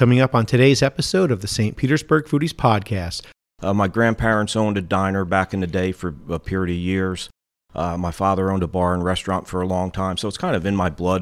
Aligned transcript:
coming 0.00 0.18
up 0.18 0.34
on 0.34 0.46
today's 0.46 0.82
episode 0.82 1.30
of 1.30 1.42
the 1.42 1.46
St. 1.46 1.76
Petersburg 1.76 2.24
Foodies 2.24 2.54
Podcast. 2.54 3.20
Uh, 3.62 3.74
my 3.74 3.86
grandparents 3.86 4.56
owned 4.56 4.78
a 4.78 4.80
diner 4.80 5.26
back 5.26 5.52
in 5.52 5.60
the 5.60 5.66
day 5.66 5.92
for 5.92 6.14
a 6.30 6.38
period 6.38 6.72
of 6.72 6.78
years. 6.80 7.28
Uh, 7.74 7.98
my 7.98 8.10
father 8.10 8.50
owned 8.50 8.62
a 8.62 8.66
bar 8.66 8.94
and 8.94 9.04
restaurant 9.04 9.46
for 9.46 9.60
a 9.60 9.66
long 9.66 9.90
time, 9.90 10.16
so 10.16 10.26
it's 10.26 10.38
kind 10.38 10.56
of 10.56 10.64
in 10.64 10.74
my 10.74 10.88
blood. 10.88 11.20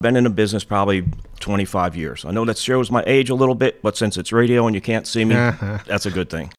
Been 0.00 0.16
in 0.16 0.24
the 0.24 0.30
business 0.30 0.64
probably 0.64 1.04
25 1.40 1.94
years. 1.94 2.24
I 2.24 2.30
know 2.30 2.46
that 2.46 2.56
shows 2.56 2.90
my 2.90 3.04
age 3.06 3.28
a 3.28 3.34
little 3.34 3.54
bit, 3.54 3.82
but 3.82 3.94
since 3.94 4.16
it's 4.16 4.32
radio 4.32 4.64
and 4.66 4.74
you 4.74 4.80
can't 4.80 5.06
see 5.06 5.26
me, 5.26 5.34
Uh-huh. 5.34 5.80
that's 5.86 6.06
a 6.06 6.10
good 6.10 6.30
thing. 6.30 6.50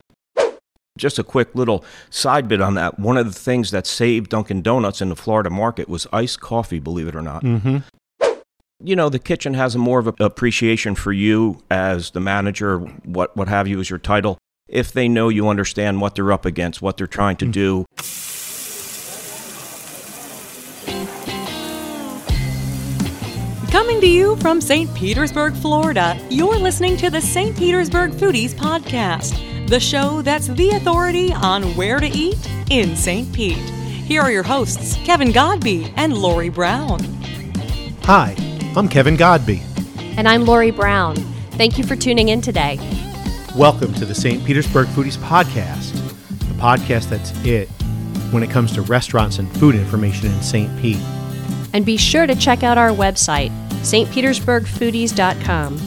Just 1.00 1.18
a 1.18 1.24
quick 1.24 1.56
little 1.56 1.84
side 2.12 2.48
bit 2.48 2.62
on 2.62 2.76
that. 2.76 3.00
One 3.00 3.18
of 3.18 3.26
the 3.26 3.40
things 3.40 3.72
that 3.72 3.88
saved 3.88 4.30
Dunkin' 4.30 4.62
Donuts 4.62 5.02
in 5.02 5.10
the 5.10 5.16
Florida 5.16 5.50
market 5.50 5.90
was 5.90 6.06
iced 6.14 6.42
coffee, 6.42 6.78
believe 6.80 7.08
it 7.08 7.16
or 7.16 7.24
not. 7.24 7.44
Mm-hmm. 7.44 7.78
You 8.84 8.96
know, 8.96 9.10
the 9.10 9.18
kitchen 9.18 9.56
has 9.56 9.74
a 9.74 9.80
more 9.80 9.98
of 9.98 10.06
an 10.06 10.14
appreciation 10.20 10.94
for 10.94 11.12
you 11.12 11.64
as 11.72 12.12
the 12.12 12.20
manager, 12.20 12.78
what, 12.78 13.36
what 13.36 13.48
have 13.48 13.68
you 13.68 13.80
as 13.80 13.90
your 13.90 13.98
title, 13.98 14.38
if 14.68 14.92
they 14.92 15.08
know 15.08 15.30
you 15.30 15.48
understand 15.48 16.00
what 16.00 16.14
they're 16.14 16.32
up 16.32 16.46
against, 16.46 16.80
what 16.80 16.96
they're 16.96 17.08
trying 17.08 17.38
to 17.38 17.46
hmm. 17.46 17.52
do. 17.52 17.86
Coming 23.72 24.00
to 24.00 24.08
you 24.08 24.36
from 24.36 24.62
St. 24.62 24.94
Petersburg, 24.94 25.56
Florida, 25.56 26.20
you're 26.30 26.60
listening 26.60 26.98
to 26.98 27.10
the 27.10 27.22
St. 27.22 27.58
Petersburg 27.58 28.12
Foodies 28.12 28.54
Podcast, 28.54 29.68
the 29.70 29.80
show 29.80 30.22
that's 30.22 30.48
the 30.50 30.70
authority 30.70 31.34
on 31.34 31.64
where 31.76 32.00
to 32.00 32.08
eat 32.08 32.38
in 32.70 32.96
St. 32.96 33.34
Pete. 33.34 33.58
Here 33.58 34.22
are 34.22 34.32
your 34.32 34.44
hosts, 34.44 34.98
Kevin 34.98 35.32
Godby 35.32 35.92
and 35.96 36.16
Lori 36.16 36.50
Brown. 36.50 37.00
Hi, 38.04 38.36
I'm 38.78 38.88
Kevin 38.88 39.18
Godby. 39.18 39.64
And 40.18 40.28
I'm 40.28 40.46
Lori 40.46 40.70
Brown. 40.70 41.16
Thank 41.54 41.80
you 41.80 41.84
for 41.84 41.96
tuning 41.96 42.30
in 42.30 42.42
today. 42.42 42.78
Welcome 43.56 43.92
to 43.96 44.06
the 44.06 44.14
St. 44.14 44.46
Petersburg 44.46 44.86
Foodies 44.90 45.18
Podcast, 45.18 45.94
the 46.38 46.54
podcast 46.62 47.10
that's 47.10 47.32
it 47.44 47.70
when 48.30 48.44
it 48.44 48.52
comes 48.52 48.72
to 48.74 48.84
restaurants 48.84 49.40
and 49.40 49.52
food 49.58 49.74
information 49.74 50.28
in 50.28 50.40
St. 50.44 50.70
Pete. 50.80 51.02
And 51.74 51.88
be 51.88 51.98
sure 51.98 52.28
to 52.28 52.36
check 52.36 52.62
out 52.62 52.78
our 52.78 52.92
website, 52.92 53.50
stpetersburgfoodies.com. 53.82 55.80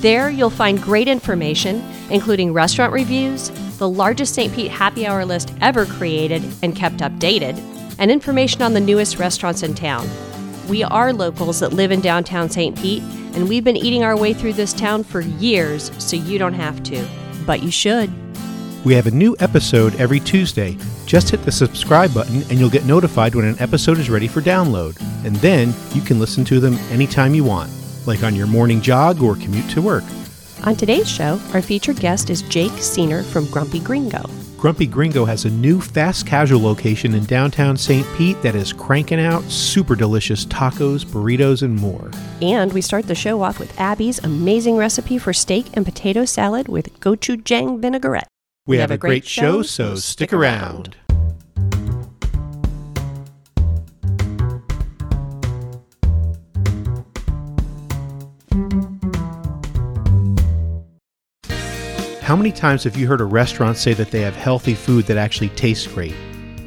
There 0.00 0.30
you'll 0.30 0.48
find 0.48 0.80
great 0.82 1.08
information, 1.08 1.86
including 2.08 2.54
restaurant 2.54 2.94
reviews, 2.94 3.50
the 3.76 3.90
largest 3.90 4.34
St. 4.34 4.54
Pete 4.54 4.70
happy 4.70 5.06
hour 5.06 5.26
list 5.26 5.52
ever 5.60 5.84
created 5.84 6.42
and 6.62 6.74
kept 6.74 7.00
updated, 7.00 7.58
and 7.98 8.10
information 8.10 8.62
on 8.62 8.72
the 8.72 8.80
newest 8.80 9.18
restaurants 9.18 9.62
in 9.62 9.74
town. 9.74 10.08
We 10.68 10.84
are 10.84 11.14
locals 11.14 11.60
that 11.60 11.72
live 11.72 11.92
in 11.92 12.02
downtown 12.02 12.50
St. 12.50 12.76
Pete, 12.76 13.02
and 13.32 13.48
we've 13.48 13.64
been 13.64 13.76
eating 13.76 14.04
our 14.04 14.14
way 14.14 14.34
through 14.34 14.52
this 14.52 14.74
town 14.74 15.02
for 15.02 15.22
years, 15.22 15.90
so 15.96 16.14
you 16.14 16.38
don't 16.38 16.52
have 16.52 16.82
to. 16.84 17.08
But 17.46 17.62
you 17.62 17.70
should. 17.70 18.12
We 18.84 18.94
have 18.94 19.06
a 19.06 19.10
new 19.10 19.34
episode 19.40 19.96
every 19.96 20.20
Tuesday. 20.20 20.76
Just 21.06 21.30
hit 21.30 21.42
the 21.42 21.52
subscribe 21.52 22.12
button 22.12 22.42
and 22.50 22.58
you'll 22.58 22.68
get 22.68 22.84
notified 22.84 23.34
when 23.34 23.46
an 23.46 23.58
episode 23.60 23.98
is 23.98 24.10
ready 24.10 24.28
for 24.28 24.42
download. 24.42 25.00
And 25.24 25.36
then 25.36 25.72
you 25.94 26.02
can 26.02 26.20
listen 26.20 26.44
to 26.44 26.60
them 26.60 26.74
anytime 26.90 27.34
you 27.34 27.44
want, 27.44 27.70
like 28.06 28.22
on 28.22 28.36
your 28.36 28.46
morning 28.46 28.82
jog 28.82 29.22
or 29.22 29.36
commute 29.36 29.70
to 29.70 29.80
work. 29.80 30.04
On 30.64 30.76
today's 30.76 31.08
show, 31.08 31.40
our 31.54 31.62
featured 31.62 31.98
guest 31.98 32.28
is 32.28 32.42
Jake 32.42 32.72
Seener 32.72 33.24
from 33.24 33.46
Grumpy 33.46 33.80
Gringo. 33.80 34.28
Grumpy 34.58 34.86
Gringo 34.86 35.24
has 35.24 35.44
a 35.44 35.50
new 35.50 35.80
fast 35.80 36.26
casual 36.26 36.60
location 36.60 37.14
in 37.14 37.24
downtown 37.26 37.76
St. 37.76 38.04
Pete 38.16 38.42
that 38.42 38.56
is 38.56 38.72
cranking 38.72 39.20
out 39.20 39.44
super 39.44 39.94
delicious 39.94 40.44
tacos, 40.46 41.06
burritos, 41.06 41.62
and 41.62 41.76
more. 41.76 42.10
And 42.42 42.72
we 42.72 42.80
start 42.80 43.06
the 43.06 43.14
show 43.14 43.40
off 43.40 43.60
with 43.60 43.78
Abby's 43.78 44.18
amazing 44.18 44.76
recipe 44.76 45.16
for 45.16 45.32
steak 45.32 45.66
and 45.74 45.84
potato 45.86 46.24
salad 46.24 46.66
with 46.66 46.98
gochujang 46.98 47.80
vinaigrette. 47.80 48.26
We, 48.66 48.78
have, 48.78 48.90
a 48.90 48.98
great, 48.98 49.24
show, 49.24 49.62
so 49.62 49.94
stick 49.94 50.32
around. 50.32 50.96
How 62.28 62.36
many 62.36 62.52
times 62.52 62.84
have 62.84 62.94
you 62.94 63.06
heard 63.06 63.22
a 63.22 63.24
restaurant 63.24 63.78
say 63.78 63.94
that 63.94 64.10
they 64.10 64.20
have 64.20 64.36
healthy 64.36 64.74
food 64.74 65.06
that 65.06 65.16
actually 65.16 65.48
tastes 65.48 65.86
great? 65.86 66.14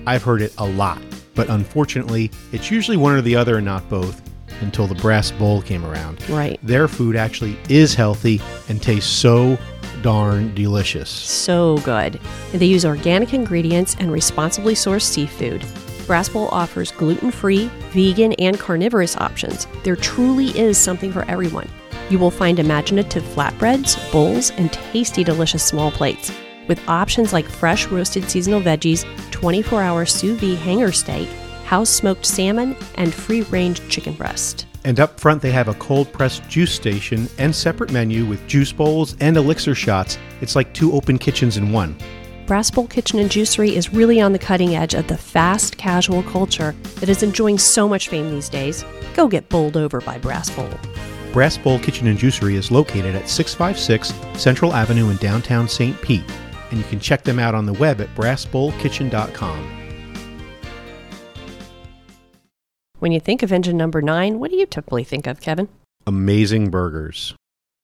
I've 0.08 0.24
heard 0.24 0.42
it 0.42 0.56
a 0.58 0.66
lot, 0.66 1.00
but 1.36 1.52
unfortunately, 1.52 2.32
it's 2.52 2.72
usually 2.72 2.98
one 2.98 3.14
or 3.14 3.22
the 3.22 3.36
other 3.36 3.58
and 3.58 3.66
not 3.66 3.88
both 3.88 4.24
until 4.62 4.88
the 4.88 4.96
brass 4.96 5.30
bowl 5.30 5.62
came 5.62 5.86
around. 5.86 6.28
Right. 6.28 6.60
Their 6.64 6.88
food 6.88 7.16
actually 7.16 7.60
is 7.70 7.94
healthy 7.94 8.42
and 8.70 8.82
tastes 8.82 9.12
so 9.12 9.56
darn 10.02 10.52
delicious. 10.56 11.12
So 11.12 11.78
good. 11.86 12.20
They 12.54 12.66
use 12.66 12.84
organic 12.84 13.36
ingredients 13.36 13.96
and 14.00 14.12
responsibly 14.12 14.74
sourced 14.74 15.04
seafood. 15.04 15.64
Brass 16.08 16.28
Bowl 16.28 16.48
offers 16.48 16.90
gluten 16.92 17.30
free, 17.30 17.68
vegan, 17.92 18.34
and 18.40 18.60
carnivorous 18.60 19.16
options. 19.16 19.68
There 19.84 19.96
truly 19.96 20.58
is 20.58 20.80
something 20.80 21.12
for 21.12 21.24
everyone. 21.26 21.70
You 22.12 22.20
will 22.20 22.30
find 22.30 22.60
imaginative 22.60 23.24
flatbreads, 23.24 24.12
bowls, 24.12 24.52
and 24.52 24.74
tasty, 24.74 25.24
delicious 25.24 25.64
small 25.64 25.92
plates. 25.92 26.30
With 26.68 26.86
options 26.90 27.32
like 27.32 27.46
fresh 27.46 27.88
roasted 27.88 28.30
seasonal 28.30 28.60
veggies, 28.60 29.06
24 29.32 29.82
hour 29.82 30.06
sous 30.06 30.38
vide 30.38 30.58
hanger 30.58 30.92
steak, 30.92 31.30
house 31.64 31.90
smoked 31.90 32.26
salmon, 32.26 32.76
and 32.96 33.14
free 33.14 33.44
range 33.44 33.88
chicken 33.88 34.14
breast. 34.14 34.66
And 34.84 35.00
up 35.00 35.22
front, 35.22 35.42
they 35.42 35.52
have 35.52 35.70
a 35.70 35.74
cold 35.76 36.12
pressed 36.12 36.46
juice 36.50 36.74
station 36.74 37.30
and 37.38 37.56
separate 37.56 37.94
menu 37.94 38.26
with 38.26 38.46
juice 38.46 38.74
bowls 38.74 39.16
and 39.22 39.38
elixir 39.38 39.74
shots. 39.74 40.18
It's 40.42 40.58
like 40.58 40.74
two 40.74 40.92
open 40.92 41.18
kitchens 41.18 41.56
in 41.56 41.72
one. 41.72 41.96
Brass 42.46 42.70
Bowl 42.70 42.88
Kitchen 42.88 43.20
and 43.20 43.30
Juicery 43.30 43.72
is 43.72 43.94
really 43.94 44.20
on 44.20 44.34
the 44.34 44.40
cutting 44.40 44.76
edge 44.76 44.96
of 44.96 45.08
the 45.08 45.16
fast 45.16 45.78
casual 45.78 46.24
culture 46.24 46.76
that 46.96 47.08
is 47.08 47.24
enjoying 47.24 47.58
so 47.58 47.88
much 47.88 48.10
fame 48.10 48.30
these 48.32 48.50
days. 48.50 48.84
Go 49.14 49.30
get 49.30 49.48
bowled 49.48 49.78
over 49.78 50.02
by 50.02 50.18
Brass 50.18 50.50
Bowl. 50.50 50.70
Brass 51.32 51.58
Bowl 51.58 51.80
Kitchen 51.80 52.08
and 52.08 52.20
Juicery 52.20 52.56
is 52.56 52.72
located 52.72 53.16
at 53.16 53.30
656 53.30 54.14
Central 54.42 54.74
Avenue 54.74 55.10
in 55.10 55.18
downtown 55.18 55.68
St. 55.68 56.00
Pete, 56.02 56.30
and 56.70 56.78
you 56.78 56.86
can 56.86 57.00
check 57.00 57.24
them 57.24 57.40
out 57.40 57.56
on 57.56 57.66
the 57.66 57.74
web 57.74 58.02
at 58.02 58.14
brassbowlkitchen.com. 58.16 59.78
When 63.00 63.12
you 63.12 63.20
think 63.20 63.42
of 63.42 63.52
engine 63.52 63.78
number 63.78 64.02
nine, 64.02 64.40
what 64.40 64.52
do 64.52 64.58
you 64.58 64.66
typically 64.66 65.04
think 65.04 65.26
of, 65.26 65.40
Kevin? 65.40 65.70
Amazing 66.06 66.70
burgers. 66.70 67.34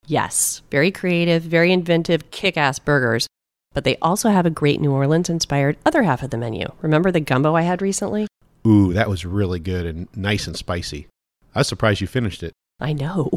Yes, 0.05 0.61
very 0.69 0.91
creative, 0.91 1.41
very 1.41 1.71
inventive, 1.71 2.29
kick 2.31 2.57
ass 2.57 2.79
burgers. 2.79 3.27
But 3.73 3.83
they 3.83 3.97
also 4.01 4.29
have 4.29 4.45
a 4.45 4.51
great 4.51 4.81
New 4.81 4.91
Orleans 4.91 5.29
inspired 5.29 5.77
other 5.85 6.03
half 6.03 6.21
of 6.21 6.31
the 6.31 6.37
menu. 6.37 6.67
Remember 6.81 7.11
the 7.11 7.19
gumbo 7.19 7.55
I 7.55 7.61
had 7.61 7.81
recently? 7.81 8.27
Ooh, 8.65 8.93
that 8.93 9.09
was 9.09 9.25
really 9.25 9.59
good 9.59 9.85
and 9.85 10.07
nice 10.15 10.47
and 10.47 10.55
spicy. 10.55 11.07
I 11.55 11.59
was 11.59 11.67
surprised 11.67 12.01
you 12.01 12.07
finished 12.07 12.43
it. 12.43 12.53
I 12.79 12.93
know. 12.93 13.29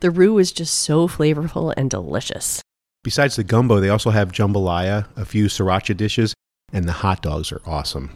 The 0.00 0.10
roux 0.10 0.38
is 0.38 0.52
just 0.52 0.74
so 0.74 1.08
flavorful 1.08 1.72
and 1.76 1.90
delicious. 1.90 2.62
Besides 3.02 3.36
the 3.36 3.44
gumbo, 3.44 3.80
they 3.80 3.88
also 3.88 4.10
have 4.10 4.32
jambalaya, 4.32 5.06
a 5.16 5.24
few 5.24 5.46
sriracha 5.46 5.96
dishes, 5.96 6.34
and 6.72 6.86
the 6.86 6.92
hot 6.92 7.22
dogs 7.22 7.52
are 7.52 7.62
awesome. 7.64 8.10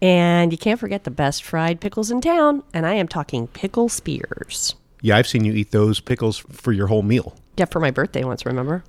And 0.00 0.50
you 0.50 0.58
can't 0.58 0.80
forget 0.80 1.04
the 1.04 1.10
best 1.10 1.44
fried 1.44 1.80
pickles 1.80 2.10
in 2.10 2.20
town, 2.20 2.64
and 2.74 2.84
I 2.84 2.94
am 2.94 3.06
talking 3.06 3.46
pickle 3.46 3.88
spears. 3.88 4.74
Yeah, 5.00 5.16
I've 5.16 5.28
seen 5.28 5.44
you 5.44 5.52
eat 5.52 5.70
those 5.70 6.00
pickles 6.00 6.38
for 6.38 6.72
your 6.72 6.88
whole 6.88 7.02
meal. 7.02 7.36
Yeah, 7.56 7.66
for 7.66 7.80
my 7.80 7.90
birthday 7.90 8.24
once, 8.24 8.44
remember? 8.44 8.84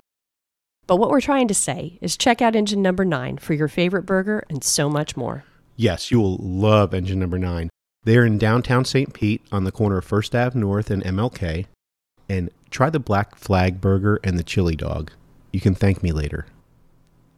But 0.86 0.96
what 0.96 1.10
we're 1.10 1.20
trying 1.20 1.48
to 1.48 1.54
say 1.54 1.98
is 2.00 2.16
check 2.16 2.42
out 2.42 2.56
engine 2.56 2.82
number 2.82 3.04
nine 3.04 3.38
for 3.38 3.54
your 3.54 3.68
favorite 3.68 4.02
burger 4.04 4.44
and 4.50 4.62
so 4.64 4.90
much 4.90 5.16
more. 5.16 5.44
Yes, 5.76 6.10
you 6.10 6.20
will 6.20 6.36
love 6.36 6.92
Engine 6.94 7.18
Number 7.18 7.38
9. 8.04 8.12
They're 8.12 8.26
in 8.26 8.38
downtown 8.38 8.84
St. 8.84 9.12
Pete 9.12 9.42
on 9.50 9.64
the 9.64 9.72
corner 9.72 9.98
of 9.98 10.04
First 10.04 10.34
Ave 10.34 10.58
North 10.58 10.90
and 10.90 11.02
MLK. 11.04 11.66
And 12.28 12.50
try 12.70 12.90
the 12.90 12.98
Black 12.98 13.36
Flag 13.36 13.80
Burger 13.80 14.18
and 14.24 14.38
the 14.38 14.44
Chili 14.44 14.76
Dog. 14.76 15.12
You 15.52 15.60
can 15.60 15.74
thank 15.74 16.02
me 16.02 16.12
later. 16.12 16.46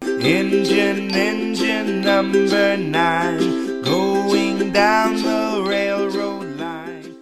Engine, 0.03 1.11
engine 1.15 2.01
number 2.01 2.77
nine, 2.77 3.83
going 3.83 4.73
down 4.73 5.17
the 5.17 5.65
railroad 5.67 6.57
line. 6.57 7.17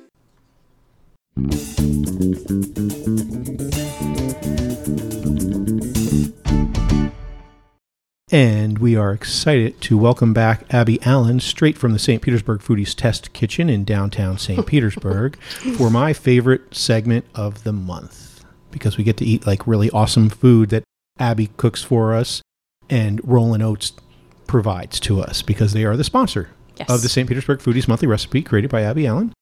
And 8.35 8.81
we 8.81 8.97
are 8.97 9.13
excited 9.13 9.81
to 9.83 9.97
welcome 9.97 10.35
back 10.35 10.65
Abby 10.75 11.01
Allen 11.03 11.39
straight 11.39 11.79
from 11.79 11.93
the 11.93 12.01
St. 12.01 12.21
Petersburg 12.21 12.63
Foodies 12.63 12.93
Test 12.93 13.33
Kitchen 13.33 13.71
in 13.71 13.85
downtown 13.85 14.39
St. 14.39 14.67
Petersburg 14.67 15.37
for 15.77 15.89
my 15.89 16.13
favorite 16.13 16.75
segment 16.75 17.25
of 17.37 17.63
the 17.63 17.73
month 17.73 18.45
because 18.73 18.97
we 18.97 19.05
get 19.05 19.17
to 19.19 19.25
eat 19.25 19.47
like 19.47 19.69
really 19.69 19.89
awesome 19.91 20.31
food 20.31 20.71
that 20.71 20.83
Abby 21.17 21.51
cooks 21.57 21.85
for 21.85 22.13
us 22.13 22.43
and 22.91 23.21
Rollin' 23.23 23.63
Oats 23.63 23.93
provides 24.49 24.99
to 24.99 25.21
us 25.21 25.41
because 25.41 25.73
they 25.73 25.85
are 25.85 25.97
the 25.97 26.03
sponsor 26.03 26.51
Yes. 26.77 26.91
of 26.91 27.03
the 27.03 27.09
St. 27.09 27.29
Petersburg 27.29 27.61
Foodies 27.61 27.87
Monthly 27.87 28.09
Recipe 28.09 28.43
created 28.43 28.69
by 28.69 28.83
Abby 28.83 29.07
Allen. 29.07 29.33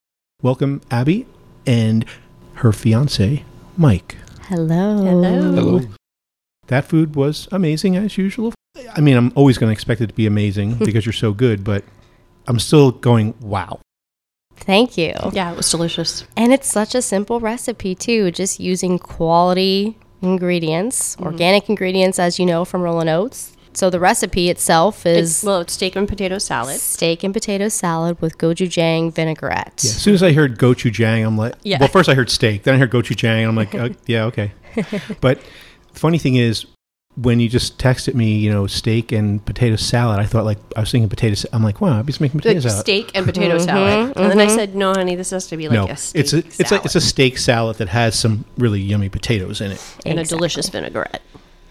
Welcome, 0.42 0.82
Abby, 0.90 1.26
and 1.66 2.04
her 2.56 2.74
fiance, 2.74 3.42
Mike. 3.78 4.16
Hello. 4.48 4.98
Hello. 4.98 5.40
Hello. 5.40 5.80
That 6.66 6.84
food 6.84 7.16
was 7.16 7.48
amazing 7.50 7.96
as 7.96 8.18
usual. 8.18 8.52
I 8.94 9.00
mean, 9.00 9.16
I'm 9.16 9.32
always 9.34 9.58
going 9.58 9.69
to 9.69 9.72
expect 9.72 10.00
it 10.00 10.08
to 10.08 10.14
be 10.14 10.26
amazing 10.26 10.74
because 10.84 11.04
you're 11.06 11.12
so 11.12 11.32
good, 11.32 11.64
but 11.64 11.84
I'm 12.46 12.58
still 12.58 12.90
going, 12.90 13.34
wow. 13.40 13.80
Thank 14.56 14.96
you. 14.96 15.14
Yeah, 15.32 15.50
it 15.52 15.56
was 15.56 15.70
delicious. 15.70 16.24
And 16.36 16.52
it's 16.52 16.69
such 16.70 16.94
a 16.94 17.02
simple 17.02 17.40
recipe 17.40 17.94
too, 17.94 18.30
just 18.30 18.60
using 18.60 18.98
quality 18.98 19.98
ingredients, 20.20 21.16
organic 21.20 21.69
ingredients 21.69 22.19
as 22.19 22.38
you 22.38 22.46
know 22.46 22.64
from 22.64 22.82
Rollin' 22.82 23.08
Oats. 23.08 23.56
So 23.74 23.88
the 23.90 23.98
recipe 23.98 24.50
itself 24.50 25.04
is 25.06 25.30
It's, 25.38 25.44
well, 25.44 25.60
it's 25.62 25.72
steak 25.72 25.96
and 25.96 26.06
potato 26.06 26.38
salad. 26.38 26.78
steak 26.78 27.25
and 27.25 27.32
potato 27.32 27.68
salad 27.68 28.20
with 28.20 28.36
gochujang 28.38 29.12
vinaigrette. 29.14 29.80
Yeah, 29.82 29.90
as 29.90 29.96
soon 29.96 30.14
as 30.14 30.22
I 30.22 30.32
heard 30.32 30.58
gochujang, 30.58 31.26
I'm 31.26 31.38
like, 31.38 31.54
Yeah. 31.62 31.78
well, 31.80 31.88
first 31.88 32.08
I 32.08 32.14
heard 32.14 32.30
steak, 32.30 32.62
then 32.64 32.75
I 32.75 32.78
heard 32.78 32.90
gochujang, 32.90 33.38
and 33.40 33.48
I'm 33.48 33.56
like, 33.56 33.75
uh, 33.75 33.88
yeah, 34.06 34.25
okay. 34.26 34.52
But 35.20 35.40
the 35.92 35.98
funny 35.98 36.18
thing 36.18 36.36
is, 36.36 36.66
when 37.17 37.41
you 37.41 37.49
just 37.49 37.79
texted 37.79 38.14
me, 38.14 38.37
you 38.38 38.50
know, 38.50 38.67
steak 38.67 39.12
and 39.12 39.44
potato 39.44 39.76
salad, 39.76 40.19
I 40.19 40.25
thought 40.25 40.44
like 40.44 40.59
I 40.76 40.81
was 40.81 40.91
thinking 40.91 41.11
potato. 41.11 41.35
sa- 41.35 41.49
I'm 41.53 41.62
like, 41.62 41.81
wow, 41.81 41.99
I'll 41.99 42.03
be 42.03 42.14
making 42.20 42.41
potato 42.41 42.55
Like 42.55 42.62
salad. 42.70 42.81
steak 42.81 43.11
and 43.14 43.26
potato 43.26 43.56
mm-hmm. 43.56 43.64
salad. 43.64 44.09
Mm-hmm. 44.11 44.19
And 44.19 44.31
then 44.31 44.41
I 44.41 44.47
said, 44.47 44.75
no, 44.75 44.93
honey, 44.93 45.14
this 45.14 45.31
has 45.31 45.47
to 45.49 45.56
be 45.56 45.69
like 45.69 45.75
no, 45.75 45.87
a 45.87 45.97
steak 45.97 46.20
it's 46.20 46.32
a 46.32 46.38
it's 46.38 46.70
like 46.70 46.85
it's 46.87 46.94
a 46.94 47.00
steak 47.03 47.37
salad 47.37 47.76
that 47.76 47.88
has 47.88 48.19
some 48.19 48.47
really 48.56 48.81
yummy 48.81 49.11
potatoes 49.11 49.61
in 49.61 49.73
it. 49.73 49.97
and 50.06 50.19
a 50.19 50.25
delicious 50.25 50.70
vinaigrette. 50.70 51.20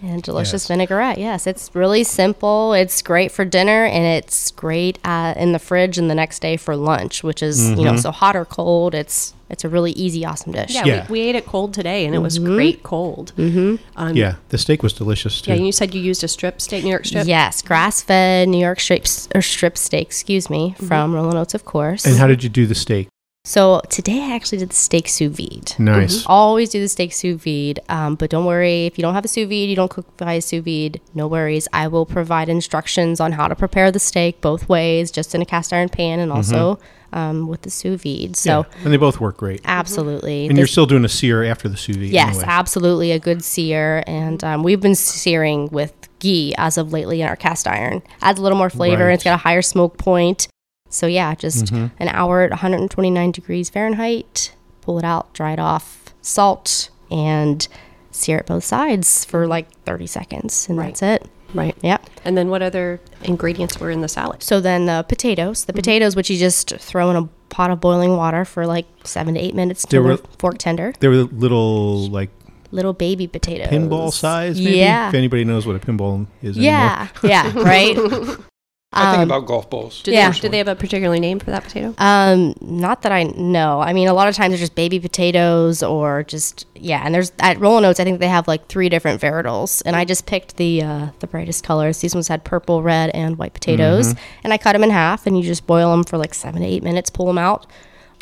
And 0.03 0.23
delicious 0.23 0.63
Yes. 0.63 0.67
vinaigrette. 0.67 1.17
Yes, 1.19 1.45
it's 1.45 1.69
really 1.75 2.03
simple. 2.03 2.73
It's 2.73 3.01
great 3.01 3.31
for 3.31 3.45
dinner 3.45 3.85
and 3.85 4.03
it's 4.03 4.49
great 4.51 4.97
uh, 5.05 5.33
in 5.37 5.51
the 5.51 5.59
fridge 5.59 5.97
and 5.99 6.09
the 6.09 6.15
next 6.15 6.39
day 6.41 6.57
for 6.57 6.75
lunch, 6.75 7.23
which 7.23 7.43
is, 7.43 7.69
you 7.71 7.83
know, 7.85 7.95
so 7.97 8.09
hot 8.11 8.35
or 8.35 8.45
cold. 8.45 8.95
It's 8.95 9.33
it's 9.49 9.63
a 9.65 9.69
really 9.69 9.91
easy, 9.91 10.25
awesome 10.25 10.53
dish. 10.53 10.73
Yeah, 10.73 10.85
Yeah. 10.85 11.07
We, 11.09 11.19
we 11.19 11.27
ate 11.27 11.35
it 11.35 11.45
cold 11.45 11.73
today, 11.73 12.05
and 12.05 12.15
it 12.15 12.19
was 12.19 12.39
great 12.39 12.83
cold. 12.83 13.33
Mm-hmm. 13.37 13.75
Um, 13.97 14.15
Yeah, 14.15 14.35
the 14.49 14.57
steak 14.57 14.81
was 14.81 14.93
delicious 14.93 15.41
too. 15.41 15.51
Yeah, 15.51 15.57
and 15.57 15.65
you 15.65 15.73
said 15.73 15.93
you 15.93 16.01
used 16.01 16.23
a 16.23 16.27
strip 16.29 16.61
steak, 16.61 16.83
New 16.85 16.89
York 16.89 17.05
strip. 17.05 17.27
Yes, 17.27 17.61
grass 17.61 18.01
fed 18.01 18.47
New 18.47 18.59
York 18.61 18.79
strips 18.79 19.27
or 19.35 19.41
strip 19.41 19.77
steak, 19.77 20.07
excuse 20.07 20.49
me, 20.49 20.73
from 20.87 21.13
Rollin' 21.13 21.35
Oats, 21.37 21.53
of 21.53 21.65
course. 21.65 22.05
and 22.05 22.15
how 22.17 22.27
did 22.27 22.43
you 22.43 22.49
do 22.49 22.65
the 22.65 22.75
steak? 22.75 23.07
So 23.51 23.81
today 23.89 24.21
I 24.21 24.35
actually 24.35 24.59
did 24.59 24.69
the 24.69 24.75
steak 24.75 25.09
sous 25.09 25.35
vide. 25.35 25.73
Nice. 25.79 26.23
Always 26.25 26.69
do 26.69 26.79
the 26.79 26.87
steak 26.87 27.11
sous 27.11 27.41
vide, 27.41 27.79
um, 27.89 28.15
but 28.15 28.29
don't 28.29 28.45
worry 28.45 28.85
if 28.85 28.97
you 28.97 29.01
don't 29.01 29.13
have 29.13 29.25
a 29.25 29.27
sous 29.27 29.47
vide, 29.49 29.67
you 29.67 29.75
don't 29.75 29.89
cook 29.89 30.15
by 30.15 30.33
a 30.33 30.41
sous 30.41 30.63
vide. 30.63 31.01
No 31.13 31.27
worries. 31.27 31.67
I 31.73 31.87
will 31.87 32.05
provide 32.05 32.49
instructions 32.49 33.19
on 33.19 33.33
how 33.33 33.47
to 33.47 33.55
prepare 33.55 33.91
the 33.91 33.99
steak 33.99 34.41
both 34.41 34.69
ways, 34.69 35.11
just 35.11 35.35
in 35.35 35.41
a 35.41 35.45
cast 35.45 35.73
iron 35.73 35.89
pan 35.89 36.19
and 36.19 36.31
also 36.31 36.79
um, 37.13 37.47
with 37.47 37.63
the 37.63 37.69
sous 37.69 38.01
vide. 38.01 38.35
So 38.35 38.65
yeah, 38.69 38.83
and 38.85 38.93
they 38.93 38.97
both 38.97 39.19
work 39.19 39.37
great. 39.37 39.61
absolutely, 39.65 40.47
And 40.47 40.57
you're 40.57 40.67
still 40.67 40.85
doing 40.85 41.03
a 41.03 41.09
sear 41.09 41.43
after 41.43 41.67
the 41.67 41.77
sous 41.77 41.97
vide. 41.97 42.09
Yes, 42.09 42.29
anyway. 42.29 42.45
absolutely 42.47 43.11
a 43.11 43.19
good 43.19 43.43
sear, 43.43 44.03
and 44.07 44.43
um, 44.43 44.63
we've 44.63 44.81
been 44.81 44.95
searing 44.95 45.67
with 45.69 45.93
ghee 46.19 46.53
as 46.57 46.77
of 46.77 46.93
lately 46.93 47.21
in 47.21 47.27
our 47.27 47.35
cast 47.35 47.67
iron. 47.67 48.01
Adds 48.21 48.39
a 48.39 48.43
little 48.43 48.57
more 48.57 48.69
flavor. 48.69 49.07
Right. 49.07 49.15
It's 49.15 49.23
got 49.23 49.33
a 49.33 49.37
higher 49.37 49.61
smoke 49.61 49.97
point. 49.97 50.47
So 50.91 51.07
yeah, 51.07 51.33
just 51.35 51.65
Mm-hmm. 51.65 51.87
an 51.99 52.07
hour 52.09 52.41
at 52.41 52.51
129 52.51 53.31
degrees 53.31 53.69
Fahrenheit. 53.69 54.53
Pull 54.81 54.99
it 54.99 55.05
out, 55.05 55.33
dry 55.33 55.53
it 55.53 55.59
off, 55.59 56.13
salt, 56.21 56.89
and 57.09 57.67
sear 58.11 58.37
it 58.37 58.45
both 58.45 58.63
sides 58.63 59.25
for 59.25 59.47
like 59.47 59.71
30 59.85 60.05
seconds, 60.07 60.67
and 60.69 60.77
Right. 60.77 60.87
that's 60.87 61.01
it. 61.01 61.29
Right. 61.53 61.75
Yep. 61.81 62.09
And 62.23 62.37
then 62.37 62.49
what 62.49 62.61
other 62.61 63.01
ingredients 63.23 63.77
were 63.79 63.91
in 63.91 64.01
the 64.01 64.07
salad? 64.07 64.41
So 64.41 64.59
then 64.61 64.85
the 64.85 65.05
potatoes, 65.07 65.61
Mm-hmm. 65.61 65.67
the 65.67 65.73
potatoes 65.73 66.15
which 66.15 66.29
you 66.29 66.37
just 66.37 66.69
throw 66.77 67.09
in 67.09 67.15
a 67.17 67.27
pot 67.49 67.69
of 67.71 67.81
boiling 67.81 68.15
water 68.15 68.45
for 68.45 68.65
like 68.65 68.85
seven 69.03 69.33
to 69.35 69.39
eight 69.39 69.53
minutes 69.55 69.83
They 69.85 69.97
till 69.97 70.03
were- 70.03 70.17
fork 70.39 70.57
tender. 70.57 70.93
They 70.99 71.07
were 71.09 71.23
little 71.23 72.07
like 72.09 72.29
Little 72.73 72.93
baby 72.93 73.27
potatoes. 73.27 73.67
pinball 73.67 74.13
size. 74.13 74.57
Maybe? 74.57 74.77
Yeah. 74.77 75.09
If 75.09 75.13
anybody 75.13 75.43
knows 75.43 75.67
what 75.67 75.75
a 75.75 75.79
pinball 75.79 76.25
is 76.41 76.57
Yeah, 76.57 77.09
yeah, 77.21 77.51
right. 77.55 77.97
I 78.93 79.11
think 79.11 79.19
Um, 79.19 79.29
about 79.29 79.45
golf 79.45 79.69
balls. 79.69 80.01
Did, 80.03 80.13
Yeah. 80.15 80.31
they, 80.31 80.39
did 80.39 80.51
they 80.51 80.57
have 80.57 80.67
a 80.67 80.75
particular 80.75 81.17
name 81.17 81.39
for 81.39 81.49
that 81.51 81.63
potato? 81.63 81.93
Um, 81.97 82.53
not 82.59 83.03
that 83.03 83.13
I 83.13 83.23
know. 83.23 83.79
I 83.79 83.93
mean, 83.93 84.09
a 84.09 84.13
lot 84.13 84.27
of 84.27 84.35
times 84.35 84.51
they're 84.51 84.59
just 84.59 84.75
baby 84.75 84.99
potatoes 84.99 85.81
or 85.81 86.23
just 86.23 86.65
yeah. 86.75 87.01
And 87.05 87.15
there's 87.15 87.31
at 87.39 87.57
Rollin' 87.59 87.85
Oats, 87.85 88.01
I 88.01 88.03
think 88.03 88.19
they 88.19 88.27
have 88.27 88.49
like 88.49 88.67
three 88.67 88.89
different 88.89 89.21
varietals, 89.21 89.81
and 89.85 89.95
I 89.95 90.03
just 90.03 90.25
picked 90.25 90.57
the 90.57 90.83
uh, 90.83 91.07
the 91.19 91.27
brightest 91.27 91.63
colors. 91.63 91.99
These 92.01 92.13
ones 92.15 92.27
had 92.27 92.43
purple, 92.43 92.83
red, 92.83 93.11
and 93.11 93.37
white 93.37 93.53
potatoes, 93.53 94.13
and 94.43 94.51
I 94.51 94.57
cut 94.57 94.73
them 94.73 94.83
in 94.83 94.89
half, 94.89 95.25
and 95.25 95.37
you 95.37 95.43
just 95.43 95.65
boil 95.65 95.91
them 95.91 96.03
for 96.03 96.17
like 96.17 96.33
seven 96.33 96.61
to 96.61 96.67
eight 96.67 96.83
minutes. 96.83 97.09
Pull 97.09 97.27
them 97.27 97.37
out. 97.37 97.67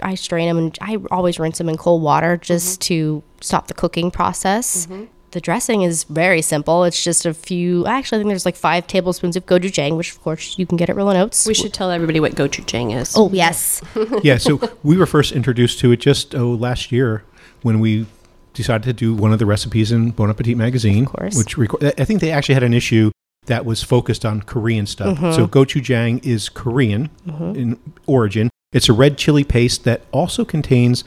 I 0.04 0.14
strain 0.16 0.48
them, 0.48 0.58
and 0.60 0.78
I 0.82 0.98
always 1.10 1.40
rinse 1.40 1.58
them 1.58 1.68
in 1.68 1.78
cold 1.78 2.04
water 2.04 2.38
just 2.38 2.80
to 2.82 3.24
stop 3.42 3.68
the 3.68 3.74
cooking 3.74 4.12
process. 4.12 4.88
The 5.32 5.42
dressing 5.42 5.84
is 5.84 6.06
very 6.06 6.42
simple. 6.42 6.84
It's 6.84 7.04
just 7.04 7.26
a 7.26 7.34
few. 7.34 7.86
Actually, 7.86 8.18
I 8.18 8.20
think 8.22 8.30
there's 8.30 8.46
like 8.46 8.56
five 8.56 8.88
tablespoons 8.88 9.36
of 9.36 9.46
gochujang, 9.46 9.96
which 9.96 10.12
of 10.12 10.22
course 10.22 10.58
you 10.58 10.66
can 10.66 10.78
get 10.78 10.90
at 10.90 10.96
Rollin' 10.96 11.18
Oats. 11.18 11.46
We 11.46 11.54
should 11.54 11.74
tell 11.74 11.92
everybody 11.92 12.20
what 12.20 12.34
gochujang 12.34 12.96
is. 13.00 13.14
Oh 13.16 13.30
yes. 13.32 13.82
yeah, 14.24 14.38
so 14.38 14.60
we 14.84 14.98
were 14.98 15.06
first 15.06 15.32
introduced 15.32 15.80
to 15.80 15.92
it 15.92 15.98
just 15.98 16.34
oh 16.34 16.50
last 16.50 16.92
year 16.92 17.24
when 17.62 17.80
we 17.80 18.06
decided 18.54 18.84
to 18.84 18.94
do 18.94 19.14
one 19.14 19.32
of 19.32 19.40
the 19.40 19.46
recipes 19.46 19.92
in 19.92 20.12
Bon 20.12 20.30
Appetit 20.30 20.58
magazine, 20.58 21.06
Of 21.06 21.12
course. 21.12 21.38
which 21.38 21.56
reco- 21.56 21.94
I 22.00 22.06
think 22.06 22.22
they 22.22 22.32
actually 22.32 22.56
had 22.56 22.64
an 22.64 22.74
issue 22.74 23.12
that 23.46 23.66
was 23.66 23.84
focused 23.84 24.26
on 24.26 24.42
Korean 24.42 24.86
stuff. 24.86 25.18
Mm-hmm. 25.18 25.34
So 25.34 25.48
gochujang 25.48 26.26
is 26.26 26.50
Korean 26.50 27.10
in 27.28 27.80
origin. 28.06 28.50
It's 28.72 28.90
a 28.90 28.94
red 28.94 29.18
chili 29.18 29.44
paste 29.44 29.84
that 29.86 30.02
also 30.12 30.46
contains 30.46 31.04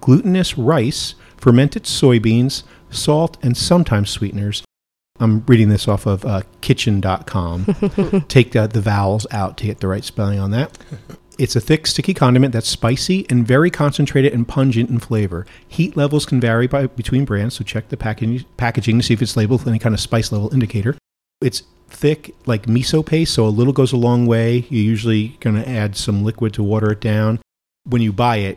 glutinous 0.00 0.56
rice, 0.56 1.14
fermented 1.36 1.84
soybeans, 1.84 2.62
salt, 2.96 3.36
and 3.42 3.56
sometimes 3.56 4.10
sweeteners. 4.10 4.62
I'm 5.20 5.44
reading 5.46 5.68
this 5.68 5.86
off 5.86 6.06
of 6.06 6.24
uh, 6.24 6.42
kitchn.com. 6.60 8.24
Take 8.28 8.52
the, 8.52 8.66
the 8.66 8.80
vowels 8.80 9.26
out 9.30 9.56
to 9.58 9.66
get 9.66 9.78
the 9.78 9.86
right 9.86 10.02
spelling 10.02 10.40
on 10.40 10.50
that. 10.50 10.76
It's 11.38 11.56
a 11.56 11.60
thick, 11.60 11.86
sticky 11.86 12.14
condiment 12.14 12.52
that's 12.52 12.68
spicy 12.68 13.26
and 13.28 13.46
very 13.46 13.70
concentrated 13.70 14.32
and 14.32 14.46
pungent 14.46 14.90
in 14.90 14.98
flavor. 14.98 15.46
Heat 15.66 15.96
levels 15.96 16.26
can 16.26 16.40
vary 16.40 16.66
by 16.66 16.86
between 16.86 17.24
brands, 17.24 17.56
so 17.56 17.64
check 17.64 17.88
the 17.88 17.96
packaging, 17.96 18.44
packaging 18.56 18.98
to 18.98 19.04
see 19.04 19.14
if 19.14 19.22
it's 19.22 19.36
labeled 19.36 19.60
with 19.60 19.68
any 19.68 19.78
kind 19.78 19.94
of 19.94 20.00
spice 20.00 20.32
level 20.32 20.52
indicator. 20.52 20.96
It's 21.40 21.62
thick, 21.88 22.34
like 22.46 22.66
miso 22.66 23.04
paste, 23.04 23.34
so 23.34 23.46
a 23.46 23.48
little 23.48 23.72
goes 23.72 23.92
a 23.92 23.96
long 23.96 24.26
way. 24.26 24.66
You're 24.68 24.84
usually 24.84 25.28
going 25.40 25.56
to 25.56 25.68
add 25.68 25.96
some 25.96 26.24
liquid 26.24 26.54
to 26.54 26.62
water 26.62 26.92
it 26.92 27.00
down. 27.00 27.40
When 27.84 28.02
you 28.02 28.12
buy 28.12 28.36
it, 28.38 28.56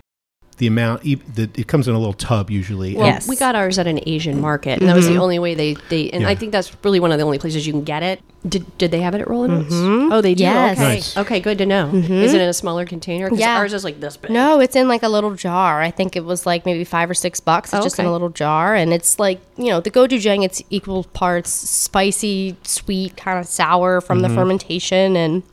the 0.58 0.68
amount 0.68 1.06
e- 1.06 1.16
the, 1.16 1.44
it 1.56 1.68
comes 1.68 1.88
in 1.88 1.94
a 1.94 2.00
little 2.00 2.14
tub 2.14 2.50
usually. 2.50 2.96
Well, 2.96 3.06
Yes. 3.06 3.28
we 3.28 3.36
got 3.36 3.56
ours 3.56 3.78
at 3.78 3.86
an 3.88 4.00
Asian 4.08 4.34
mm-hmm. 4.34 4.42
market, 4.42 4.80
and 4.80 4.90
that 4.90 4.96
was 4.96 5.08
the 5.08 5.14
Mhm. 5.14 5.20
only 5.22 5.40
way 5.40 5.54
they 5.54 5.76
they. 5.90 6.10
And 6.10 6.26
I 6.26 6.34
think 6.36 6.52
that's 6.52 6.72
really 6.84 7.00
one 7.00 7.12
of 7.12 7.20
the 7.20 7.24
only 7.26 7.38
places 7.38 7.66
you 7.68 7.74
can 7.74 7.84
get 7.84 8.02
it. 8.04 8.22
Did 8.48 8.78
did 8.78 8.92
they 8.92 9.02
have 9.02 9.14
it 9.14 9.22
at 9.22 9.30
Rollin' 9.30 9.52
Oats? 9.52 9.74
Mm-hmm. 9.74 10.12
Oh, 10.12 10.22
they 10.22 10.34
do. 10.34 10.44
Yes. 10.44 10.78
Okay. 10.78 10.88
Nice. 10.96 11.18
Okay. 11.18 11.40
Good 11.40 11.58
to 11.60 11.66
know. 11.66 11.92
Mm-hmm. 11.94 12.14
Is 12.14 12.34
it 12.34 12.42
in 12.42 12.50
a 12.50 12.54
smaller 12.54 12.86
container? 12.86 13.26
Because 13.28 13.40
Yeah. 13.40 13.58
ours 13.58 13.74
is 13.74 13.84
like 13.84 14.00
this 14.00 14.18
big. 14.18 14.32
No, 14.32 14.60
it's 14.60 14.76
in 14.76 14.88
like 14.88 15.04
a 15.04 15.10
little 15.10 15.36
jar. 15.36 15.82
I 15.82 15.92
think 15.92 16.16
it 16.16 16.26
was 16.26 16.46
like 16.46 16.66
maybe 16.66 16.84
five 16.84 17.10
or 17.10 17.14
six 17.14 17.40
bucks. 17.40 17.72
It's 17.74 17.80
Oh, 17.80 17.84
just 17.84 18.00
in 18.00 18.06
a 18.06 18.12
little 18.12 18.30
jar, 18.30 18.74
and 18.74 18.94
it's 18.94 19.20
like 19.20 19.40
you 19.58 19.68
know 19.68 19.80
the 19.80 19.92
gochujang. 19.92 20.44
It's 20.44 20.62
equal 20.70 21.04
parts 21.04 21.52
spicy, 21.52 22.56
sweet, 22.64 23.16
kind 23.18 23.38
of 23.40 23.46
sour 23.48 24.02
from 24.02 24.22
the 24.22 24.30
fermentation, 24.30 25.16
and 25.16 25.44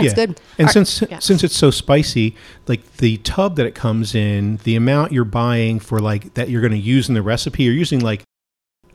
yeah, 0.00 0.14
good. 0.14 0.40
And 0.58 0.68
Are- 0.68 0.72
since 0.72 1.02
yeah. 1.02 1.18
since 1.18 1.44
it's 1.44 1.56
so 1.56 1.70
spicy, 1.70 2.36
like 2.68 2.96
the 2.98 3.18
tub 3.18 3.56
that 3.56 3.66
it 3.66 3.74
comes 3.74 4.14
in, 4.14 4.58
the 4.64 4.76
amount 4.76 5.12
you're 5.12 5.24
buying 5.24 5.80
for 5.80 6.00
like 6.00 6.34
that 6.34 6.48
you're 6.48 6.60
going 6.60 6.72
to 6.72 6.78
use 6.78 7.08
in 7.08 7.14
the 7.14 7.22
recipe, 7.22 7.64
you're 7.64 7.74
using 7.74 8.00
like 8.00 8.22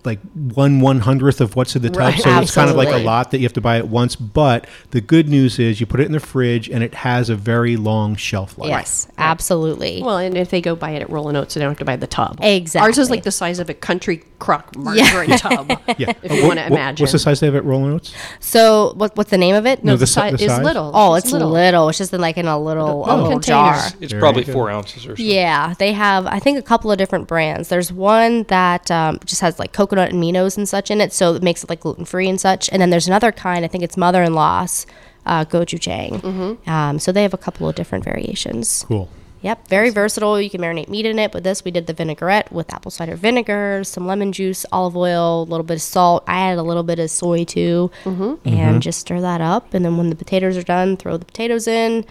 like 0.07 0.19
one 0.33 0.79
one 0.81 1.01
hundredth 1.01 1.39
of 1.41 1.55
what's 1.55 1.75
in 1.75 1.83
the 1.83 1.89
tub. 1.89 1.99
Right. 1.99 2.19
So 2.19 2.39
it's 2.39 2.55
kind 2.55 2.69
of 2.69 2.75
like 2.75 2.89
a 2.89 2.97
lot 2.97 3.29
that 3.31 3.37
you 3.37 3.43
have 3.43 3.53
to 3.53 3.61
buy 3.61 3.77
at 3.77 3.87
once. 3.89 4.15
But 4.15 4.65
the 4.91 5.01
good 5.01 5.29
news 5.29 5.59
is 5.59 5.79
you 5.79 5.85
put 5.85 5.99
it 5.99 6.05
in 6.07 6.13
the 6.13 6.19
fridge 6.19 6.67
and 6.69 6.83
it 6.83 6.95
has 6.95 7.29
a 7.29 7.35
very 7.35 7.77
long 7.77 8.15
shelf 8.15 8.57
life. 8.57 8.69
Yes, 8.69 9.07
absolutely. 9.19 10.01
Well, 10.01 10.17
and 10.17 10.35
if 10.35 10.49
they 10.49 10.61
go 10.61 10.75
buy 10.75 10.91
it 10.91 11.01
at 11.03 11.09
Rollin' 11.11 11.35
Oats, 11.35 11.53
they 11.53 11.61
don't 11.61 11.69
have 11.69 11.77
to 11.77 11.85
buy 11.85 11.95
the 11.95 12.07
tub. 12.07 12.39
Exactly. 12.41 12.87
Ours 12.87 12.97
is 12.97 13.09
like 13.11 13.23
the 13.23 13.31
size 13.31 13.59
of 13.59 13.69
a 13.69 13.73
country 13.75 14.23
crock 14.39 14.75
margarine 14.75 15.37
tub. 15.37 15.69
Yeah. 15.97 16.13
If 16.23 16.31
you 16.31 16.41
What- 16.43 16.47
wanna 16.57 16.61
imagine. 16.67 17.03
What's 17.03 17.11
the 17.11 17.19
size 17.19 17.39
they 17.39 17.47
have 17.47 17.55
at 17.55 17.63
Rollin' 17.65 17.93
Oats? 17.93 18.13
so 18.39 18.93
what, 18.95 19.15
what's 19.17 19.29
the 19.29 19.37
name 19.37 19.55
of 19.55 19.65
it? 19.65 19.83
No, 19.83 19.91
No, 19.91 19.95
the, 19.97 20.01
the 20.01 20.07
si- 20.07 20.13
size 20.13 20.41
is 20.41 20.57
little. 20.59 20.91
oh, 20.93 21.15
it's 21.15 21.31
little. 21.31 21.55
It's 21.89 21.97
just 21.97 22.13
in 22.13 22.21
like 22.21 22.37
in 22.37 22.47
a 22.47 22.57
little, 22.59 23.03
a 23.03 23.05
Little 23.05 23.15
little 23.17 23.29
containers. 23.39 23.91
jar. 23.91 23.91
It's 24.01 24.11
Very 24.13 24.21
probably 24.21 24.43
good. 24.43 24.53
four 24.53 24.69
ounces 24.69 25.05
or 25.05 25.09
something. 25.09 25.25
Yeah, 25.25 25.73
they 25.79 25.91
have 25.93 26.25
I 26.27 26.39
think 26.39 26.57
a 26.57 26.61
couple 26.61 26.91
of 26.91 26.97
different 26.97 27.27
brands. 27.27 27.69
There's 27.69 27.91
one 27.91 28.43
that 28.43 28.89
um, 28.91 29.19
just 29.25 29.41
has 29.41 29.59
like 29.59 29.73
coconut 29.73 29.96
aminos 30.05 30.57
and 30.57 30.67
such 30.67 30.91
in 30.91 31.01
it, 31.01 31.11
so 31.13 31.33
it 31.35 31.43
makes 31.43 31.63
it 31.63 31.69
like 31.69 31.79
gluten 31.81 32.05
free 32.05 32.27
and 32.29 32.39
such. 32.39 32.69
And 32.71 32.81
then 32.81 32.89
there's 32.89 33.07
another 33.07 33.31
kind. 33.31 33.63
I 33.65 33.67
think 33.67 33.83
it's 33.83 33.97
mother-in-law's 33.97 34.85
uh, 35.25 35.45
gochujang. 35.45 36.21
Mm-hmm. 36.21 36.69
Um, 36.69 36.99
so 36.99 37.11
they 37.11 37.23
have 37.23 37.33
a 37.33 37.37
couple 37.37 37.67
of 37.67 37.75
different 37.75 38.03
variations. 38.05 38.85
Cool. 38.87 39.09
Yep, 39.41 39.67
very 39.67 39.91
versatile. 39.91 40.41
You 40.41 40.49
can 40.49 40.61
marinate 40.61 40.89
meat 40.89 41.05
in 41.05 41.19
it. 41.19 41.31
With 41.31 41.43
this, 41.43 41.63
we 41.63 41.69
did 41.69 41.85
the 41.85 41.93
vinaigrette 41.93 42.51
with 42.51 42.73
apple 42.73 42.89
cider 42.89 43.15
vinegar, 43.15 43.83
some 43.83 44.07
lemon 44.07 44.31
juice, 44.31 44.65
olive 44.71 44.97
oil, 44.97 45.43
a 45.43 45.49
little 45.49 45.63
bit 45.63 45.75
of 45.75 45.81
salt. 45.83 46.23
I 46.27 46.39
added 46.39 46.59
a 46.59 46.63
little 46.63 46.81
bit 46.83 46.97
of 46.97 47.09
soy 47.11 47.43
too, 47.43 47.91
Mm-hmm. 48.03 48.49
and 48.49 48.81
just 48.81 48.99
stir 49.01 49.21
that 49.21 49.39
up. 49.39 49.73
And 49.75 49.85
then 49.85 49.95
when 49.95 50.09
the 50.09 50.15
potatoes 50.15 50.57
are 50.57 50.63
done, 50.63 50.97
throw 50.97 51.17
the 51.17 51.25
potatoes 51.25 51.67
in, 51.67 52.03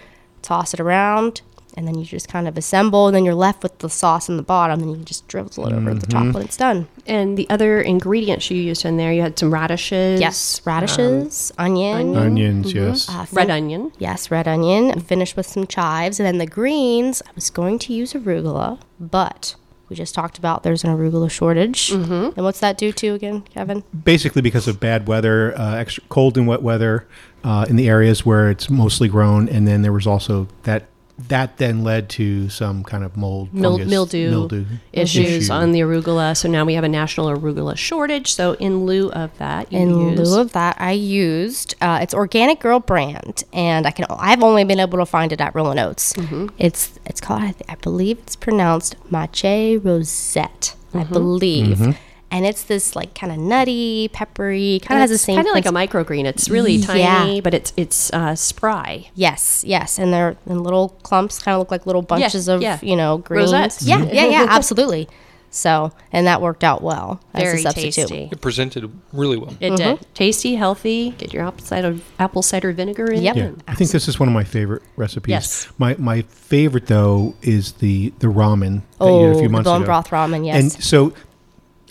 toss 0.43 0.73
it 0.73 0.79
around, 0.79 1.43
and 1.77 1.87
then 1.87 1.97
you 1.99 2.05
just 2.05 2.29
kind 2.29 2.49
of 2.49 2.57
assemble, 2.57 3.07
and 3.07 3.15
then 3.15 3.25
you're 3.25 3.35
left 3.35 3.63
with 3.63 3.79
the 3.79 3.91
sauce 3.91 4.29
in 4.29 4.37
the 4.37 4.43
bottom, 4.43 4.81
and 4.83 4.97
you 4.97 5.05
just 5.05 5.29
drizzle 5.29 5.67
it 5.67 5.73
over 5.75 5.95
the 5.95 6.07
top 6.07 6.35
when 6.35 6.43
it's 6.43 6.57
done. 6.57 6.89
And 7.07 7.37
the 7.37 7.49
other 7.51 7.81
ingredients 7.81 8.51
you 8.51 8.57
used 8.57 8.85
in 8.85 8.97
there, 8.97 9.13
you 9.13 9.21
had 9.23 9.39
some 9.39 9.53
radishes. 9.53 10.21
Yes, 10.21 10.61
radishes, 10.65 11.53
onion, 11.59 12.17
Onions, 12.17 12.73
yes. 12.73 13.09
uh, 13.09 13.27
Red 13.33 13.51
onion. 13.51 13.93
Yes, 13.99 14.31
red 14.31 14.49
onion. 14.49 14.91
and 14.91 15.07
Finished 15.07 15.37
with 15.37 15.47
some 15.47 15.67
chives, 15.67 16.19
and 16.19 16.27
then 16.27 16.39
the 16.39 16.47
greens. 16.47 17.23
I 17.27 17.31
was 17.35 17.51
going 17.51 17.79
to 17.81 17.93
use 17.93 18.15
arugula, 18.15 18.81
but 18.99 19.55
we 19.89 19.97
just 19.97 20.15
talked 20.15 20.39
about 20.39 20.63
there's 20.63 20.83
an 20.83 20.91
arugula 20.91 21.31
shortage. 21.31 21.91
Mm-hmm. 21.91 22.31
And 22.37 22.45
what's 22.45 22.61
that 22.61 22.79
due 22.79 22.93
to 22.93 23.09
again, 23.15 23.43
Kevin? 23.43 23.85
Basically, 24.05 24.43
because 24.43 24.67
of 24.67 24.81
bad 24.81 25.07
weather, 25.07 25.57
uh, 25.59 25.77
extra 25.77 26.03
cold 26.09 26.37
and 26.37 26.47
wet 26.47 26.63
weather 26.63 27.07
uh, 27.45 27.67
in 27.69 27.77
the 27.77 27.89
areas 27.89 28.25
where 28.27 28.51
it's 28.51 28.69
mostly 28.71 29.09
grown, 29.09 29.49
and 29.49 29.69
then 29.69 29.83
there 29.83 29.93
was 29.93 30.07
also 30.07 30.49
that 30.65 30.89
that 31.19 31.57
then 31.57 31.83
led 31.83 32.11
to 32.11 32.49
some 32.51 32.85
kind 32.85 33.03
of 33.03 33.17
mold, 33.17 33.53
Mil- 33.55 33.73
fungus, 33.73 33.91
mildew, 33.91 34.31
mildew 34.31 34.65
issues 34.93 35.45
issue. 35.45 35.53
on 35.53 35.73
the 35.73 35.81
arugula. 35.81 36.37
So 36.37 36.49
now 36.49 36.65
we 36.65 36.75
have 36.75 36.85
a 36.85 36.89
national 36.89 37.29
arugula 37.29 37.77
shortage. 37.77 38.35
So 38.35 38.53
in 38.55 38.85
lieu 38.85 39.11
of 39.11 39.37
that, 39.39 39.73
you 39.73 39.79
In 39.79 40.11
use 40.11 40.31
lieu 40.31 40.41
of 40.41 40.53
that, 40.53 40.77
I 40.79 40.93
used 40.93 41.75
uh, 41.81 42.01
it's 42.03 42.13
Organic 42.13 42.61
Girl 42.61 42.81
brand, 42.81 43.45
and 43.53 43.87
I 43.87 43.91
can 43.91 44.07
I've 44.11 44.43
only 44.43 44.65
been 44.65 44.81
able 44.81 44.99
to 44.99 45.07
find 45.07 45.33
it 45.33 45.41
at 45.41 45.55
Rolling 45.55 45.79
Oats. 45.79 46.13
Mm-hmm. 46.15 46.49
It's 46.59 46.99
it's 47.07 47.21
called 47.21 47.43
I, 47.43 47.53
th- 47.53 47.65
I 47.69 47.77
believe 47.77 48.19
it's 48.19 48.37
pronounced 48.37 48.97
Mache 49.11 49.79
Rosette, 49.83 50.75
I 50.93 50.99
mm-hmm. 50.99 51.13
believe, 51.13 51.79
mm-hmm. 51.79 51.91
And 52.37 52.45
it's 52.45 52.65
this 52.65 52.95
like 52.95 53.15
kind 53.15 53.33
of 53.33 53.39
nutty, 53.39 54.09
peppery, 54.13 54.81
kind 54.85 54.99
of 54.99 55.03
has 55.03 55.11
the 55.11 55.17
same 55.19 55.37
kind 55.37 55.49
of 55.49 55.55
like 55.55 55.65
a 55.67 55.71
microgreen. 55.71 56.25
It's 56.27 56.49
really 56.51 56.75
Yeah. 56.77 56.87
tiny, 57.21 57.41
but 57.41 57.55
it's 57.55 57.73
it's 57.77 58.13
uh, 58.13 58.35
spry. 58.35 59.09
Yes, 59.15 59.65
yes, 59.67 59.99
and 59.99 60.13
they're 60.13 60.37
in 60.47 60.63
little 60.63 60.91
clumps, 61.03 61.39
kind 61.39 61.55
of 61.55 61.61
look 61.61 61.71
like 61.71 61.87
little 61.87 62.03
bunches 62.03 62.47
of 62.49 62.61
yeah. 62.61 62.79
you 62.83 62.95
know 62.97 63.19
greens. 63.19 63.53
Rosettes. 63.53 63.83
Yeah, 63.83 64.05
yeah, 64.05 64.27
yeah, 64.27 64.47
absolutely. 64.51 65.09
So, 65.49 65.91
and 66.13 66.27
that 66.27 66.43
worked 66.43 66.63
out 66.65 66.83
well 66.83 67.21
as 67.33 67.43
Very 67.43 67.59
a 67.61 67.63
substitute. 67.63 67.95
tasty. 67.95 68.29
It 68.31 68.41
presented 68.43 68.93
really 69.15 69.39
well. 69.39 69.55
It 69.59 69.75
did 69.77 70.07
tasty, 70.13 70.55
healthy. 70.57 71.11
Get 71.13 71.33
your 71.33 71.47
apple 71.47 71.65
cider 71.65 71.97
apple 72.19 72.43
cider 72.43 72.73
vinegar 72.73 73.11
in. 73.11 73.23
Yep. 73.23 73.37
Yeah, 73.37 73.51
I 73.67 73.75
think 73.75 73.91
this 73.91 74.07
is 74.07 74.21
one 74.21 74.29
of 74.29 74.35
my 74.35 74.45
favorite 74.45 74.83
recipes. 74.97 75.31
Yes. 75.31 75.69
My 75.79 75.97
my 75.99 76.23
favorite 76.23 76.89
though 76.89 77.37
is 77.41 77.73
the 77.75 78.13
the 78.19 78.27
ramen 78.27 78.83
that 78.99 79.01
Oh, 79.01 79.21
you 79.21 79.27
did 79.29 79.37
a 79.37 79.39
few 79.39 79.49
the 79.49 79.53
months 79.53 79.65
bone 79.71 79.77
ago. 79.83 79.87
broth 79.87 80.11
ramen. 80.11 80.45
Yes. 80.45 80.57
And 80.61 80.73
so, 80.85 81.15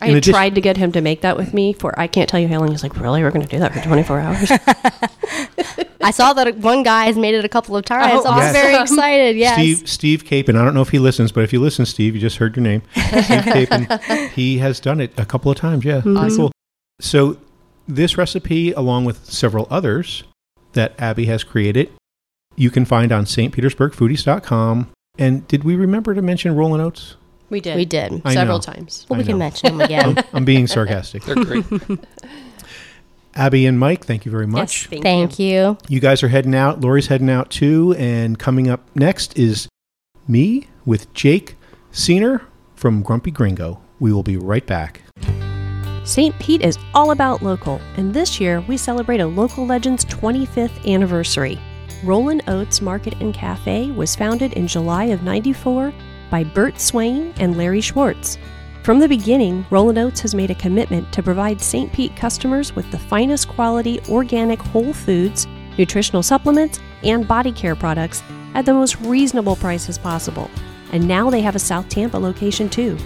I 0.05 0.09
had 0.09 0.17
addition- 0.17 0.33
tried 0.33 0.55
to 0.55 0.61
get 0.61 0.77
him 0.77 0.91
to 0.93 1.01
make 1.01 1.21
that 1.21 1.37
with 1.37 1.53
me 1.53 1.73
for 1.73 1.97
I 1.99 2.07
can't 2.07 2.29
tell 2.29 2.39
you 2.39 2.47
how 2.47 2.59
long. 2.59 2.71
He's 2.71 2.83
like, 2.83 2.97
really? 2.97 3.21
We're 3.23 3.31
going 3.31 3.45
to 3.45 3.51
do 3.51 3.59
that 3.59 3.73
for 3.73 3.81
24 3.81 4.19
hours? 4.21 4.51
I 6.01 6.11
saw 6.11 6.33
that 6.33 6.57
one 6.57 6.83
guy 6.83 7.05
has 7.05 7.17
made 7.17 7.33
it 7.33 7.43
a 7.45 7.49
couple 7.49 7.75
of 7.75 7.83
oh, 7.85 7.87
times. 7.87 8.19
Oh, 8.19 8.23
so 8.23 8.29
I 8.29 8.35
was 8.35 8.43
Yes. 8.45 8.53
very 8.53 8.81
excited. 8.81 9.35
Yes. 9.37 9.55
Steve 9.55 9.89
Steve 9.89 10.25
Capon. 10.25 10.55
I 10.55 10.63
don't 10.63 10.73
know 10.73 10.81
if 10.81 10.89
he 10.89 10.99
listens, 10.99 11.31
but 11.31 11.43
if 11.43 11.51
you 11.51 11.59
listen, 11.59 11.85
Steve, 11.85 12.13
you 12.15 12.21
just 12.21 12.37
heard 12.37 12.55
your 12.55 12.63
name. 12.63 12.81
Steve 12.93 13.43
Capon. 13.43 13.87
He 14.35 14.59
has 14.59 14.79
done 14.79 14.99
it 15.01 15.11
a 15.17 15.25
couple 15.25 15.49
of 15.51 15.57
times. 15.57 15.83
Yeah, 15.85 16.01
pretty 16.01 16.35
cool. 16.35 16.51
So 16.99 17.37
this 17.87 18.17
recipe, 18.17 18.71
along 18.73 19.05
with 19.05 19.25
several 19.25 19.67
others 19.69 20.23
that 20.73 20.93
Abby 20.99 21.25
has 21.25 21.43
created, 21.43 21.89
you 22.55 22.69
can 22.69 22.85
find 22.85 23.11
on 23.11 23.25
stpetersburgfoodies.com. 23.25 24.91
And 25.17 25.47
did 25.47 25.63
we 25.63 25.75
remember 25.75 26.13
to 26.13 26.21
mention 26.21 26.55
Rolling 26.55 26.81
Oats? 26.81 27.15
We 27.49 27.59
did. 27.61 27.75
We 27.75 27.85
did. 27.85 28.21
I 28.25 28.33
several 28.33 28.57
know. 28.57 28.61
times. 28.61 29.05
Well, 29.09 29.17
I 29.17 29.21
we 29.21 29.23
can 29.25 29.33
know. 29.33 29.39
mention 29.39 29.73
him 29.73 29.81
again. 29.81 30.23
I'm 30.33 30.45
being 30.45 30.67
sarcastic. 30.67 31.23
They're 31.23 31.35
great. 31.35 31.65
Abby 33.35 33.65
and 33.65 33.77
Mike, 33.77 34.05
thank 34.05 34.25
you 34.25 34.31
very 34.31 34.45
Yes, 34.45 34.51
much. 34.51 34.87
thank, 34.87 35.03
Thank 35.03 35.39
you. 35.39 35.77
You 35.89 35.99
guys 35.99 36.23
are 36.23 36.29
heading 36.29 36.55
out. 36.55 36.79
Lori's 36.81 37.07
heading 37.07 37.29
out 37.29 37.49
too. 37.49 37.93
And 37.97 38.39
coming 38.39 38.69
up 38.69 38.87
next 38.95 39.37
is 39.37 39.67
me 40.27 40.67
with 40.85 41.13
Jake 41.13 41.55
Seener 41.91 42.41
from 42.75 43.01
Grumpy 43.03 43.31
Gringo. 43.31 43.81
We 43.99 44.13
will 44.13 44.23
be 44.23 44.37
right 44.37 44.65
back. 44.65 45.01
St. 46.05 46.37
Pete 46.39 46.61
is 46.61 46.77
all 46.93 47.11
about 47.11 47.41
local, 47.41 47.81
and 47.97 48.13
this 48.13 48.39
year 48.39 48.61
we 48.61 48.77
celebrate 48.77 49.19
a 49.19 49.25
local 49.27 49.65
legend's 49.65 50.05
25th 50.05 50.85
anniversary. 50.87 51.59
Rollin' 52.03 52.41
Oats 52.47 52.79
Market 52.79 53.15
and 53.21 53.33
Cafe 53.33 53.89
was 53.91 54.15
founded 54.15 54.53
in 54.53 54.67
July 54.67 55.05
of 55.05 55.23
94 55.23 55.91
by 56.29 56.43
Bert 56.43 56.79
Swain 56.79 57.33
and 57.37 57.57
Larry 57.57 57.81
Schwartz. 57.81 58.37
From 58.83 58.99
the 58.99 59.07
beginning, 59.07 59.65
Rollin' 59.71 59.97
Oats 59.97 60.21
has 60.21 60.35
made 60.35 60.51
a 60.51 60.55
commitment 60.55 61.11
to 61.11 61.23
provide 61.23 61.59
St. 61.59 61.91
Pete 61.91 62.15
customers 62.15 62.75
with 62.75 62.89
the 62.91 62.99
finest 62.99 63.47
quality 63.47 63.99
organic 64.09 64.61
whole 64.61 64.93
foods, 64.93 65.47
nutritional 65.77 66.21
supplements, 66.21 66.79
and 67.03 67.27
body 67.27 67.51
care 67.51 67.75
products 67.75 68.21
at 68.53 68.65
the 68.65 68.73
most 68.73 68.99
reasonable 69.01 69.55
prices 69.55 69.97
possible. 69.97 70.51
And 70.91 71.07
now 71.07 71.29
they 71.29 71.41
have 71.41 71.55
a 71.55 71.59
South 71.59 71.89
Tampa 71.89 72.17
location 72.17 72.69
too. 72.69 72.97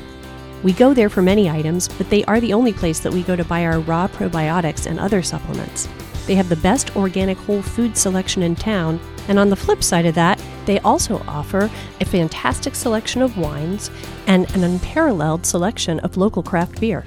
We 0.62 0.74
go 0.74 0.94
there 0.94 1.10
for 1.10 1.22
many 1.22 1.50
items, 1.50 1.88
but 1.88 2.10
they 2.10 2.26
are 2.26 2.42
the 2.42 2.54
only 2.54 2.74
place 2.74 3.00
that 3.00 3.14
we 3.14 3.24
go 3.24 3.38
to 3.38 3.46
buy 3.46 3.66
our 3.66 3.80
raw 3.80 4.08
probiotics 4.08 4.86
and 4.86 5.00
other 5.00 5.24
supplements. 5.24 5.88
They 6.28 6.36
have 6.36 6.50
the 6.50 6.58
best 6.58 6.96
organic 6.96 7.38
whole 7.38 7.62
food 7.62 7.96
selection 7.96 8.44
in 8.44 8.56
town, 8.56 9.00
and 9.30 9.40
on 9.40 9.50
the 9.50 9.56
flip 9.56 9.82
side 9.82 10.06
of 10.06 10.16
that, 10.16 10.44
they 10.70 10.80
also 10.82 11.18
offer 11.28 11.68
a 12.00 12.06
fantastic 12.06 12.76
selection 12.76 13.24
of 13.24 13.40
wines 13.40 13.90
and 14.28 14.48
an 14.56 14.64
unparalleled 14.64 15.44
selection 15.44 16.00
of 16.02 16.16
local 16.16 16.44
craft 16.44 16.80
beer. 16.80 17.04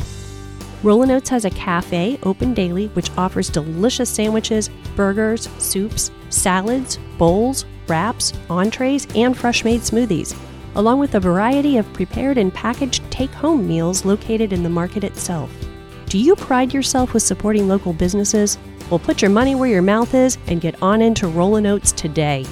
Rollin' 0.82 1.12
Oats 1.12 1.28
has 1.28 1.44
a 1.44 1.50
cafe 1.50 2.18
open 2.24 2.54
daily 2.54 2.88
which 2.88 3.16
offers 3.16 3.48
delicious 3.48 4.10
sandwiches, 4.10 4.68
burgers, 4.96 5.48
soups, 5.58 6.10
salads, 6.28 6.98
bowls, 7.18 7.64
wraps, 7.86 8.32
entrees, 8.50 9.06
and 9.14 9.38
fresh 9.38 9.62
made 9.62 9.82
smoothies, 9.82 10.36
along 10.74 10.98
with 10.98 11.14
a 11.14 11.20
variety 11.20 11.76
of 11.76 11.92
prepared 11.92 12.38
and 12.38 12.52
packaged 12.52 13.08
take 13.12 13.30
home 13.30 13.68
meals 13.68 14.04
located 14.04 14.52
in 14.52 14.64
the 14.64 14.68
market 14.68 15.04
itself. 15.04 15.52
Do 16.06 16.18
you 16.18 16.34
pride 16.34 16.74
yourself 16.74 17.14
with 17.14 17.22
supporting 17.22 17.68
local 17.68 17.92
businesses? 17.92 18.58
Well, 18.90 18.98
put 18.98 19.22
your 19.22 19.30
money 19.30 19.54
where 19.54 19.70
your 19.70 19.82
mouth 19.82 20.14
is 20.14 20.36
and 20.48 20.60
get 20.60 20.82
on 20.82 21.00
into 21.00 21.28
Rollin' 21.28 21.64
Oats 21.64 21.92
today. 21.92 22.44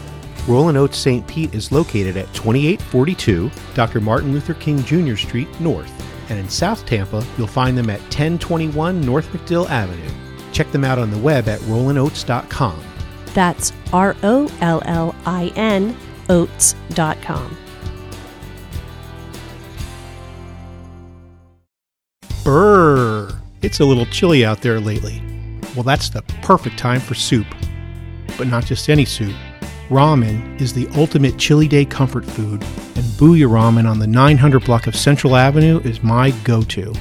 Rollin' 0.47 0.77
Oats 0.77 0.99
St. 0.99 1.27
Pete 1.27 1.55
is 1.55 1.71
located 1.71 2.17
at 2.17 2.33
2842 2.35 3.51
Dr. 3.75 4.01
Martin 4.01 4.33
Luther 4.33 4.55
King 4.55 4.83
Jr. 4.85 5.17
Street 5.17 5.49
North. 5.61 5.93
And 6.31 6.39
in 6.39 6.49
South 6.49 6.87
Tampa, 6.87 7.25
you'll 7.37 7.47
find 7.47 7.77
them 7.77 7.91
at 7.91 8.01
1021 8.03 9.01
North 9.01 9.31
MacDill 9.33 9.69
Avenue. 9.69 10.11
Check 10.53 10.71
them 10.73 10.85
out 10.85 10.99
on 10.99 11.11
the 11.11 11.19
web 11.19 11.49
at 11.49 11.61
rollinoats.com. 11.61 12.81
That's 13.35 13.73
R 13.93 14.17
O 14.23 14.51
L 14.61 14.83
L 14.85 15.15
I 15.25 15.53
N 15.57 15.97
oats.com. 16.29 17.57
Brrr! 22.45 23.39
It's 23.63 23.81
a 23.81 23.85
little 23.85 24.07
chilly 24.07 24.45
out 24.45 24.63
there 24.63 24.81
lately. 24.81 25.23
Well, 25.75 25.83
that's 25.83 26.09
the 26.09 26.23
perfect 26.43 26.79
time 26.79 27.01
for 27.01 27.15
soup. 27.15 27.47
But 28.39 28.49
not 28.49 28.65
just 28.65 28.89
any 28.89 29.05
soup. 29.05 29.37
Ramen 29.91 30.61
is 30.61 30.73
the 30.73 30.89
ultimate 30.95 31.37
chilly 31.37 31.67
day 31.67 31.85
comfort 31.85 32.25
food, 32.25 32.63
and 32.63 33.05
Buya 33.19 33.49
Ramen 33.49 33.91
on 33.91 33.99
the 33.99 34.07
900 34.07 34.65
block 34.65 34.87
of 34.87 34.95
Central 34.95 35.35
Avenue 35.35 35.81
is 35.81 36.01
my 36.01 36.31
go 36.45 36.63
to. 36.63 36.93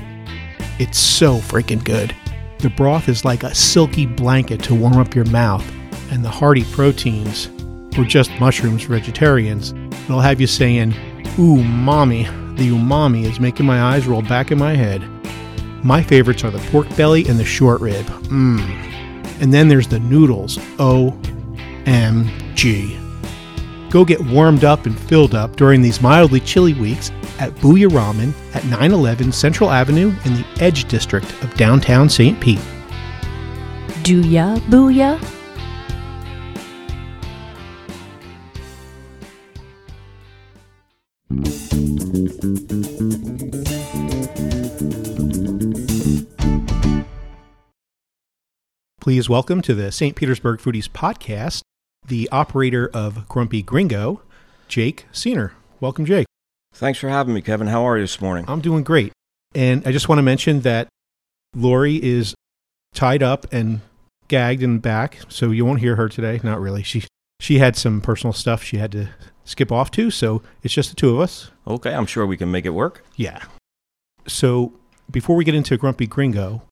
It's 0.79 0.97
so 0.97 1.35
freaking 1.37 1.83
good. 1.83 2.15
The 2.57 2.71
broth 2.71 3.07
is 3.07 3.23
like 3.23 3.43
a 3.43 3.53
silky 3.53 4.07
blanket 4.07 4.63
to 4.63 4.73
warm 4.73 4.97
up 4.97 5.13
your 5.13 5.25
mouth, 5.25 5.63
and 6.11 6.25
the 6.25 6.31
hearty 6.31 6.63
proteins, 6.63 7.51
or 7.95 8.05
just 8.05 8.31
mushrooms 8.39 8.81
for 8.81 8.93
vegetarians, 8.93 9.71
it'll 10.05 10.19
have 10.19 10.41
you 10.41 10.47
saying, 10.47 10.95
Ooh, 11.37 11.63
mommy. 11.63 12.23
The 12.55 12.71
umami 12.71 13.23
is 13.23 13.39
making 13.39 13.67
my 13.67 13.81
eyes 13.81 14.07
roll 14.07 14.23
back 14.23 14.51
in 14.51 14.57
my 14.57 14.75
head. 14.75 15.01
My 15.85 16.01
favorites 16.01 16.43
are 16.43 16.51
the 16.51 16.69
pork 16.71 16.93
belly 16.97 17.25
and 17.27 17.39
the 17.39 17.45
short 17.45 17.81
rib. 17.81 18.05
Mmm. 18.05 18.59
And 19.39 19.53
then 19.53 19.67
there's 19.67 19.87
the 19.87 19.99
noodles. 19.99 20.57
OMG. 22.59 23.89
Go 23.89 24.05
get 24.05 24.19
warmed 24.21 24.63
up 24.63 24.85
and 24.85 24.99
filled 24.99 25.33
up 25.33 25.55
during 25.55 25.81
these 25.81 26.01
mildly 26.01 26.39
chilly 26.39 26.73
weeks 26.73 27.09
at 27.39 27.53
Buya 27.55 27.87
Ramen 27.87 28.33
at 28.53 28.63
911 28.65 29.31
Central 29.31 29.71
Avenue 29.71 30.13
in 30.25 30.33
the 30.35 30.45
Edge 30.59 30.85
District 30.85 31.25
of 31.41 31.53
downtown 31.55 32.09
St. 32.09 32.39
Pete. 32.39 32.59
Do 34.03 34.21
ya, 34.21 34.57
booyah? 34.69 35.19
Please 48.99 49.27
welcome 49.27 49.61
to 49.61 49.73
the 49.73 49.91
St. 49.91 50.15
Petersburg 50.15 50.59
Foodies 50.59 50.87
podcast 50.87 51.63
the 52.09 52.27
operator 52.31 52.89
of 52.93 53.27
Grumpy 53.29 53.61
Gringo, 53.61 54.21
Jake 54.67 55.05
Seener. 55.13 55.51
Welcome, 55.79 56.05
Jake. 56.05 56.25
Thanks 56.73 56.99
for 56.99 57.07
having 57.07 57.33
me, 57.33 57.41
Kevin. 57.41 57.67
How 57.67 57.83
are 57.87 57.97
you 57.97 58.03
this 58.03 58.19
morning? 58.19 58.45
I'm 58.47 58.61
doing 58.61 58.83
great. 58.83 59.13
And 59.55 59.87
I 59.87 59.91
just 59.91 60.09
want 60.09 60.19
to 60.19 60.23
mention 60.23 60.61
that 60.61 60.87
Lori 61.55 62.03
is 62.03 62.35
tied 62.93 63.23
up 63.23 63.51
and 63.51 63.81
gagged 64.27 64.61
in 64.61 64.75
the 64.75 64.79
back, 64.79 65.19
so 65.29 65.51
you 65.51 65.65
won't 65.65 65.79
hear 65.79 65.95
her 65.95 66.09
today. 66.09 66.39
Not 66.43 66.59
really. 66.59 66.83
She 66.83 67.03
she 67.39 67.59
had 67.59 67.75
some 67.75 68.01
personal 68.01 68.33
stuff 68.33 68.63
she 68.63 68.77
had 68.77 68.91
to 68.91 69.09
skip 69.45 69.71
off 69.71 69.91
to, 69.91 70.11
so 70.11 70.41
it's 70.61 70.73
just 70.73 70.89
the 70.89 70.95
two 70.95 71.13
of 71.15 71.19
us. 71.19 71.51
Okay, 71.65 71.93
I'm 71.93 72.05
sure 72.05 72.25
we 72.25 72.37
can 72.37 72.51
make 72.51 72.65
it 72.65 72.71
work. 72.71 73.03
Yeah. 73.15 73.43
So 74.27 74.73
before 75.09 75.35
we 75.35 75.43
get 75.43 75.55
into 75.55 75.77
Grumpy 75.77 76.05
Gringo, 76.05 76.63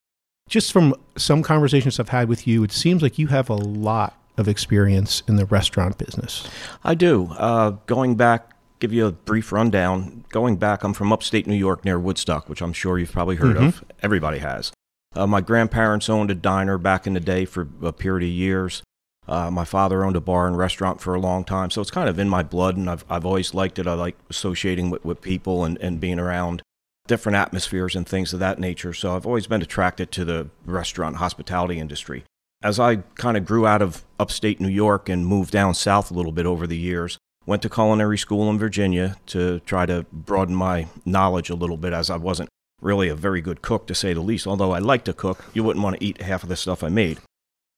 just 0.49 0.71
from 0.71 0.93
some 1.15 1.41
conversations 1.41 1.99
I've 1.99 2.09
had 2.09 2.29
with 2.29 2.47
you, 2.47 2.63
it 2.63 2.71
seems 2.71 3.01
like 3.01 3.17
you 3.17 3.27
have 3.27 3.49
a 3.49 3.55
lot 3.55 4.16
of 4.37 4.47
experience 4.47 5.23
in 5.27 5.35
the 5.35 5.45
restaurant 5.45 5.97
business. 5.97 6.47
I 6.83 6.93
do. 6.95 7.29
Uh, 7.37 7.71
going 7.85 8.15
back, 8.15 8.51
give 8.79 8.93
you 8.93 9.07
a 9.07 9.11
brief 9.11 9.51
rundown. 9.51 10.23
Going 10.29 10.57
back, 10.57 10.83
I'm 10.83 10.93
from 10.93 11.11
upstate 11.11 11.47
New 11.47 11.55
York 11.55 11.83
near 11.83 11.99
Woodstock, 11.99 12.47
which 12.47 12.61
I'm 12.61 12.73
sure 12.73 12.99
you've 12.99 13.11
probably 13.11 13.37
heard 13.37 13.57
of. 13.57 13.83
Everybody 14.01 14.39
has. 14.39 14.71
Uh, 15.15 15.25
my 15.25 15.41
grandparents 15.41 16.09
owned 16.09 16.29
a 16.29 16.35
diner 16.35 16.77
back 16.77 17.07
in 17.07 17.13
the 17.13 17.19
day 17.19 17.45
for 17.45 17.67
a 17.81 17.91
period 17.91 18.27
of 18.27 18.33
years. 18.33 18.83
Uh, 19.27 19.51
my 19.51 19.65
father 19.65 20.05
owned 20.05 20.15
a 20.15 20.21
bar 20.21 20.47
and 20.47 20.57
restaurant 20.57 21.01
for 21.01 21.13
a 21.13 21.19
long 21.19 21.43
time, 21.43 21.69
so 21.69 21.81
it's 21.81 21.91
kind 21.91 22.07
of 22.07 22.17
in 22.17 22.29
my 22.29 22.43
blood, 22.43 22.77
and 22.77 22.89
I've, 22.89 23.03
I've 23.09 23.25
always 23.25 23.53
liked 23.53 23.77
it. 23.77 23.87
I 23.87 23.93
like 23.93 24.15
associating 24.29 24.89
with, 24.89 25.03
with 25.03 25.21
people 25.21 25.65
and, 25.65 25.77
and 25.79 25.99
being 25.99 26.19
around 26.19 26.61
different 27.07 27.35
atmospheres 27.35 27.95
and 27.95 28.07
things 28.07 28.31
of 28.31 28.39
that 28.39 28.59
nature. 28.59 28.93
So 28.93 29.15
I've 29.15 29.25
always 29.25 29.47
been 29.47 29.61
attracted 29.61 30.11
to 30.13 30.23
the 30.23 30.49
restaurant 30.65 31.17
hospitality 31.17 31.79
industry. 31.79 32.23
As 32.63 32.79
I 32.79 32.97
kind 33.15 33.37
of 33.37 33.45
grew 33.45 33.67
out 33.67 33.81
of 33.81 34.03
upstate 34.19 34.59
New 34.59 34.67
York 34.67 35.09
and 35.09 35.25
moved 35.25 35.51
down 35.51 35.75
south 35.75 36.09
a 36.09 36.13
little 36.13 36.31
bit 36.31 36.45
over 36.45 36.65
the 36.65 36.77
years, 36.77 37.17
went 37.45 37.61
to 37.61 37.69
culinary 37.69 38.17
school 38.17 38.49
in 38.49 38.57
Virginia 38.57 39.15
to 39.27 39.59
try 39.59 39.85
to 39.85 40.05
broaden 40.11 40.55
my 40.55 40.87
knowledge 41.05 41.49
a 41.49 41.55
little 41.55 41.77
bit 41.77 41.93
as 41.93 42.09
I 42.09 42.17
wasn't 42.17 42.49
really 42.81 43.09
a 43.09 43.15
very 43.15 43.41
good 43.41 43.61
cook 43.61 43.87
to 43.87 43.95
say 43.95 44.13
the 44.13 44.21
least. 44.21 44.47
Although 44.47 44.71
I 44.71 44.79
like 44.79 45.03
to 45.05 45.13
cook, 45.13 45.45
you 45.53 45.63
wouldn't 45.63 45.83
want 45.83 45.97
to 45.97 46.03
eat 46.03 46.21
half 46.21 46.43
of 46.43 46.49
the 46.49 46.55
stuff 46.55 46.83
I 46.83 46.89
made. 46.89 47.19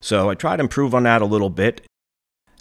So 0.02 0.30
I 0.30 0.36
tried 0.36 0.58
to 0.58 0.64
improve 0.64 0.96
on 0.96 1.04
that 1.04 1.22
a 1.22 1.26
little 1.26 1.50
bit. 1.50 1.82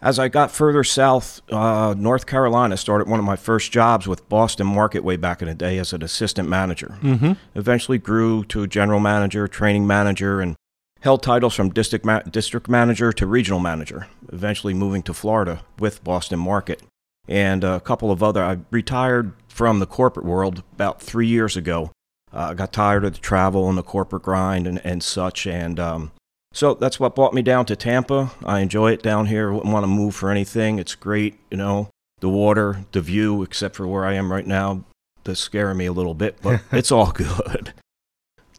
As 0.00 0.18
I 0.18 0.28
got 0.28 0.52
further 0.52 0.84
south, 0.84 1.40
uh, 1.50 1.94
North 1.96 2.26
Carolina 2.26 2.76
started 2.76 3.08
one 3.08 3.18
of 3.18 3.24
my 3.24 3.34
first 3.34 3.72
jobs 3.72 4.06
with 4.06 4.28
Boston 4.28 4.66
Market 4.66 5.02
way 5.02 5.16
back 5.16 5.42
in 5.42 5.48
the 5.48 5.54
day 5.54 5.78
as 5.78 5.92
an 5.92 6.02
assistant 6.02 6.48
manager. 6.48 6.98
Mm-hmm. 7.00 7.32
Eventually 7.56 7.98
grew 7.98 8.44
to 8.44 8.66
general 8.68 9.00
manager, 9.00 9.48
training 9.48 9.88
manager, 9.88 10.40
and 10.40 10.54
held 11.00 11.22
titles 11.22 11.54
from 11.54 11.70
district, 11.70 12.04
ma- 12.04 12.20
district 12.20 12.68
manager 12.68 13.12
to 13.12 13.26
regional 13.26 13.60
manager. 13.60 14.06
Eventually 14.32 14.74
moving 14.74 15.02
to 15.04 15.14
Florida 15.14 15.62
with 15.78 16.02
Boston 16.04 16.38
Market. 16.38 16.82
And 17.28 17.62
a 17.62 17.80
couple 17.80 18.10
of 18.10 18.22
other, 18.22 18.42
I 18.42 18.58
retired 18.70 19.32
from 19.48 19.80
the 19.80 19.86
corporate 19.86 20.24
world 20.24 20.62
about 20.72 21.02
three 21.02 21.26
years 21.26 21.56
ago. 21.56 21.90
Uh, 22.32 22.48
I 22.50 22.54
got 22.54 22.72
tired 22.72 23.04
of 23.04 23.14
the 23.14 23.20
travel 23.20 23.68
and 23.68 23.76
the 23.76 23.82
corporate 23.82 24.22
grind 24.22 24.66
and, 24.66 24.80
and 24.84 25.02
such. 25.02 25.46
And 25.46 25.78
um, 25.78 26.12
so 26.52 26.74
that's 26.74 26.98
what 26.98 27.14
brought 27.14 27.34
me 27.34 27.42
down 27.42 27.66
to 27.66 27.76
Tampa. 27.76 28.32
I 28.44 28.60
enjoy 28.60 28.92
it 28.92 29.02
down 29.02 29.26
here. 29.26 29.52
Wouldn't 29.52 29.72
want 29.72 29.84
to 29.84 29.88
move 29.88 30.14
for 30.14 30.30
anything. 30.30 30.78
It's 30.78 30.94
great, 30.94 31.38
you 31.50 31.56
know, 31.56 31.90
the 32.20 32.28
water, 32.28 32.84
the 32.92 33.00
view, 33.00 33.42
except 33.42 33.76
for 33.76 33.86
where 33.86 34.04
I 34.04 34.14
am 34.14 34.32
right 34.32 34.46
now. 34.46 34.84
That's 35.24 35.40
scaring 35.40 35.76
me 35.76 35.86
a 35.86 35.92
little 35.92 36.14
bit, 36.14 36.38
but 36.42 36.62
it's 36.72 36.90
all 36.90 37.12
good. 37.12 37.74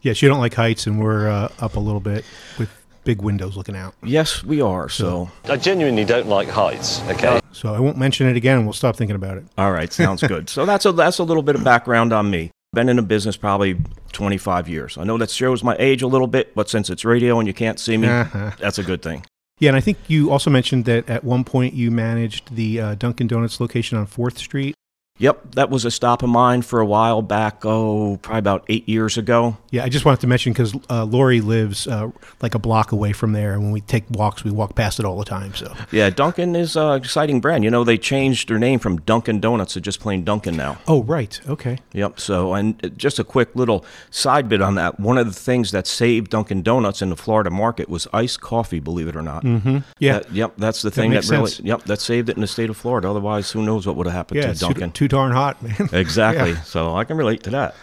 Yes, 0.02 0.22
you 0.22 0.28
don't 0.28 0.40
like 0.40 0.54
heights, 0.54 0.86
and 0.86 1.00
we're 1.00 1.28
uh, 1.28 1.52
up 1.60 1.76
a 1.76 1.80
little 1.80 2.00
bit 2.00 2.24
with 2.58 2.70
big 3.04 3.20
windows 3.22 3.56
looking 3.56 3.76
out. 3.76 3.94
Yes, 4.02 4.42
we 4.42 4.60
are. 4.60 4.88
So, 4.88 5.30
I 5.44 5.56
genuinely 5.56 6.04
don't 6.04 6.26
like 6.26 6.48
heights. 6.48 7.00
Okay. 7.08 7.40
So 7.52 7.74
I 7.74 7.80
won't 7.80 7.98
mention 7.98 8.26
it 8.26 8.36
again, 8.36 8.56
and 8.58 8.66
we'll 8.66 8.72
stop 8.72 8.96
thinking 8.96 9.16
about 9.16 9.36
it. 9.38 9.44
all 9.58 9.72
right, 9.72 9.92
sounds 9.92 10.22
good. 10.22 10.48
So 10.50 10.64
that's 10.64 10.86
a 10.86 10.92
that's 10.92 11.18
a 11.18 11.24
little 11.24 11.42
bit 11.42 11.54
of 11.56 11.64
background 11.64 12.12
on 12.12 12.30
me. 12.30 12.50
Been 12.72 12.88
in 12.88 12.96
the 12.96 13.02
business 13.02 13.36
probably 13.36 13.76
25 14.12 14.68
years. 14.68 14.96
I 14.96 15.02
know 15.04 15.18
that 15.18 15.28
shows 15.30 15.64
my 15.64 15.74
age 15.80 16.02
a 16.02 16.06
little 16.06 16.28
bit, 16.28 16.54
but 16.54 16.70
since 16.70 16.88
it's 16.88 17.04
radio 17.04 17.38
and 17.40 17.46
you 17.48 17.52
can't 17.54 17.80
see 17.80 17.96
me, 17.96 18.06
Uh-huh. 18.08 18.52
that's 18.60 18.78
a 18.78 18.84
good 18.84 19.02
thing. 19.02 19.24
Yeah, 19.58 19.70
and 19.70 19.76
I 19.76 19.80
think 19.80 19.98
you 20.06 20.30
also 20.30 20.48
mentioned 20.50 20.84
that 20.84 21.10
at 21.10 21.24
one 21.24 21.42
point 21.44 21.74
you 21.74 21.90
managed 21.90 22.54
the 22.54 22.80
uh, 22.80 22.94
Dunkin' 22.94 23.26
Donuts 23.26 23.60
location 23.60 23.98
on 23.98 24.06
Fourth 24.06 24.38
Street. 24.38 24.74
Yep, 25.20 25.54
that 25.54 25.68
was 25.68 25.84
a 25.84 25.90
stop 25.90 26.22
of 26.22 26.30
mine 26.30 26.62
for 26.62 26.80
a 26.80 26.86
while 26.86 27.20
back. 27.20 27.64
Oh, 27.66 28.18
probably 28.22 28.38
about 28.38 28.64
eight 28.68 28.88
years 28.88 29.18
ago. 29.18 29.58
Yeah, 29.70 29.84
I 29.84 29.90
just 29.90 30.06
wanted 30.06 30.20
to 30.20 30.26
mention 30.26 30.54
because 30.54 30.74
uh, 30.88 31.04
Lori 31.04 31.42
lives 31.42 31.86
uh, 31.86 32.10
like 32.40 32.54
a 32.54 32.58
block 32.58 32.90
away 32.90 33.12
from 33.12 33.32
there, 33.32 33.52
and 33.52 33.62
when 33.62 33.70
we 33.70 33.82
take 33.82 34.04
walks, 34.10 34.44
we 34.44 34.50
walk 34.50 34.74
past 34.74 34.98
it 34.98 35.04
all 35.04 35.18
the 35.18 35.26
time. 35.26 35.54
So 35.54 35.74
Yeah, 35.92 36.08
Dunkin' 36.08 36.56
is 36.56 36.74
an 36.74 36.96
exciting 36.96 37.42
brand. 37.42 37.64
You 37.64 37.70
know, 37.70 37.84
they 37.84 37.98
changed 37.98 38.48
their 38.48 38.58
name 38.58 38.78
from 38.78 38.96
Dunkin' 39.02 39.40
Donuts 39.40 39.74
to 39.74 39.80
just 39.82 40.00
plain 40.00 40.24
Dunkin' 40.24 40.56
now. 40.56 40.78
Oh, 40.88 41.02
right. 41.02 41.38
Okay. 41.46 41.78
Yep. 41.92 42.18
So, 42.18 42.54
and 42.54 42.92
just 42.96 43.18
a 43.18 43.24
quick 43.24 43.54
little 43.54 43.84
side 44.08 44.48
bit 44.48 44.62
on 44.62 44.74
that. 44.76 44.98
One 44.98 45.18
of 45.18 45.26
the 45.26 45.38
things 45.38 45.70
that 45.72 45.86
saved 45.86 46.30
Dunkin' 46.30 46.62
Donuts 46.62 47.02
in 47.02 47.10
the 47.10 47.16
Florida 47.16 47.50
market 47.50 47.90
was 47.90 48.08
iced 48.14 48.40
coffee. 48.40 48.80
Believe 48.80 49.06
it 49.06 49.16
or 49.16 49.22
not. 49.22 49.44
Mm-hmm. 49.44 49.78
Yeah. 49.98 50.20
That- 50.20 50.32
yep. 50.32 50.54
That's 50.56 50.80
the 50.80 50.90
thing 50.90 51.10
that, 51.10 51.16
makes 51.16 51.30
really. 51.30 51.50
sense. 51.50 51.66
Yep. 51.66 51.82
That 51.84 52.00
saved 52.00 52.30
it 52.30 52.36
in 52.36 52.40
the 52.40 52.46
state 52.46 52.70
of 52.70 52.76
Florida. 52.78 53.10
Otherwise, 53.10 53.50
who 53.50 53.62
knows 53.62 53.86
what 53.86 53.96
would 53.96 54.06
have 54.06 54.14
happened 54.14 54.38
yeah. 54.38 54.46
to 54.46 54.50
It's 54.52 54.60
too, 54.60 54.68
Dunkin'? 54.68 54.92
too 54.92 55.09
darn 55.10 55.32
hot, 55.32 55.62
man. 55.62 55.88
exactly. 55.92 56.52
Yeah. 56.52 56.62
So 56.62 56.96
I 56.96 57.04
can 57.04 57.16
relate 57.18 57.42
to 57.42 57.50
that. 57.50 57.74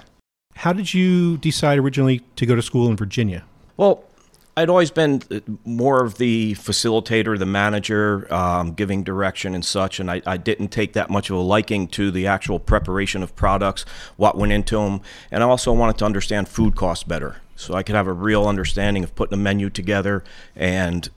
How 0.56 0.74
did 0.74 0.94
you 0.94 1.38
decide 1.38 1.78
originally 1.78 2.20
to 2.36 2.46
go 2.48 2.56
to 2.56 2.62
school 2.64 2.88
in 2.88 2.96
Virginia? 2.96 3.44
Well, 3.78 4.04
I'd 4.58 4.70
always 4.70 4.90
been 4.90 5.22
uh, 5.30 5.42
more 5.66 6.04
of 6.04 6.18
the 6.18 6.56
facilitator, 6.56 7.38
the 7.38 7.46
manager, 7.46 8.34
um, 8.34 8.74
giving 8.74 9.04
direction 9.04 9.54
and 9.54 9.64
such, 9.64 10.00
and 10.00 10.10
I, 10.10 10.24
I 10.26 10.38
didn't 10.38 10.70
take 10.70 10.94
that 10.94 11.12
much 11.12 11.30
of 11.30 11.36
a 11.36 11.42
liking 11.42 11.88
to 11.90 12.10
the 12.10 12.26
actual 12.26 12.58
preparation 12.58 13.22
of 13.22 13.36
products, 13.36 13.86
what 14.16 14.36
went 14.36 14.52
into 14.52 14.78
them, 14.78 15.02
and 15.30 15.44
I 15.44 15.48
also 15.48 15.72
wanted 15.74 16.00
to 16.00 16.06
understand 16.06 16.50
food 16.50 16.76
costs 16.76 17.04
better, 17.04 17.40
so 17.56 17.76
I 17.76 17.84
could 17.84 17.94
have 17.94 18.08
a 18.08 18.14
real 18.14 18.48
understanding 18.48 19.04
of 19.04 19.14
putting 19.14 19.36
a 19.36 19.38
menu 19.38 19.70
together 19.70 20.24
and 20.56 21.08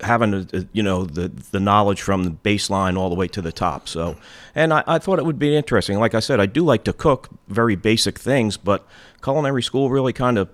having 0.00 0.34
a, 0.34 0.46
a- 0.52 0.66
you 0.72 0.82
know 0.82 1.04
the 1.04 1.28
the 1.50 1.60
knowledge 1.60 2.02
from 2.02 2.24
the 2.24 2.30
baseline 2.30 2.96
all 2.98 3.08
the 3.08 3.14
way 3.14 3.28
to 3.28 3.40
the 3.42 3.52
top. 3.52 3.88
So, 3.88 4.16
and 4.54 4.72
I, 4.72 4.82
I 4.86 4.98
thought 4.98 5.18
it 5.18 5.24
would 5.24 5.38
be 5.38 5.54
interesting. 5.56 5.98
Like 5.98 6.14
I 6.14 6.20
said, 6.20 6.40
I 6.40 6.46
do 6.46 6.64
like 6.64 6.84
to 6.84 6.92
cook 6.92 7.28
very 7.48 7.76
basic 7.76 8.18
things, 8.18 8.56
but 8.56 8.86
culinary 9.22 9.62
school 9.62 9.90
really 9.90 10.12
kind 10.12 10.38
of 10.38 10.48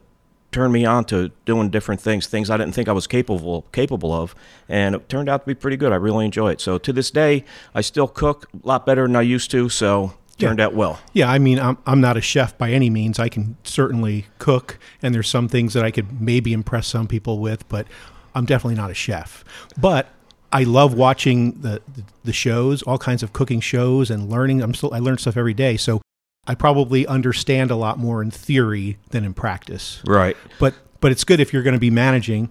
turned 0.51 0.73
me 0.73 0.85
on 0.87 1.05
to 1.05 1.31
doing 1.45 1.69
different 1.69 2.01
things, 2.01 2.27
things 2.27 2.49
I 2.49 2.57
didn't 2.57 2.73
think 2.75 2.89
I 2.89 2.93
was 2.93 3.07
capable 3.07 3.67
capable 3.73 4.13
of, 4.13 4.35
and 4.69 4.95
it 4.95 5.09
turned 5.09 5.29
out 5.29 5.43
to 5.43 5.47
be 5.47 5.55
pretty 5.55 5.77
good. 5.77 5.93
I 5.93 5.97
really 5.97 6.25
enjoy 6.25 6.53
it. 6.53 6.61
So 6.61 6.79
to 6.79 6.93
this 6.93 7.11
day, 7.11 7.45
I 7.75 7.81
still 7.83 8.09
cook 8.09 8.49
a 8.65 8.67
lot 8.67 8.87
better 8.87 9.07
than 9.07 9.15
I 9.17 9.23
used 9.23 9.51
to. 9.51 9.69
So 9.69 10.15
Yeah. 10.39 10.49
turned 10.49 10.61
out 10.61 10.73
well. 10.75 11.01
Yeah, 11.13 11.31
I 11.31 11.39
mean, 11.39 11.59
I'm 11.59 11.77
I'm 11.87 12.01
not 12.01 12.17
a 12.17 12.21
chef 12.23 12.57
by 12.57 12.71
any 12.71 12.89
means. 12.91 13.19
I 13.19 13.29
can 13.29 13.57
certainly 13.63 14.27
cook, 14.39 14.79
and 15.03 15.15
there's 15.15 15.29
some 15.29 15.49
things 15.49 15.73
that 15.75 15.85
I 15.85 15.91
could 15.91 16.21
maybe 16.21 16.53
impress 16.53 16.87
some 16.87 17.07
people 17.09 17.39
with, 17.41 17.69
but 17.69 17.87
I'm 18.35 18.45
definitely 18.45 18.77
not 18.77 18.91
a 18.91 18.95
chef. 18.95 19.45
But 19.77 20.09
I 20.53 20.63
love 20.63 20.95
watching 20.95 21.61
the 21.61 21.83
the 22.25 22.33
shows, 22.33 22.83
all 22.83 22.99
kinds 22.99 23.23
of 23.23 23.33
cooking 23.33 23.61
shows, 23.61 24.11
and 24.11 24.31
learning. 24.31 24.63
I'm 24.63 24.75
still 24.75 24.95
I 24.95 24.99
learn 24.99 25.19
stuff 25.19 25.37
every 25.37 25.55
day, 25.55 25.77
so 25.77 26.01
I 26.47 26.55
probably 26.55 27.07
understand 27.07 27.71
a 27.71 27.77
lot 27.77 27.99
more 27.99 28.23
in 28.23 28.31
theory 28.31 28.99
than 29.11 29.25
in 29.25 29.35
practice. 29.35 30.03
Right. 30.07 30.37
But 30.59 30.75
but 31.01 31.13
it's 31.13 31.25
good 31.25 31.41
if 31.41 31.53
you're 31.53 31.63
going 31.63 31.75
to 31.75 31.81
be 31.81 31.91
managing, 31.91 32.51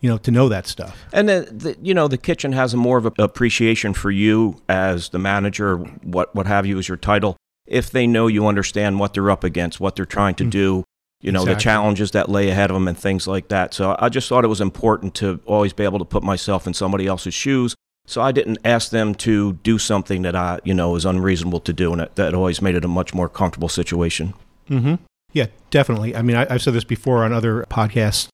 you 0.00 0.08
know, 0.08 0.18
to 0.18 0.30
know 0.30 0.48
that 0.48 0.66
stuff. 0.66 1.04
And 1.12 1.28
the, 1.28 1.48
the 1.52 1.76
you 1.82 1.92
know 1.92 2.08
the 2.08 2.18
kitchen 2.18 2.52
has 2.52 2.72
a 2.72 2.78
more 2.78 2.96
of 2.96 3.06
a 3.06 3.12
appreciation 3.18 3.92
for 3.92 4.10
you 4.10 4.60
as 4.68 5.10
the 5.10 5.18
manager, 5.18 5.76
what 5.76 6.34
what 6.34 6.46
have 6.46 6.64
you 6.64 6.78
as 6.78 6.88
your 6.88 6.96
title. 6.96 7.36
If 7.66 7.90
they 7.90 8.06
know 8.06 8.28
you 8.28 8.46
understand 8.46 8.98
what 8.98 9.12
they're 9.12 9.30
up 9.30 9.44
against, 9.44 9.80
what 9.80 9.96
they're 9.96 10.06
trying 10.06 10.36
to 10.36 10.44
mm. 10.44 10.50
do, 10.50 10.84
you 11.20 11.32
know 11.32 11.44
the 11.44 11.54
challenges 11.54 12.10
that 12.12 12.28
lay 12.28 12.50
ahead 12.50 12.70
of 12.70 12.74
them 12.74 12.88
and 12.88 12.98
things 12.98 13.26
like 13.26 13.48
that. 13.48 13.74
So 13.74 13.96
I 13.98 14.08
just 14.08 14.28
thought 14.28 14.44
it 14.44 14.48
was 14.48 14.60
important 14.60 15.14
to 15.16 15.40
always 15.46 15.72
be 15.72 15.84
able 15.84 15.98
to 15.98 16.04
put 16.04 16.22
myself 16.22 16.66
in 16.66 16.74
somebody 16.74 17.06
else's 17.06 17.34
shoes. 17.34 17.74
So 18.06 18.22
I 18.22 18.30
didn't 18.30 18.58
ask 18.64 18.90
them 18.90 19.14
to 19.16 19.54
do 19.64 19.78
something 19.78 20.22
that 20.22 20.36
I 20.36 20.60
you 20.64 20.74
know 20.74 20.94
is 20.96 21.04
unreasonable 21.04 21.60
to 21.60 21.72
do, 21.72 21.90
and 21.92 22.00
that, 22.00 22.16
that 22.16 22.34
always 22.34 22.62
made 22.62 22.74
it 22.74 22.84
a 22.84 22.88
much 22.88 23.14
more 23.14 23.28
comfortable 23.28 23.68
situation. 23.68 24.34
Mm-hmm. 24.70 24.96
Yeah, 25.32 25.46
definitely. 25.70 26.14
I 26.14 26.22
mean, 26.22 26.36
I, 26.36 26.46
I've 26.48 26.62
said 26.62 26.74
this 26.74 26.84
before 26.84 27.24
on 27.24 27.32
other 27.32 27.64
podcasts 27.68 28.28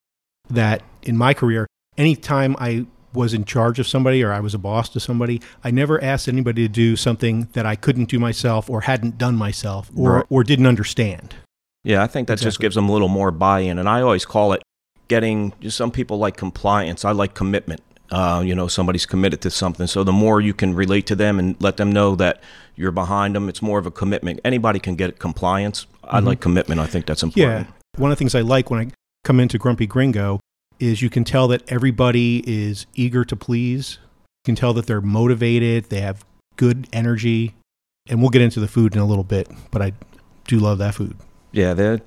that 0.50 0.82
in 1.02 1.16
my 1.16 1.34
career, 1.34 1.66
anytime 1.96 2.54
I 2.58 2.86
was 3.14 3.34
in 3.34 3.44
charge 3.44 3.78
of 3.78 3.86
somebody 3.86 4.22
or 4.22 4.32
I 4.32 4.40
was 4.40 4.54
a 4.54 4.58
boss 4.58 4.88
to 4.90 5.00
somebody, 5.00 5.40
I 5.64 5.70
never 5.70 6.02
asked 6.02 6.28
anybody 6.28 6.62
to 6.62 6.68
do 6.68 6.96
something 6.96 7.48
that 7.52 7.66
I 7.66 7.76
couldn't 7.76 8.06
do 8.08 8.18
myself 8.18 8.70
or 8.70 8.82
hadn't 8.82 9.18
done 9.18 9.36
myself 9.36 9.90
or, 9.96 10.12
Right. 10.12 10.24
or 10.30 10.44
didn't 10.44 10.66
understand. 10.66 11.34
Yeah, 11.84 12.02
I 12.02 12.06
think 12.06 12.28
that 12.28 12.38
just 12.38 12.60
gives 12.60 12.74
them 12.74 12.88
a 12.88 12.92
little 12.92 13.08
more 13.08 13.30
buy-in, 13.30 13.78
and 13.78 13.88
I 13.88 14.02
always 14.02 14.24
call 14.24 14.52
it 14.52 14.62
getting. 15.08 15.52
Some 15.68 15.90
people 15.90 16.18
like 16.18 16.36
compliance. 16.36 17.04
I 17.04 17.12
like 17.12 17.34
commitment. 17.34 17.80
Uh, 18.10 18.42
you 18.44 18.54
know, 18.54 18.68
somebody's 18.68 19.06
committed 19.06 19.40
to 19.40 19.50
something. 19.50 19.86
So 19.86 20.04
the 20.04 20.12
more 20.12 20.40
you 20.40 20.52
can 20.52 20.74
relate 20.74 21.06
to 21.06 21.16
them 21.16 21.38
and 21.38 21.56
let 21.60 21.78
them 21.78 21.90
know 21.90 22.14
that 22.16 22.42
you're 22.76 22.92
behind 22.92 23.34
them, 23.34 23.48
it's 23.48 23.62
more 23.62 23.78
of 23.78 23.86
a 23.86 23.90
commitment. 23.90 24.38
Anybody 24.44 24.78
can 24.78 24.96
get 24.96 25.18
compliance. 25.18 25.86
I 26.04 26.18
like 26.20 26.40
commitment. 26.40 26.78
I 26.78 26.86
think 26.86 27.06
that's 27.06 27.22
important. 27.22 27.68
Yeah. 27.68 27.72
One 27.96 28.10
of 28.12 28.18
the 28.18 28.18
things 28.18 28.34
I 28.34 28.42
like 28.42 28.70
when 28.70 28.80
I 28.80 28.90
come 29.24 29.40
into 29.40 29.56
Grumpy 29.56 29.86
Gringo 29.86 30.40
is 30.78 31.00
you 31.00 31.08
can 31.08 31.24
tell 31.24 31.48
that 31.48 31.62
everybody 31.68 32.44
is 32.46 32.86
eager 32.94 33.24
to 33.24 33.34
please. 33.34 33.98
You 34.44 34.50
can 34.50 34.56
tell 34.56 34.74
that 34.74 34.86
they're 34.86 35.00
motivated, 35.00 35.84
they 35.84 36.00
have 36.00 36.24
good 36.56 36.88
energy. 36.92 37.54
And 38.08 38.20
we'll 38.20 38.30
get 38.30 38.42
into 38.42 38.60
the 38.60 38.68
food 38.68 38.94
in 38.94 39.00
a 39.00 39.06
little 39.06 39.24
bit, 39.24 39.48
but 39.70 39.80
I 39.80 39.92
do 40.46 40.58
love 40.58 40.78
that 40.78 40.96
food. 40.96 41.16
Yeah, 41.52 41.74
they've 41.74 42.00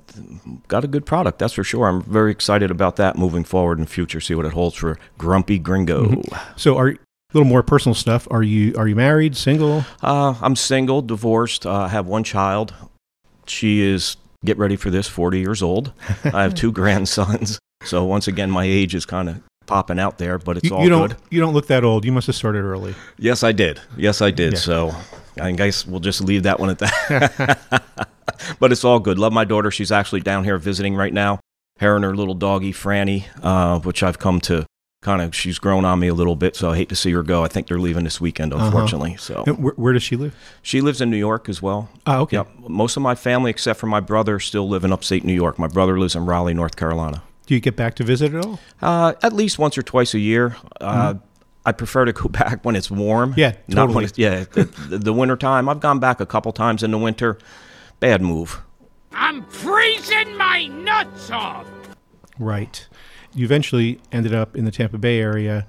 got 0.68 0.84
a 0.84 0.88
good 0.88 1.06
product. 1.06 1.38
That's 1.38 1.52
for 1.54 1.62
sure. 1.64 1.86
I'm 1.86 2.02
very 2.02 2.32
excited 2.32 2.70
about 2.70 2.96
that 2.96 3.16
moving 3.16 3.44
forward 3.44 3.78
in 3.78 3.84
the 3.84 3.90
future. 3.90 4.20
See 4.20 4.34
what 4.34 4.44
it 4.44 4.52
holds 4.52 4.76
for 4.76 4.98
Grumpy 5.18 5.58
Gringo. 5.58 6.20
So 6.56 6.76
are 6.76 6.88
a 6.88 6.96
little 7.32 7.48
more 7.48 7.62
personal 7.62 7.94
stuff. 7.94 8.26
Are 8.30 8.42
you 8.42 8.74
are 8.76 8.88
you 8.88 8.96
married, 8.96 9.36
single? 9.36 9.84
Uh, 10.02 10.34
I'm 10.42 10.56
single, 10.56 11.00
divorced. 11.02 11.64
Uh, 11.66 11.72
I 11.82 11.88
have 11.88 12.06
one 12.06 12.24
child. 12.24 12.74
She 13.46 13.80
is 13.82 14.16
get 14.44 14.58
ready 14.58 14.76
for 14.76 14.90
this, 14.90 15.06
40 15.08 15.38
years 15.40 15.62
old. 15.62 15.92
I 16.24 16.42
have 16.42 16.54
two 16.54 16.72
grandsons. 16.80 17.58
So 17.84 18.04
once 18.04 18.26
again, 18.28 18.50
my 18.50 18.64
age 18.64 18.94
is 18.94 19.06
kind 19.06 19.28
of 19.28 19.40
popping 19.66 19.98
out 20.00 20.18
there, 20.18 20.38
but 20.38 20.56
it's 20.56 20.68
You, 20.70 20.76
all 20.76 20.82
you 20.82 20.88
don't 20.88 21.08
good. 21.08 21.16
you 21.30 21.40
don't 21.40 21.54
look 21.54 21.68
that 21.68 21.84
old. 21.84 22.04
You 22.04 22.10
must 22.12 22.26
have 22.26 22.36
started 22.36 22.62
early. 22.62 22.94
Yes, 23.18 23.42
I 23.44 23.52
did. 23.52 23.80
Yes, 23.96 24.20
I 24.22 24.30
did. 24.32 24.54
Yeah. 24.54 24.58
So 24.58 24.94
I 25.40 25.52
guess 25.52 25.86
we'll 25.86 26.00
just 26.00 26.20
leave 26.20 26.42
that 26.44 26.58
one 26.58 26.70
at 26.70 26.78
that. 26.78 28.08
but 28.60 28.72
it's 28.72 28.84
all 28.84 28.98
good. 29.00 29.18
Love 29.18 29.32
my 29.32 29.44
daughter. 29.44 29.70
She's 29.70 29.92
actually 29.92 30.20
down 30.20 30.44
here 30.44 30.58
visiting 30.58 30.94
right 30.94 31.12
now. 31.12 31.40
Her 31.78 31.94
and 31.96 32.04
her 32.04 32.16
little 32.16 32.34
doggy 32.34 32.72
Franny, 32.72 33.24
uh, 33.42 33.78
which 33.80 34.02
I've 34.02 34.18
come 34.18 34.40
to 34.42 34.64
kind 35.02 35.20
of. 35.20 35.34
She's 35.36 35.58
grown 35.58 35.84
on 35.84 35.98
me 36.00 36.08
a 36.08 36.14
little 36.14 36.34
bit, 36.36 36.56
so 36.56 36.70
I 36.70 36.76
hate 36.76 36.88
to 36.88 36.96
see 36.96 37.12
her 37.12 37.22
go. 37.22 37.44
I 37.44 37.48
think 37.48 37.66
they're 37.68 37.78
leaving 37.78 38.04
this 38.04 38.18
weekend, 38.20 38.54
Uh-huh. 38.54 38.64
unfortunately. 38.64 39.16
So 39.18 39.44
where, 39.44 39.74
where 39.74 39.92
does 39.92 40.02
she 40.02 40.16
live? 40.16 40.34
she 40.62 40.80
lives 40.80 41.02
in 41.02 41.10
New 41.10 41.18
York 41.18 41.48
as 41.50 41.60
well. 41.60 41.90
Oh, 42.06 42.20
okay. 42.22 42.38
Yep. 42.38 42.48
Most 42.68 42.96
of 42.96 43.02
my 43.02 43.14
family, 43.14 43.50
except 43.50 43.78
for 43.78 43.86
my 43.88 44.00
brother, 44.00 44.40
still 44.40 44.66
live 44.68 44.84
in 44.84 44.92
upstate 44.92 45.22
New 45.22 45.34
York. 45.34 45.58
My 45.58 45.66
brother 45.68 45.98
lives 45.98 46.14
in 46.16 46.24
Raleigh, 46.24 46.54
North 46.54 46.76
Carolina. 46.76 47.22
Do 47.46 47.54
you 47.54 47.60
get 47.60 47.76
back 47.76 47.94
to 47.96 48.04
visit 48.04 48.32
at 48.34 48.44
all? 48.44 48.58
Uh, 48.80 49.12
at 49.22 49.32
least 49.34 49.58
once 49.58 49.76
or 49.76 49.82
twice 49.82 50.14
a 50.14 50.18
year. 50.18 50.56
Uh, 50.80 51.14
I 51.66 51.72
prefer 51.72 52.06
to 52.06 52.12
go 52.12 52.28
back 52.30 52.64
when 52.64 52.74
it's 52.74 52.90
warm. 52.90 53.32
Mm-hmm. 53.32 53.40
Yeah, 53.40 53.52
Not 53.68 53.82
totally. 53.82 53.94
when 53.96 54.04
it's, 54.04 54.16
yeah, 54.18 54.44
the, 54.50 54.64
the 54.98 55.12
winter 55.12 55.36
time. 55.36 55.68
I've 55.68 55.80
gone 55.80 55.98
back 56.00 56.20
a 56.20 56.26
couple 56.26 56.52
times 56.52 56.82
in 56.82 56.90
the 56.90 56.98
winter. 56.98 57.36
Bad 58.00 58.22
move. 58.22 58.60
I'm 59.12 59.42
freezing 59.44 60.36
my 60.36 60.66
nuts 60.66 61.30
off! 61.30 61.66
Right. 62.38 62.86
You 63.34 63.44
eventually 63.44 64.00
ended 64.12 64.34
up 64.34 64.56
in 64.56 64.64
the 64.64 64.70
Tampa 64.70 64.98
Bay 64.98 65.20
area. 65.20 65.66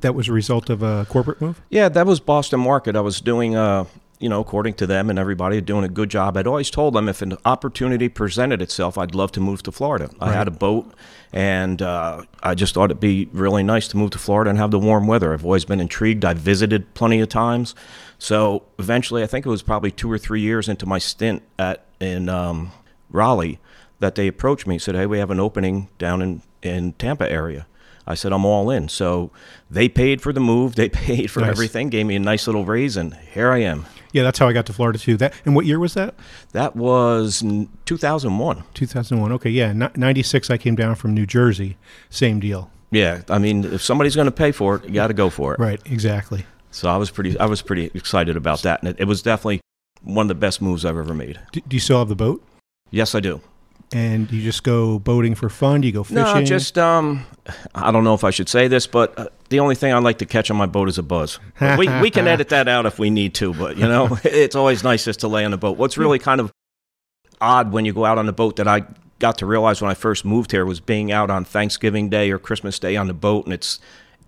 That 0.00 0.14
was 0.14 0.28
a 0.28 0.32
result 0.32 0.70
of 0.70 0.82
a 0.82 1.06
corporate 1.08 1.40
move. 1.40 1.60
Yeah, 1.70 1.88
that 1.90 2.06
was 2.06 2.20
Boston 2.20 2.60
Market. 2.60 2.96
I 2.96 3.00
was 3.00 3.20
doing, 3.20 3.56
uh, 3.56 3.84
you 4.22 4.28
know, 4.28 4.40
according 4.40 4.74
to 4.74 4.86
them 4.86 5.10
and 5.10 5.18
everybody, 5.18 5.60
doing 5.60 5.84
a 5.84 5.88
good 5.88 6.08
job. 6.08 6.36
I'd 6.36 6.46
always 6.46 6.70
told 6.70 6.94
them 6.94 7.08
if 7.08 7.20
an 7.22 7.36
opportunity 7.44 8.08
presented 8.08 8.62
itself, 8.62 8.96
I'd 8.96 9.14
love 9.14 9.32
to 9.32 9.40
move 9.40 9.62
to 9.64 9.72
Florida. 9.72 10.08
I 10.20 10.32
had 10.32 10.46
a 10.46 10.52
boat, 10.52 10.92
and 11.32 11.82
uh, 11.82 12.22
I 12.42 12.54
just 12.54 12.72
thought 12.74 12.86
it'd 12.92 13.00
be 13.00 13.28
really 13.32 13.62
nice 13.64 13.88
to 13.88 13.96
move 13.96 14.10
to 14.12 14.18
Florida 14.18 14.48
and 14.50 14.58
have 14.60 14.70
the 14.70 14.78
warm 14.78 15.06
weather. 15.08 15.32
I've 15.34 15.44
always 15.44 15.64
been 15.64 15.80
intrigued. 15.80 16.24
I've 16.24 16.38
visited 16.38 16.94
plenty 16.94 17.20
of 17.20 17.28
times. 17.28 17.74
So 18.18 18.62
eventually, 18.78 19.24
I 19.24 19.26
think 19.26 19.44
it 19.44 19.48
was 19.48 19.62
probably 19.62 19.90
two 19.90 20.10
or 20.10 20.18
three 20.18 20.40
years 20.40 20.68
into 20.68 20.86
my 20.86 20.98
stint 20.98 21.42
at 21.58 21.84
in 21.98 22.28
um, 22.28 22.70
Raleigh 23.10 23.58
that 23.98 24.14
they 24.14 24.28
approached 24.28 24.66
me 24.68 24.76
and 24.76 24.82
said, 24.82 24.94
"Hey, 24.94 25.06
we 25.06 25.18
have 25.18 25.32
an 25.32 25.40
opening 25.40 25.88
down 25.98 26.22
in 26.22 26.42
in 26.62 26.92
Tampa 26.92 27.28
area." 27.28 27.66
I 28.06 28.14
said, 28.14 28.32
"I'm 28.32 28.44
all 28.44 28.70
in." 28.70 28.88
So 28.88 29.30
they 29.68 29.88
paid 29.88 30.20
for 30.20 30.32
the 30.32 30.40
move, 30.40 30.76
they 30.76 30.88
paid 31.06 31.28
for 31.30 31.40
Nice. 31.40 31.50
everything, 31.50 31.88
gave 31.88 32.06
me 32.06 32.14
a 32.14 32.20
nice 32.20 32.46
little 32.46 32.64
raise, 32.64 32.96
and 32.96 33.14
here 33.32 33.50
I 33.50 33.58
am. 33.58 33.86
Yeah, 34.12 34.22
that's 34.22 34.38
how 34.38 34.46
I 34.46 34.52
got 34.52 34.66
to 34.66 34.72
Florida 34.72 34.98
too. 34.98 35.16
That 35.16 35.34
and 35.44 35.54
what 35.54 35.66
year 35.66 35.78
was 35.78 35.94
that? 35.94 36.14
That 36.52 36.76
was 36.76 37.42
2001. 37.86 38.64
2001. 38.74 39.32
Okay, 39.32 39.50
yeah. 39.50 39.72
96 39.72 40.50
I 40.50 40.58
came 40.58 40.74
down 40.74 40.94
from 40.94 41.14
New 41.14 41.26
Jersey. 41.26 41.76
Same 42.10 42.38
deal. 42.40 42.70
Yeah, 42.90 43.22
I 43.30 43.38
mean, 43.38 43.64
if 43.64 43.82
somebody's 43.82 44.14
going 44.14 44.26
to 44.26 44.30
pay 44.30 44.52
for 44.52 44.76
it, 44.76 44.84
you 44.84 44.92
got 44.92 45.06
to 45.06 45.14
go 45.14 45.30
for 45.30 45.54
it. 45.54 45.60
Right, 45.60 45.80
exactly. 45.86 46.44
So 46.70 46.90
I 46.90 46.98
was 46.98 47.10
pretty, 47.10 47.38
I 47.38 47.46
was 47.46 47.62
pretty 47.62 47.90
excited 47.94 48.36
about 48.36 48.62
that, 48.62 48.82
and 48.82 48.90
it, 48.90 48.96
it 49.00 49.04
was 49.04 49.22
definitely 49.22 49.60
one 50.02 50.24
of 50.24 50.28
the 50.28 50.34
best 50.34 50.60
moves 50.60 50.84
I've 50.84 50.98
ever 50.98 51.14
made. 51.14 51.40
Do, 51.52 51.62
do 51.66 51.74
you 51.74 51.80
still 51.80 51.98
have 51.98 52.08
the 52.08 52.14
boat? 52.14 52.44
Yes, 52.90 53.14
I 53.14 53.20
do. 53.20 53.40
And 53.94 54.30
you 54.32 54.42
just 54.42 54.62
go 54.62 54.98
boating 54.98 55.34
for 55.34 55.48
fun? 55.50 55.80
Do 55.82 55.86
you 55.86 55.92
go 55.92 56.02
fishing? 56.02 56.22
No, 56.22 56.42
just 56.42 56.78
um, 56.78 57.26
I 57.74 57.90
don't 57.92 58.04
know 58.04 58.14
if 58.14 58.24
I 58.24 58.30
should 58.30 58.48
say 58.48 58.66
this, 58.68 58.86
but 58.86 59.18
uh, 59.18 59.26
the 59.50 59.60
only 59.60 59.74
thing 59.74 59.92
I 59.92 59.98
like 59.98 60.18
to 60.18 60.26
catch 60.26 60.50
on 60.50 60.56
my 60.56 60.66
boat 60.66 60.88
is 60.88 60.96
a 60.98 61.02
buzz. 61.02 61.38
we 61.60 61.88
we 62.00 62.10
can 62.10 62.26
edit 62.26 62.48
that 62.50 62.68
out 62.68 62.86
if 62.86 62.98
we 62.98 63.10
need 63.10 63.34
to, 63.34 63.52
but 63.54 63.76
you 63.76 63.84
know, 63.86 64.18
it's 64.24 64.54
always 64.56 64.82
nice 64.82 65.04
just 65.04 65.20
to 65.20 65.28
lay 65.28 65.44
on 65.44 65.50
the 65.50 65.58
boat. 65.58 65.76
What's 65.76 65.98
really 65.98 66.18
kind 66.18 66.40
of 66.40 66.50
odd 67.40 67.72
when 67.72 67.84
you 67.84 67.92
go 67.92 68.04
out 68.04 68.18
on 68.18 68.26
the 68.26 68.32
boat 68.32 68.56
that 68.56 68.68
I 68.68 68.84
got 69.18 69.38
to 69.38 69.46
realize 69.46 69.80
when 69.82 69.90
I 69.90 69.94
first 69.94 70.24
moved 70.24 70.50
here 70.52 70.64
was 70.64 70.80
being 70.80 71.12
out 71.12 71.30
on 71.30 71.44
Thanksgiving 71.44 72.08
Day 72.08 72.30
or 72.30 72.38
Christmas 72.38 72.78
Day 72.78 72.96
on 72.96 73.06
the 73.08 73.14
boat, 73.14 73.44
and 73.44 73.52
it's 73.54 73.78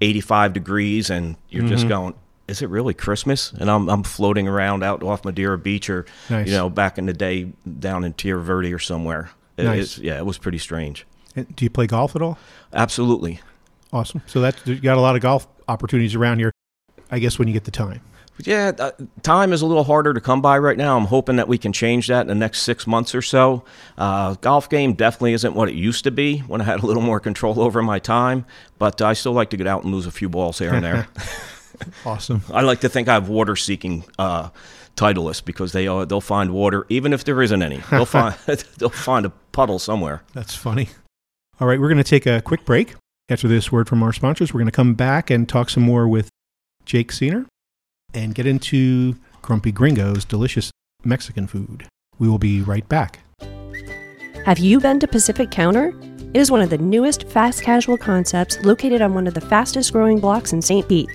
85 0.00 0.52
degrees, 0.52 1.10
and 1.10 1.36
you're 1.48 1.62
Mm-hmm. 1.62 1.72
just 1.72 1.88
going. 1.88 2.14
Is 2.46 2.60
it 2.60 2.68
really 2.68 2.92
Christmas? 2.92 3.52
And 3.54 3.70
I'm 3.70 3.88
I'm 3.88 4.02
floating 4.02 4.46
around 4.46 4.82
out 4.84 5.02
off 5.02 5.24
Madeira 5.24 5.56
Beach, 5.56 5.88
or 5.88 6.04
Nice. 6.28 6.46
you 6.48 6.52
know, 6.52 6.68
back 6.68 6.98
in 6.98 7.06
the 7.06 7.14
day 7.14 7.50
down 7.78 8.04
in 8.04 8.12
Tierra 8.12 8.42
Verde 8.42 8.70
or 8.74 8.78
somewhere. 8.78 9.30
It- 9.56 9.64
Nice. 9.64 9.98
yeah, 9.98 10.18
it 10.18 10.26
was 10.26 10.38
pretty 10.38 10.58
strange. 10.58 11.06
And 11.36 11.54
do 11.56 11.64
you 11.64 11.70
play 11.70 11.86
golf 11.86 12.14
at 12.16 12.22
all? 12.22 12.38
Absolutely. 12.72 13.40
Awesome. 13.92 14.22
So 14.26 14.40
that 14.40 14.56
you 14.66 14.76
got 14.76 14.98
a 14.98 15.00
lot 15.00 15.16
of 15.16 15.22
golf 15.22 15.46
opportunities 15.68 16.14
around 16.14 16.38
here. 16.38 16.52
I 17.10 17.18
guess 17.18 17.38
when 17.38 17.48
you 17.48 17.54
get 17.54 17.64
the 17.64 17.70
time. 17.70 18.00
Yeah, 18.42 18.72
uh, 18.80 18.90
time 19.22 19.52
is 19.52 19.62
a 19.62 19.66
little 19.66 19.84
harder 19.84 20.12
to 20.12 20.20
come 20.20 20.42
by 20.42 20.58
right 20.58 20.76
now. 20.76 20.96
I'm 20.96 21.04
hoping 21.04 21.36
that 21.36 21.46
we 21.46 21.56
can 21.56 21.72
change 21.72 22.08
that 22.08 22.22
in 22.22 22.26
the 22.26 22.34
next 22.34 22.62
six 22.62 22.84
months 22.84 23.14
or 23.14 23.22
so. 23.22 23.62
Uh, 23.96 24.34
golf 24.40 24.68
game 24.68 24.94
definitely 24.94 25.34
isn't 25.34 25.54
what 25.54 25.68
it 25.68 25.76
used 25.76 26.02
to 26.04 26.10
be 26.10 26.38
when 26.40 26.60
I 26.60 26.64
had 26.64 26.82
a 26.82 26.86
little 26.86 27.02
more 27.02 27.20
control 27.20 27.60
over 27.60 27.80
my 27.82 28.00
time, 28.00 28.44
but 28.80 29.00
I 29.00 29.12
still 29.12 29.32
like 29.32 29.50
to 29.50 29.56
get 29.56 29.68
out 29.68 29.84
and 29.84 29.92
lose 29.94 30.06
a 30.06 30.10
few 30.10 30.28
balls 30.28 30.58
here 30.58 30.74
and 30.74 30.82
there. 30.84 31.06
Awesome. 32.06 32.42
I 32.52 32.62
like 32.62 32.80
to 32.82 32.88
think 32.88 33.08
I 33.08 33.14
have 33.14 33.28
water 33.28 33.56
seeking 33.56 34.04
uh, 34.18 34.50
titleists 34.96 35.44
because 35.44 35.72
they 35.72 35.86
uh, 35.88 36.04
they'll 36.04 36.20
find 36.20 36.52
water 36.52 36.86
even 36.88 37.12
if 37.12 37.24
there 37.24 37.40
isn't 37.42 37.62
any. 37.62 37.78
They'll 37.90 38.06
find 38.06 38.34
they'll 38.78 38.90
find 38.90 39.26
a 39.26 39.30
puddle 39.52 39.78
somewhere. 39.78 40.22
That's 40.32 40.54
funny. 40.54 40.88
All 41.60 41.68
right, 41.68 41.80
we're 41.80 41.88
going 41.88 41.98
to 41.98 42.04
take 42.04 42.26
a 42.26 42.40
quick 42.42 42.64
break. 42.64 42.94
After 43.28 43.48
this 43.48 43.72
word 43.72 43.88
from 43.88 44.02
our 44.02 44.12
sponsors, 44.12 44.52
we're 44.52 44.58
going 44.58 44.66
to 44.66 44.72
come 44.72 44.94
back 44.94 45.30
and 45.30 45.48
talk 45.48 45.70
some 45.70 45.82
more 45.82 46.06
with 46.06 46.28
Jake 46.84 47.10
Seener 47.10 47.46
and 48.12 48.34
get 48.34 48.46
into 48.46 49.16
Grumpy 49.40 49.72
Gringo's 49.72 50.24
delicious 50.24 50.70
Mexican 51.04 51.46
food. 51.46 51.86
We 52.18 52.28
will 52.28 52.38
be 52.38 52.60
right 52.60 52.86
back. 52.88 53.20
Have 54.44 54.58
you 54.58 54.78
been 54.78 55.00
to 55.00 55.08
Pacific 55.08 55.50
Counter? 55.50 55.94
It 56.34 56.40
is 56.40 56.50
one 56.50 56.60
of 56.60 56.68
the 56.68 56.78
newest 56.78 57.28
fast 57.28 57.62
casual 57.62 57.96
concepts 57.96 58.62
located 58.62 59.00
on 59.00 59.14
one 59.14 59.26
of 59.26 59.34
the 59.34 59.40
fastest 59.40 59.92
growing 59.92 60.20
blocks 60.20 60.52
in 60.52 60.60
St. 60.60 60.86
Pete, 60.86 61.08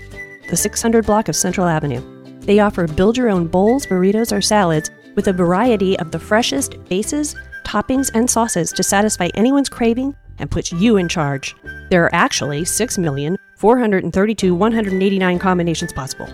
the 0.49 0.57
600 0.57 1.05
block 1.05 1.27
of 1.27 1.35
Central 1.35 1.67
Avenue. 1.67 2.18
They 2.49 2.57
offer 2.57 2.87
build 2.87 3.15
your 3.15 3.29
own 3.29 3.45
bowls, 3.45 3.85
burritos, 3.85 4.35
or 4.35 4.41
salads 4.41 4.89
with 5.13 5.27
a 5.27 5.33
variety 5.33 5.99
of 5.99 6.09
the 6.09 6.17
freshest 6.17 6.83
bases, 6.85 7.35
toppings, 7.63 8.09
and 8.15 8.27
sauces 8.27 8.71
to 8.71 8.81
satisfy 8.81 9.29
anyone's 9.35 9.69
craving 9.69 10.15
and 10.39 10.49
put 10.49 10.71
you 10.71 10.97
in 10.97 11.07
charge. 11.07 11.55
There 11.91 12.05
are 12.05 12.15
actually 12.15 12.63
6,432,189 12.63 15.39
combinations 15.39 15.93
possible. 15.93 16.27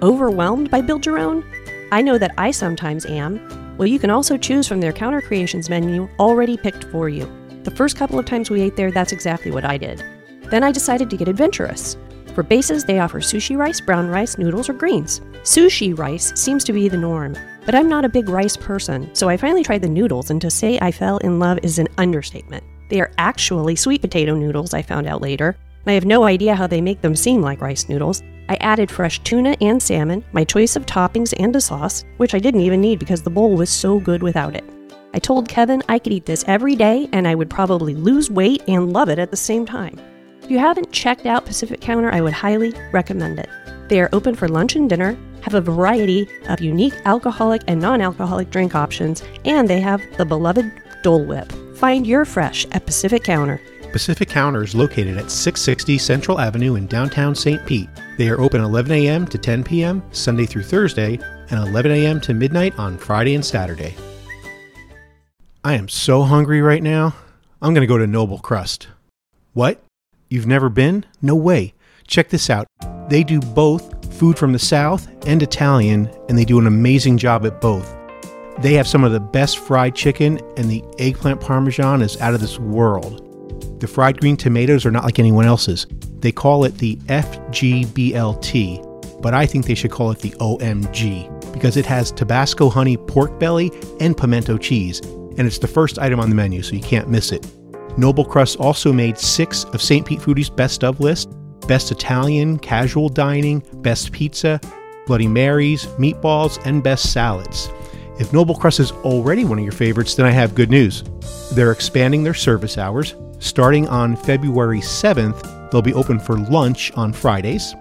Overwhelmed 0.00 0.70
by 0.70 0.80
Build 0.80 1.04
Your 1.04 1.18
Own? 1.18 1.44
I 1.90 2.02
know 2.02 2.18
that 2.18 2.34
I 2.38 2.52
sometimes 2.52 3.04
am. 3.06 3.76
Well, 3.78 3.88
you 3.88 3.98
can 3.98 4.10
also 4.10 4.36
choose 4.36 4.68
from 4.68 4.80
their 4.80 4.92
counter 4.92 5.20
creations 5.20 5.68
menu 5.68 6.08
already 6.20 6.56
picked 6.56 6.84
for 6.84 7.08
you. 7.08 7.28
The 7.64 7.72
first 7.72 7.96
couple 7.96 8.20
of 8.20 8.26
times 8.26 8.48
we 8.48 8.60
ate 8.60 8.76
there, 8.76 8.92
that's 8.92 9.10
exactly 9.10 9.50
what 9.50 9.64
I 9.64 9.76
did. 9.76 10.04
Then 10.52 10.62
I 10.62 10.70
decided 10.70 11.10
to 11.10 11.16
get 11.16 11.26
adventurous. 11.26 11.96
For 12.38 12.44
bases, 12.44 12.84
they 12.84 13.00
offer 13.00 13.18
sushi 13.18 13.58
rice, 13.58 13.80
brown 13.80 14.06
rice, 14.06 14.38
noodles, 14.38 14.68
or 14.68 14.72
greens. 14.72 15.22
Sushi 15.42 15.98
rice 15.98 16.32
seems 16.40 16.62
to 16.62 16.72
be 16.72 16.88
the 16.88 16.96
norm, 16.96 17.36
but 17.66 17.74
I'm 17.74 17.88
not 17.88 18.04
a 18.04 18.08
big 18.08 18.28
rice 18.28 18.56
person, 18.56 19.12
so 19.12 19.28
I 19.28 19.36
finally 19.36 19.64
tried 19.64 19.82
the 19.82 19.88
noodles, 19.88 20.30
and 20.30 20.40
to 20.42 20.48
say 20.48 20.78
I 20.80 20.92
fell 20.92 21.18
in 21.18 21.40
love 21.40 21.58
is 21.64 21.80
an 21.80 21.88
understatement. 21.98 22.62
They 22.90 23.00
are 23.00 23.10
actually 23.18 23.74
sweet 23.74 24.02
potato 24.02 24.36
noodles, 24.36 24.72
I 24.72 24.82
found 24.82 25.08
out 25.08 25.20
later, 25.20 25.56
I 25.84 25.94
have 25.94 26.04
no 26.04 26.22
idea 26.22 26.54
how 26.54 26.68
they 26.68 26.80
make 26.80 27.02
them 27.02 27.16
seem 27.16 27.42
like 27.42 27.60
rice 27.60 27.88
noodles. 27.88 28.22
I 28.48 28.54
added 28.60 28.88
fresh 28.88 29.18
tuna 29.24 29.56
and 29.60 29.82
salmon, 29.82 30.24
my 30.30 30.44
choice 30.44 30.76
of 30.76 30.86
toppings, 30.86 31.34
and 31.40 31.56
a 31.56 31.60
sauce, 31.60 32.04
which 32.18 32.36
I 32.36 32.38
didn't 32.38 32.60
even 32.60 32.80
need 32.80 33.00
because 33.00 33.20
the 33.20 33.30
bowl 33.30 33.56
was 33.56 33.68
so 33.68 33.98
good 33.98 34.22
without 34.22 34.54
it. 34.54 34.62
I 35.12 35.18
told 35.18 35.48
Kevin 35.48 35.82
I 35.88 35.98
could 35.98 36.12
eat 36.12 36.26
this 36.26 36.44
every 36.46 36.76
day 36.76 37.08
and 37.12 37.26
I 37.26 37.34
would 37.34 37.50
probably 37.50 37.96
lose 37.96 38.30
weight 38.30 38.62
and 38.68 38.92
love 38.92 39.08
it 39.08 39.18
at 39.18 39.32
the 39.32 39.36
same 39.36 39.66
time. 39.66 39.98
If 40.48 40.52
you 40.52 40.60
haven't 40.60 40.92
checked 40.92 41.26
out 41.26 41.44
Pacific 41.44 41.78
Counter, 41.78 42.10
I 42.10 42.22
would 42.22 42.32
highly 42.32 42.72
recommend 42.90 43.38
it. 43.38 43.50
They 43.88 44.00
are 44.00 44.08
open 44.14 44.34
for 44.34 44.48
lunch 44.48 44.76
and 44.76 44.88
dinner, 44.88 45.14
have 45.42 45.52
a 45.52 45.60
variety 45.60 46.26
of 46.48 46.62
unique 46.62 46.94
alcoholic 47.04 47.60
and 47.66 47.78
non 47.78 48.00
alcoholic 48.00 48.48
drink 48.48 48.74
options, 48.74 49.22
and 49.44 49.68
they 49.68 49.78
have 49.78 50.00
the 50.16 50.24
beloved 50.24 50.72
Dole 51.02 51.26
Whip. 51.26 51.52
Find 51.76 52.06
your 52.06 52.24
fresh 52.24 52.64
at 52.72 52.86
Pacific 52.86 53.24
Counter. 53.24 53.60
Pacific 53.92 54.30
Counter 54.30 54.62
is 54.62 54.74
located 54.74 55.18
at 55.18 55.30
660 55.30 55.98
Central 55.98 56.40
Avenue 56.40 56.76
in 56.76 56.86
downtown 56.86 57.34
St. 57.34 57.66
Pete. 57.66 57.90
They 58.16 58.30
are 58.30 58.40
open 58.40 58.62
11 58.62 58.90
a.m. 58.90 59.26
to 59.26 59.36
10 59.36 59.62
p.m. 59.64 60.02
Sunday 60.12 60.46
through 60.46 60.62
Thursday 60.62 61.18
and 61.50 61.68
11 61.68 61.90
a.m. 61.90 62.22
to 62.22 62.32
midnight 62.32 62.72
on 62.78 62.96
Friday 62.96 63.34
and 63.34 63.44
Saturday. 63.44 63.94
I 65.62 65.74
am 65.74 65.90
so 65.90 66.22
hungry 66.22 66.62
right 66.62 66.82
now. 66.82 67.14
I'm 67.60 67.74
going 67.74 67.82
to 67.82 67.86
go 67.86 67.98
to 67.98 68.06
Noble 68.06 68.38
Crust. 68.38 68.88
What? 69.52 69.84
You've 70.30 70.46
never 70.46 70.68
been? 70.68 71.06
No 71.22 71.34
way. 71.34 71.72
Check 72.06 72.28
this 72.28 72.50
out. 72.50 72.66
They 73.08 73.24
do 73.24 73.40
both 73.40 74.14
food 74.14 74.38
from 74.38 74.52
the 74.52 74.58
South 74.58 75.08
and 75.26 75.42
Italian, 75.42 76.10
and 76.28 76.36
they 76.36 76.44
do 76.44 76.58
an 76.58 76.66
amazing 76.66 77.16
job 77.16 77.46
at 77.46 77.62
both. 77.62 77.96
They 78.58 78.74
have 78.74 78.86
some 78.86 79.04
of 79.04 79.12
the 79.12 79.20
best 79.20 79.58
fried 79.58 79.94
chicken, 79.94 80.38
and 80.56 80.68
the 80.68 80.84
eggplant 80.98 81.40
parmesan 81.40 82.02
is 82.02 82.20
out 82.20 82.34
of 82.34 82.40
this 82.40 82.58
world. 82.58 83.24
The 83.80 83.86
fried 83.86 84.20
green 84.20 84.36
tomatoes 84.36 84.84
are 84.84 84.90
not 84.90 85.04
like 85.04 85.18
anyone 85.18 85.46
else's. 85.46 85.86
They 86.18 86.32
call 86.32 86.64
it 86.64 86.76
the 86.76 86.96
FGBLT, 87.06 88.82
but 89.22 89.32
I 89.32 89.46
think 89.46 89.64
they 89.66 89.74
should 89.74 89.92
call 89.92 90.10
it 90.10 90.18
the 90.18 90.32
OMG 90.32 91.52
because 91.52 91.76
it 91.76 91.86
has 91.86 92.12
Tabasco 92.12 92.68
honey 92.68 92.96
pork 92.96 93.38
belly 93.38 93.70
and 94.00 94.16
pimento 94.16 94.58
cheese, 94.58 95.00
and 95.00 95.40
it's 95.46 95.58
the 95.58 95.68
first 95.68 95.98
item 95.98 96.20
on 96.20 96.28
the 96.28 96.34
menu, 96.34 96.62
so 96.62 96.74
you 96.74 96.82
can't 96.82 97.08
miss 97.08 97.32
it. 97.32 97.46
Noble 97.98 98.24
Crust 98.24 98.58
also 98.58 98.92
made 98.92 99.18
six 99.18 99.64
of 99.64 99.82
St. 99.82 100.06
Pete 100.06 100.20
Foodie's 100.20 100.48
best 100.48 100.84
of 100.84 101.00
list 101.00 101.34
best 101.66 101.92
Italian, 101.92 102.58
casual 102.58 103.10
dining, 103.10 103.62
best 103.82 104.10
pizza, 104.10 104.58
Bloody 105.06 105.28
Marys, 105.28 105.84
meatballs, 105.98 106.58
and 106.64 106.82
best 106.82 107.12
salads. 107.12 107.68
If 108.18 108.32
Noble 108.32 108.54
Crust 108.54 108.80
is 108.80 108.92
already 108.92 109.44
one 109.44 109.58
of 109.58 109.64
your 109.64 109.72
favorites, 109.72 110.14
then 110.14 110.24
I 110.24 110.30
have 110.30 110.54
good 110.54 110.70
news. 110.70 111.04
They're 111.52 111.72
expanding 111.72 112.22
their 112.22 112.32
service 112.32 112.78
hours. 112.78 113.14
Starting 113.38 113.86
on 113.88 114.16
February 114.16 114.80
7th, 114.80 115.70
they'll 115.70 115.82
be 115.82 115.92
open 115.92 116.18
for 116.18 116.38
lunch 116.38 116.90
on 116.96 117.12
Fridays, 117.12 117.74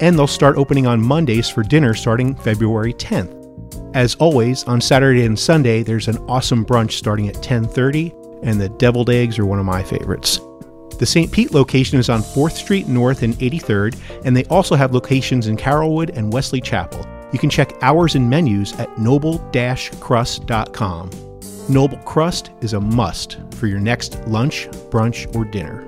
and 0.00 0.18
they'll 0.18 0.26
start 0.26 0.56
opening 0.56 0.88
on 0.88 1.00
Mondays 1.00 1.48
for 1.48 1.62
dinner 1.62 1.94
starting 1.94 2.34
February 2.34 2.94
10th. 2.94 3.34
As 3.94 4.16
always, 4.16 4.64
on 4.64 4.80
Saturday 4.80 5.24
and 5.24 5.38
Sunday, 5.38 5.84
there's 5.84 6.08
an 6.08 6.18
awesome 6.28 6.64
brunch 6.64 6.92
starting 6.92 7.28
at 7.28 7.40
10:30, 7.40 8.12
and 8.42 8.60
the 8.60 8.68
deviled 8.68 9.10
eggs 9.10 9.38
are 9.38 9.46
one 9.46 9.58
of 9.58 9.64
my 9.64 9.82
favorites. 9.82 10.40
The 10.98 11.06
St. 11.06 11.30
Pete 11.30 11.54
location 11.54 11.98
is 11.98 12.08
on 12.08 12.22
4th 12.22 12.56
Street 12.56 12.88
North 12.88 13.22
and 13.22 13.34
83rd, 13.34 13.96
and 14.24 14.36
they 14.36 14.44
also 14.46 14.74
have 14.74 14.92
locations 14.92 15.46
in 15.46 15.56
Carrollwood 15.56 16.16
and 16.16 16.32
Wesley 16.32 16.60
Chapel. 16.60 17.06
You 17.32 17.38
can 17.38 17.50
check 17.50 17.72
hours 17.82 18.16
and 18.16 18.28
menus 18.28 18.72
at 18.80 18.98
noble-crust.com. 18.98 21.10
Noble 21.68 21.98
Crust 21.98 22.50
is 22.62 22.72
a 22.72 22.80
must 22.80 23.36
for 23.54 23.66
your 23.66 23.78
next 23.78 24.26
lunch, 24.26 24.68
brunch, 24.90 25.32
or 25.36 25.44
dinner. 25.44 25.84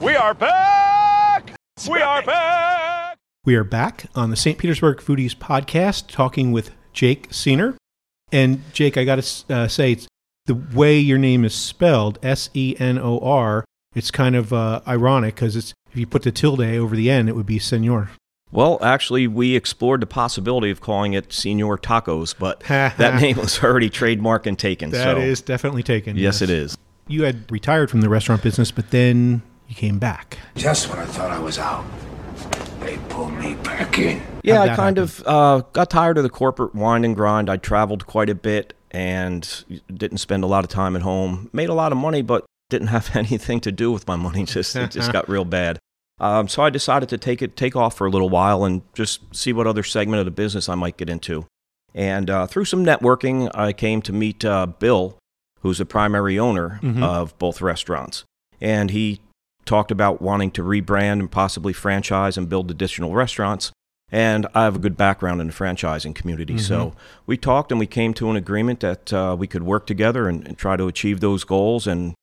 We 0.00 0.16
are 0.16 0.34
back! 0.34 1.54
We 1.88 2.02
are 2.02 2.22
back! 2.22 3.16
We 3.44 3.54
are 3.54 3.64
back 3.64 4.06
on 4.14 4.30
the 4.30 4.36
St. 4.36 4.58
Petersburg 4.58 4.98
Foodies 4.98 5.34
podcast 5.34 6.08
talking 6.08 6.50
with 6.50 6.72
Jake 6.92 7.30
Seener. 7.30 7.76
And 8.34 8.62
Jake, 8.72 8.96
I 8.96 9.04
got 9.04 9.22
to 9.22 9.54
uh, 9.54 9.68
say, 9.68 9.92
it's 9.92 10.08
the 10.46 10.56
way 10.56 10.98
your 10.98 11.18
name 11.18 11.44
is 11.44 11.54
spelled, 11.54 12.18
S 12.20 12.50
E 12.52 12.74
N 12.80 12.98
O 12.98 13.20
R, 13.20 13.64
it's 13.94 14.10
kind 14.10 14.34
of 14.34 14.52
uh, 14.52 14.80
ironic 14.88 15.36
because 15.36 15.54
it's 15.54 15.72
if 15.92 15.98
you 15.98 16.06
put 16.08 16.24
the 16.24 16.32
tilde 16.32 16.60
over 16.60 16.96
the 16.96 17.08
end, 17.12 17.28
it 17.28 17.36
would 17.36 17.46
be 17.46 17.60
Senor. 17.60 18.10
Well, 18.50 18.78
actually, 18.82 19.28
we 19.28 19.54
explored 19.54 20.00
the 20.00 20.06
possibility 20.06 20.72
of 20.72 20.80
calling 20.80 21.12
it 21.12 21.32
Senor 21.32 21.78
Tacos, 21.78 22.34
but 22.36 22.58
that 22.68 23.20
name 23.20 23.36
was 23.36 23.62
already 23.62 23.88
trademarked 23.88 24.46
and 24.46 24.58
taken. 24.58 24.90
That 24.90 25.14
so 25.14 25.20
is 25.20 25.40
definitely 25.40 25.84
taken. 25.84 26.16
yes, 26.16 26.42
it 26.42 26.50
is. 26.50 26.76
You 27.06 27.22
had 27.22 27.50
retired 27.52 27.88
from 27.88 28.00
the 28.00 28.08
restaurant 28.08 28.42
business, 28.42 28.72
but 28.72 28.90
then 28.90 29.42
you 29.68 29.76
came 29.76 30.00
back. 30.00 30.38
Just 30.56 30.88
when 30.90 30.98
I 30.98 31.04
thought 31.04 31.30
I 31.30 31.38
was 31.38 31.56
out, 31.56 31.84
they 32.84 32.98
pulled 33.08 33.32
me 33.34 33.54
back 33.54 33.98
in. 33.98 34.22
Yeah, 34.42 34.60
I 34.62 34.68
kind 34.76 34.96
happen? 34.98 35.02
of 35.02 35.22
uh, 35.26 35.62
got 35.72 35.90
tired 35.90 36.16
of 36.18 36.22
the 36.24 36.30
corporate 36.30 36.74
wind 36.74 37.04
and 37.04 37.14
grind. 37.16 37.48
I 37.50 37.56
traveled 37.56 38.06
quite 38.06 38.28
a 38.30 38.34
bit 38.34 38.74
and 38.90 39.64
didn't 39.92 40.18
spend 40.18 40.44
a 40.44 40.46
lot 40.46 40.64
of 40.64 40.70
time 40.70 40.94
at 40.96 41.02
home. 41.02 41.48
Made 41.52 41.68
a 41.68 41.74
lot 41.74 41.92
of 41.92 41.98
money, 41.98 42.22
but 42.22 42.44
didn't 42.70 42.88
have 42.88 43.10
anything 43.16 43.60
to 43.60 43.72
do 43.72 43.90
with 43.90 44.06
my 44.06 44.16
money. 44.16 44.44
Just 44.46 44.76
it 44.76 44.90
just 44.90 45.12
got 45.12 45.28
real 45.28 45.44
bad. 45.44 45.78
Um, 46.20 46.46
so 46.46 46.62
I 46.62 46.70
decided 46.70 47.08
to 47.08 47.18
take 47.18 47.42
it 47.42 47.56
take 47.56 47.74
off 47.74 47.96
for 47.96 48.06
a 48.06 48.10
little 48.10 48.28
while 48.28 48.64
and 48.64 48.82
just 48.94 49.34
see 49.34 49.52
what 49.52 49.66
other 49.66 49.82
segment 49.82 50.20
of 50.20 50.24
the 50.26 50.30
business 50.30 50.68
I 50.68 50.76
might 50.76 50.96
get 50.96 51.10
into. 51.10 51.46
And 51.92 52.30
uh, 52.30 52.46
through 52.46 52.66
some 52.66 52.84
networking, 52.84 53.50
I 53.54 53.72
came 53.72 54.00
to 54.02 54.12
meet 54.12 54.44
uh, 54.44 54.66
Bill, 54.66 55.18
who's 55.60 55.78
the 55.78 55.84
primary 55.86 56.38
owner 56.38 56.78
Mhm. 56.82 57.02
of 57.02 57.36
both 57.38 57.60
restaurants, 57.60 58.24
and 58.60 58.90
he 58.92 59.20
talked 59.64 59.90
about 59.90 60.20
wanting 60.22 60.50
to 60.52 60.62
rebrand 60.62 61.20
and 61.20 61.30
possibly 61.30 61.72
franchise 61.72 62.36
and 62.36 62.48
build 62.48 62.70
additional 62.70 63.14
restaurants. 63.14 63.72
And 64.12 64.46
I 64.54 64.64
have 64.64 64.76
a 64.76 64.78
good 64.78 64.96
background 64.96 65.40
in 65.40 65.48
the 65.48 65.52
franchising 65.52 66.14
community. 66.14 66.58
So 66.58 66.94
we 67.26 67.36
talked 67.36 67.72
and 67.72 67.80
we 67.80 67.86
came 67.86 68.14
to 68.14 68.30
an 68.30 68.36
agreement 68.36 68.80
that 68.80 69.12
uh, 69.12 69.34
we 69.36 69.46
could 69.46 69.62
work 69.64 69.86
together 69.86 70.28
and, 70.28 70.46
and 70.46 70.56
try 70.56 70.76
to 70.76 70.86
achieve 70.86 71.20
those 71.20 71.42
goals 71.42 71.86
and 71.86 72.14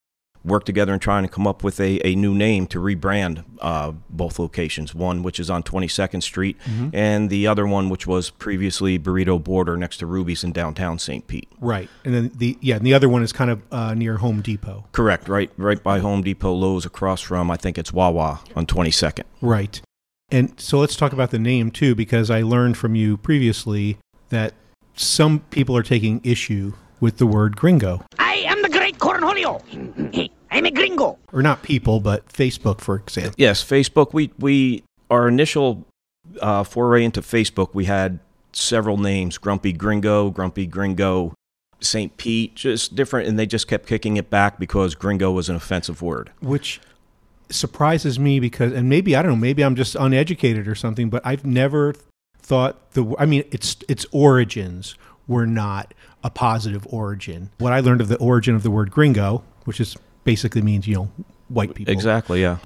work 0.43 0.65
together 0.65 0.93
and 0.93 1.01
trying 1.01 1.23
to 1.23 1.30
come 1.30 1.45
up 1.47 1.63
with 1.63 1.80
a, 1.80 2.06
a 2.06 2.15
new 2.15 2.34
name 2.34 2.67
to 2.67 2.80
rebrand 2.80 3.43
uh, 3.60 3.91
both 4.10 4.39
locations. 4.39 4.95
One, 4.95 5.23
which 5.23 5.39
is 5.39 5.49
on 5.49 5.63
22nd 5.63 6.23
Street, 6.23 6.58
and 6.93 7.30
the 7.30 7.47
other 7.47 7.65
one, 7.67 7.89
which 7.89 8.08
was 8.08 8.30
previously 8.30 8.97
Burrito 8.97 9.41
Boarder 9.41 9.77
next 9.77 9.97
to 9.97 10.06
Ruby's 10.06 10.43
in 10.43 10.51
downtown 10.51 10.99
St. 10.99 11.25
Pete. 11.27 11.49
Right, 11.60 11.89
and 12.04 12.13
then 12.13 12.32
the 12.36 12.58
yeah, 12.62 12.77
and 12.77 12.86
the 12.86 12.93
other 12.93 13.10
one 13.10 13.23
is 13.23 13.32
kind 13.32 13.51
of 13.51 13.62
uh, 13.71 13.93
near 13.93 14.17
Home 14.17 14.41
Depot. 14.41 14.86
Correct, 14.91 15.27
right, 15.27 15.51
right 15.58 15.82
by 15.82 15.99
Home 15.99 16.21
Depot, 16.21 16.54
Lowe's, 16.54 16.86
across 16.86 17.21
from 17.21 17.51
I 17.51 17.58
think 17.58 17.77
it's 17.77 17.93
Wawa 17.93 18.41
on 18.56 18.65
22nd. 18.65 19.23
Right. 19.41 19.82
And 20.32 20.58
so 20.60 20.80
let's 20.80 20.95
talk 20.95 21.12
about 21.12 21.32
the 21.32 21.39
name 21.39 21.71
too, 21.71 21.93
because 21.93 22.32
I 22.32 22.41
learned 22.41 22.77
from 22.77 22.95
you 22.95 23.17
previously 23.17 23.97
that 24.30 24.54
some 24.95 25.39
people 25.51 25.75
are 25.75 25.84
taking 25.84 26.21
issue 26.23 26.73
with 27.01 27.17
the 27.17 27.27
word 27.27 27.58
gringo. 27.58 28.06
I 28.17 28.36
am 28.36 28.61
the 29.21 29.34
great 29.34 29.45
Cornholio. 29.45 30.29
I'm 30.51 30.65
a 30.65 30.71
gringo. 30.71 31.17
Or 31.31 31.41
not 31.41 31.63
people, 31.63 31.99
but 31.99 32.27
Facebook, 32.27 32.81
for 32.81 32.95
example. 32.95 33.34
Yes, 33.38 33.63
Facebook. 33.63 34.13
We 34.13 34.31
we 34.38 34.84
our 35.10 35.27
initial 35.27 35.86
uh, 36.41 36.63
foray 36.63 37.03
into 37.03 37.21
Facebook, 37.21 37.73
we 37.73 37.86
had 37.86 38.19
several 38.53 38.97
names: 38.97 39.38
Grumpy 39.38 39.73
Gringo, 39.73 40.29
Grumpy 40.29 40.65
Gringo, 40.65 41.34
St. 41.79 42.15
Pete, 42.17 42.55
just 42.55 42.95
different, 42.95 43.27
and 43.27 43.38
they 43.38 43.45
just 43.45 43.67
kept 43.67 43.88
kicking 43.88 44.17
it 44.17 44.29
back 44.29 44.60
because 44.60 44.95
Gringo 44.95 45.31
was 45.31 45.49
an 45.49 45.55
offensive 45.55 46.01
word. 46.01 46.31
Which 46.39 46.79
surprises 47.49 48.19
me 48.19 48.39
because, 48.39 48.71
and 48.71 48.88
maybe, 48.88 49.15
I 49.15 49.21
don't 49.21 49.31
know, 49.31 49.38
maybe 49.38 49.63
I'm 49.63 49.75
just 49.75 49.95
uneducated 49.95 50.67
or 50.67 50.75
something, 50.75 51.10
but 51.10 51.21
I've 51.25 51.45
never 51.45 51.93
thought 52.39 52.91
the, 52.91 53.13
I 53.19 53.25
mean, 53.25 53.43
its, 53.51 53.77
its 53.89 54.05
origins 54.12 54.95
were 55.27 55.45
not 55.45 55.93
a 56.23 56.29
positive 56.29 56.86
origin. 56.89 57.49
What 57.57 57.73
I 57.73 57.79
learned 57.79 58.01
of 58.01 58.07
the 58.07 58.17
origin 58.17 58.55
of 58.55 58.63
the 58.63 58.71
word 58.71 58.91
gringo, 58.91 59.43
which 59.65 59.79
is 59.79 59.95
basically 60.23 60.62
means, 60.62 60.88
you 60.88 60.95
know, 60.95 61.12
white 61.49 61.73
people. 61.73 61.91
Exactly. 61.93 62.41
Yeah. 62.41 62.57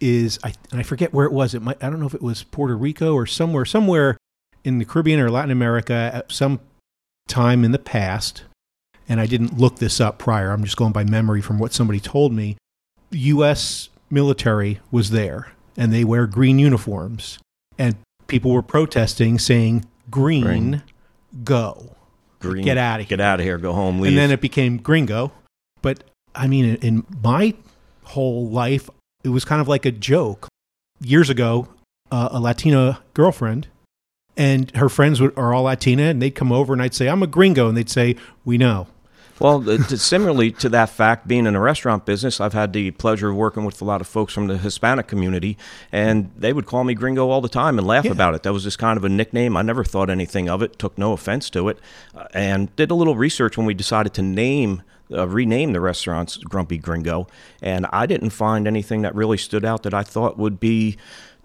is 0.00 0.38
I 0.42 0.54
and 0.70 0.80
I 0.80 0.82
forget 0.82 1.12
where 1.12 1.26
it 1.26 1.32
was. 1.32 1.54
It 1.54 1.62
might 1.62 1.82
I 1.82 1.90
don't 1.90 2.00
know 2.00 2.06
if 2.06 2.14
it 2.14 2.22
was 2.22 2.42
Puerto 2.44 2.76
Rico 2.76 3.14
or 3.14 3.26
somewhere 3.26 3.64
somewhere 3.64 4.16
in 4.64 4.78
the 4.78 4.84
Caribbean 4.84 5.20
or 5.20 5.30
Latin 5.30 5.50
America 5.50 6.10
at 6.14 6.32
some 6.32 6.60
time 7.28 7.64
in 7.64 7.72
the 7.72 7.78
past. 7.78 8.44
And 9.08 9.20
I 9.20 9.26
didn't 9.26 9.58
look 9.58 9.76
this 9.76 10.00
up 10.00 10.18
prior. 10.18 10.52
I'm 10.52 10.62
just 10.64 10.76
going 10.76 10.92
by 10.92 11.04
memory 11.04 11.40
from 11.40 11.58
what 11.58 11.72
somebody 11.72 11.98
told 11.98 12.32
me. 12.32 12.56
The 13.10 13.18
U.S. 13.18 13.88
military 14.08 14.78
was 14.92 15.10
there, 15.10 15.50
and 15.76 15.92
they 15.92 16.04
wear 16.04 16.28
green 16.28 16.60
uniforms, 16.60 17.38
and 17.76 17.96
people 18.28 18.52
were 18.52 18.62
protesting, 18.62 19.38
saying 19.40 19.84
"Green, 20.10 20.42
Green. 20.44 20.82
go." 21.42 21.96
Green, 22.40 22.64
Get 22.64 22.78
out 22.78 23.00
of 23.00 23.06
here. 23.06 23.16
Get 23.16 23.20
out 23.20 23.38
of 23.40 23.44
here. 23.46 23.58
Go 23.58 23.72
home. 23.72 24.00
Leave. 24.00 24.08
And 24.10 24.18
then 24.18 24.30
it 24.30 24.40
became 24.40 24.78
gringo. 24.78 25.32
But 25.82 26.04
I 26.34 26.46
mean, 26.46 26.76
in- 26.76 27.06
my 27.22 27.54
whole 28.04 28.48
life, 28.48 28.88
it 29.22 29.28
was 29.28 29.44
kind 29.44 29.60
of 29.60 29.68
like 29.68 29.84
a 29.84 29.92
joke. 29.92 30.48
Years 31.02 31.30
ago, 31.30 31.68
uh, 32.10 32.28
a 32.32 32.40
Latina 32.40 33.00
girlfriend 33.14 33.68
and 34.36 34.74
her 34.76 34.88
friends 34.88 35.20
would, 35.20 35.36
are 35.36 35.52
all 35.52 35.64
Latina, 35.64 36.04
and 36.04 36.20
they'd 36.20 36.34
come 36.34 36.50
over 36.52 36.72
and 36.72 36.80
I'd 36.82 36.94
say, 36.94 37.08
I'm 37.08 37.22
a 37.22 37.26
gringo. 37.26 37.68
And 37.68 37.76
they'd 37.76 37.90
say, 37.90 38.16
We 38.44 38.58
know. 38.58 38.86
Well, 39.40 39.68
uh, 39.68 39.78
similarly 39.96 40.52
to 40.52 40.68
that 40.68 40.90
fact, 40.90 41.26
being 41.26 41.46
in 41.46 41.56
a 41.56 41.60
restaurant 41.60 42.04
business, 42.04 42.40
I've 42.40 42.52
had 42.52 42.72
the 42.74 42.90
pleasure 42.92 43.30
of 43.30 43.36
working 43.36 43.64
with 43.64 43.80
a 43.80 43.84
lot 43.84 44.00
of 44.02 44.06
folks 44.06 44.34
from 44.34 44.48
the 44.48 44.58
Hispanic 44.58 45.06
community, 45.06 45.56
and 45.90 46.30
they 46.36 46.52
would 46.52 46.66
call 46.66 46.84
me 46.84 46.92
Gringo 46.94 47.28
all 47.30 47.40
the 47.40 47.48
time 47.48 47.78
and 47.78 47.86
laugh 47.86 48.04
Yeah. 48.04 48.12
about 48.12 48.34
it. 48.34 48.42
That 48.42 48.52
was 48.52 48.64
just 48.64 48.78
kind 48.78 48.98
of 48.98 49.04
a 49.04 49.08
nickname. 49.08 49.56
I 49.56 49.62
never 49.62 49.82
thought 49.82 50.10
anything 50.10 50.50
of 50.50 50.62
it, 50.62 50.78
took 50.78 50.98
no 50.98 51.12
offense 51.12 51.48
to 51.50 51.68
it, 51.70 51.78
uh, 52.14 52.24
and 52.34 52.74
did 52.76 52.90
a 52.90 52.94
little 52.94 53.16
research 53.16 53.56
when 53.56 53.66
we 53.66 53.74
decided 53.74 54.12
to 54.14 54.22
name. 54.22 54.82
Uh, 55.12 55.26
rename 55.26 55.72
the 55.72 55.80
restaurants 55.80 56.36
Grumpy 56.36 56.78
Gringo, 56.78 57.26
and 57.60 57.84
I 57.92 58.06
didn't 58.06 58.30
find 58.30 58.68
anything 58.68 59.02
that 59.02 59.12
really 59.12 59.38
stood 59.38 59.64
out 59.64 59.82
that 59.82 59.92
I 59.92 60.04
thought 60.04 60.38
would 60.38 60.60
be 60.60 60.98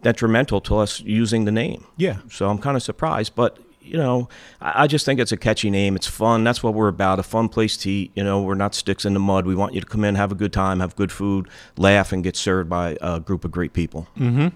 detrimental 0.04 0.62
to 0.62 0.78
us 0.78 1.00
using 1.02 1.46
the 1.46 1.52
name. 1.52 1.84
Yeah. 1.98 2.18
So 2.30 2.48
I'm 2.48 2.60
kind 2.60 2.78
of 2.78 2.84
surprised, 2.84 3.34
but 3.36 3.58
you 3.86 3.98
know, 3.98 4.30
I, 4.60 4.88
just 4.88 5.06
think 5.06 5.20
it's 5.20 5.32
a 5.32 5.38
catchy 5.38 5.70
name. 5.70 5.96
It's 5.96 6.08
fun. 6.08 6.44
That's 6.44 6.64
what 6.64 6.74
we're 6.74 6.88
about. 6.88 7.20
A 7.20 7.24
fun 7.24 7.50
place 7.50 7.78
to 7.78 7.90
eat. 7.90 8.12
You 8.16 8.24
know, 8.24 8.42
we're 8.42 8.56
not 8.56 8.76
sticks 8.76 9.06
in 9.06 9.14
the 9.14 9.20
mud. 9.20 9.46
We 9.46 9.56
want 9.56 9.74
you 9.74 9.82
to 9.82 9.88
come 9.88 10.04
in, 10.04 10.16
have 10.16 10.32
a 10.32 10.36
good 10.36 10.54
time, 10.54 10.80
have 10.80 10.96
good 10.96 11.12
food, 11.12 11.48
laugh, 11.78 12.12
and 12.12 12.24
get 12.24 12.36
served 12.36 12.70
by 12.70 12.98
a 13.02 13.20
group 13.20 13.46
of 13.46 13.52
great 13.52 13.74
people. 13.74 14.08
Mm-hmm. 14.18 14.48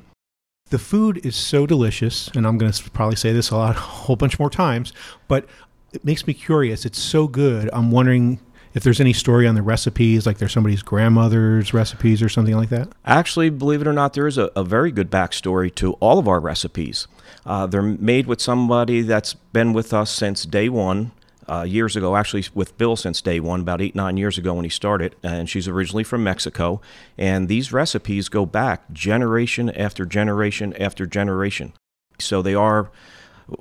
The 0.69 0.79
food 0.79 1.25
is 1.25 1.35
so 1.35 1.65
delicious, 1.65 2.27
and 2.35 2.45
I'm 2.45 2.57
going 2.57 2.71
to 2.71 2.89
probably 2.91 3.15
say 3.15 3.31
this 3.33 3.49
a 3.49 3.57
lot, 3.57 3.75
a 3.75 3.79
whole 3.79 4.15
bunch 4.15 4.39
more 4.39 4.49
times, 4.49 4.93
but 5.27 5.45
it 5.93 6.05
makes 6.05 6.27
me 6.27 6.33
curious. 6.33 6.85
It's 6.85 7.01
so 7.01 7.27
good. 7.27 7.69
I'm 7.73 7.91
wondering 7.91 8.39
if 8.73 8.83
there's 8.83 9.01
any 9.01 9.13
story 9.13 9.47
on 9.47 9.55
the 9.55 9.61
recipes, 9.61 10.25
like 10.25 10.37
there's 10.37 10.51
somebody's 10.51 10.83
grandmother's 10.83 11.73
recipes 11.73 12.21
or 12.21 12.29
something 12.29 12.55
like 12.55 12.69
that. 12.69 12.89
Actually, 13.05 13.49
believe 13.49 13.81
it 13.81 13.87
or 13.87 13.93
not, 13.93 14.13
there 14.13 14.27
is 14.27 14.37
a, 14.37 14.51
a 14.55 14.63
very 14.63 14.91
good 14.91 15.09
backstory 15.09 15.73
to 15.75 15.93
all 15.93 16.19
of 16.19 16.27
our 16.27 16.39
recipes. 16.39 17.07
Uh, 17.49 17.65
they're 17.65 17.81
made 18.13 18.27
with 18.27 18.39
somebody 18.39 19.01
that's 19.01 19.33
been 19.33 19.73
with 19.73 19.91
us 19.91 20.11
since 20.11 20.45
day 20.45 20.69
one. 20.69 21.11
uh, 21.49 21.63
years 21.63 21.95
ago, 21.95 22.15
actually 22.15 22.45
with 22.53 22.77
Bill 22.77 22.95
since 22.95 23.21
day 23.21 23.39
one, 23.39 23.61
about 23.61 23.81
eight, 23.81 23.95
nine 23.95 24.17
years 24.17 24.37
ago 24.37 24.53
when 24.53 24.65
he 24.65 24.69
started. 24.69 25.15
And 25.23 25.49
she's 25.49 25.67
originally 25.67 26.03
from 26.03 26.23
Mexico. 26.23 26.79
And 27.17 27.47
these 27.47 27.73
recipes 27.73 28.29
go 28.29 28.45
back 28.45 28.91
generation 28.93 29.69
after 29.71 30.05
generation 30.05 30.73
after 30.79 31.07
generation. 31.07 31.73
So 32.19 32.41
they 32.41 32.53
are, 32.53 32.91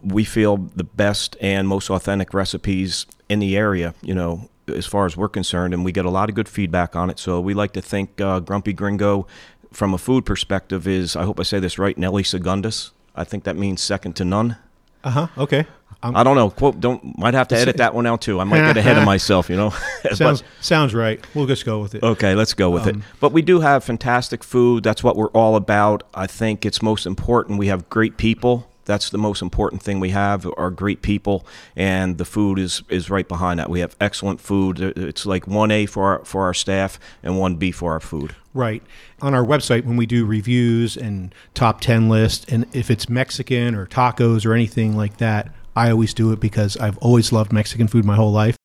we 0.02 0.24
feel, 0.24 0.58
the 0.76 0.84
best 0.84 1.36
and 1.40 1.66
most 1.66 1.88
authentic 1.88 2.34
recipes 2.34 3.06
in 3.28 3.38
the 3.38 3.56
area, 3.56 3.94
you 4.02 4.14
know, 4.14 4.50
as 4.68 4.84
far 4.84 5.06
as 5.06 5.16
we're 5.16 5.28
concerned. 5.30 5.72
And 5.72 5.82
we 5.82 5.92
get 5.92 6.04
a 6.04 6.10
lot 6.10 6.28
of 6.28 6.34
good 6.34 6.48
feedback 6.48 6.94
on 6.94 7.08
it. 7.08 7.18
So 7.18 7.40
we 7.40 7.54
like 7.54 7.72
to 7.72 7.80
think 7.80 8.20
uh, 8.20 8.40
Grumpy 8.40 8.74
Gringo, 8.74 9.26
from 9.72 9.94
a 9.94 9.98
food 9.98 10.26
perspective, 10.26 10.86
is, 10.86 11.16
I 11.16 11.22
hope 11.24 11.40
I 11.40 11.42
say 11.42 11.58
this 11.58 11.78
right, 11.78 11.96
Nelly 11.96 12.22
Segundus. 12.22 12.90
I 13.18 13.24
think 13.24 13.44
that 13.44 13.56
means 13.56 13.82
second 13.82 14.14
to 14.16 14.24
none. 14.24 14.56
Uh 15.04 15.10
huh. 15.10 15.26
Okay. 15.36 15.66
I 16.00 16.22
don't 16.22 16.36
know. 16.36 16.50
Quote. 16.50 16.78
Don't. 16.78 17.18
Might 17.18 17.34
have 17.34 17.48
to 17.48 17.56
edit 17.56 17.78
that 17.78 17.92
one 17.92 18.06
out 18.06 18.20
too. 18.20 18.38
I 18.38 18.44
might 18.44 18.58
get 18.60 18.76
ahead 18.76 18.98
of 18.98 19.04
myself. 19.14 19.50
You 19.50 19.56
know. 19.56 19.70
Sounds 20.12 20.44
sounds 20.60 20.94
right. 20.94 21.24
We'll 21.34 21.46
just 21.46 21.64
go 21.64 21.80
with 21.80 21.96
it. 21.96 22.04
Okay, 22.04 22.36
let's 22.36 22.54
go 22.54 22.70
with 22.70 22.86
it. 22.86 22.94
But 23.18 23.32
we 23.32 23.42
do 23.42 23.58
have 23.60 23.82
fantastic 23.82 24.44
food. 24.44 24.84
That's 24.84 25.02
what 25.02 25.16
we're 25.16 25.30
all 25.30 25.56
about. 25.56 26.04
I 26.14 26.28
think 26.28 26.64
it's 26.64 26.82
most 26.82 27.04
important. 27.04 27.58
We 27.58 27.66
have 27.66 27.88
great 27.88 28.16
people. 28.16 28.67
That's 28.88 29.10
the 29.10 29.18
most 29.18 29.42
important 29.42 29.82
thing 29.82 30.00
we 30.00 30.10
have 30.10 30.46
are 30.56 30.70
great 30.70 31.02
people, 31.02 31.46
and 31.76 32.16
the 32.16 32.24
food 32.24 32.58
is 32.58 32.82
is 32.88 33.10
right 33.10 33.28
behind 33.28 33.60
that. 33.60 33.68
We 33.68 33.80
have 33.80 33.94
excellent 34.00 34.40
food. 34.40 34.80
It's 34.80 35.26
like 35.26 35.46
one 35.46 35.70
A 35.70 35.84
for 35.84 36.04
our, 36.04 36.24
for 36.24 36.44
our 36.44 36.54
staff 36.54 36.98
and 37.22 37.38
one 37.38 37.56
B 37.56 37.70
for 37.70 37.92
our 37.92 38.00
food. 38.00 38.34
Right. 38.54 38.82
On 39.20 39.34
our 39.34 39.44
website, 39.44 39.84
when 39.84 39.98
we 39.98 40.06
do 40.06 40.24
reviews 40.24 40.96
and 40.96 41.34
top 41.52 41.82
10 41.82 42.08
lists, 42.08 42.46
and 42.48 42.64
if 42.72 42.90
it's 42.90 43.10
Mexican 43.10 43.74
or 43.74 43.86
tacos 43.86 44.46
or 44.46 44.54
anything 44.54 44.96
like 44.96 45.18
that, 45.18 45.52
I 45.76 45.90
always 45.90 46.14
do 46.14 46.32
it 46.32 46.40
because 46.40 46.76
I've 46.78 46.96
always 46.98 47.30
loved 47.30 47.52
Mexican 47.52 47.88
food 47.88 48.06
my 48.06 48.16
whole 48.16 48.32
life. 48.32 48.56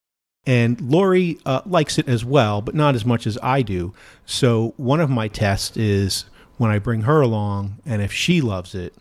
And 0.46 0.80
Lori 0.80 1.38
uh, 1.46 1.62
likes 1.66 1.98
it 1.98 2.08
as 2.08 2.24
well, 2.24 2.62
but 2.62 2.76
not 2.76 2.96
as 2.96 3.06
much 3.06 3.28
as 3.28 3.38
I 3.44 3.62
do. 3.62 3.94
So 4.26 4.74
one 4.78 5.02
of 5.02 5.10
my 5.10 5.28
tests 5.28 5.76
is 5.76 6.26
when 6.58 6.72
I 6.72 6.80
bring 6.80 7.02
her 7.02 7.20
along, 7.20 7.80
and 7.86 8.02
if 8.02 8.14
she 8.14 8.42
loves 8.42 8.74
it, 8.74 8.94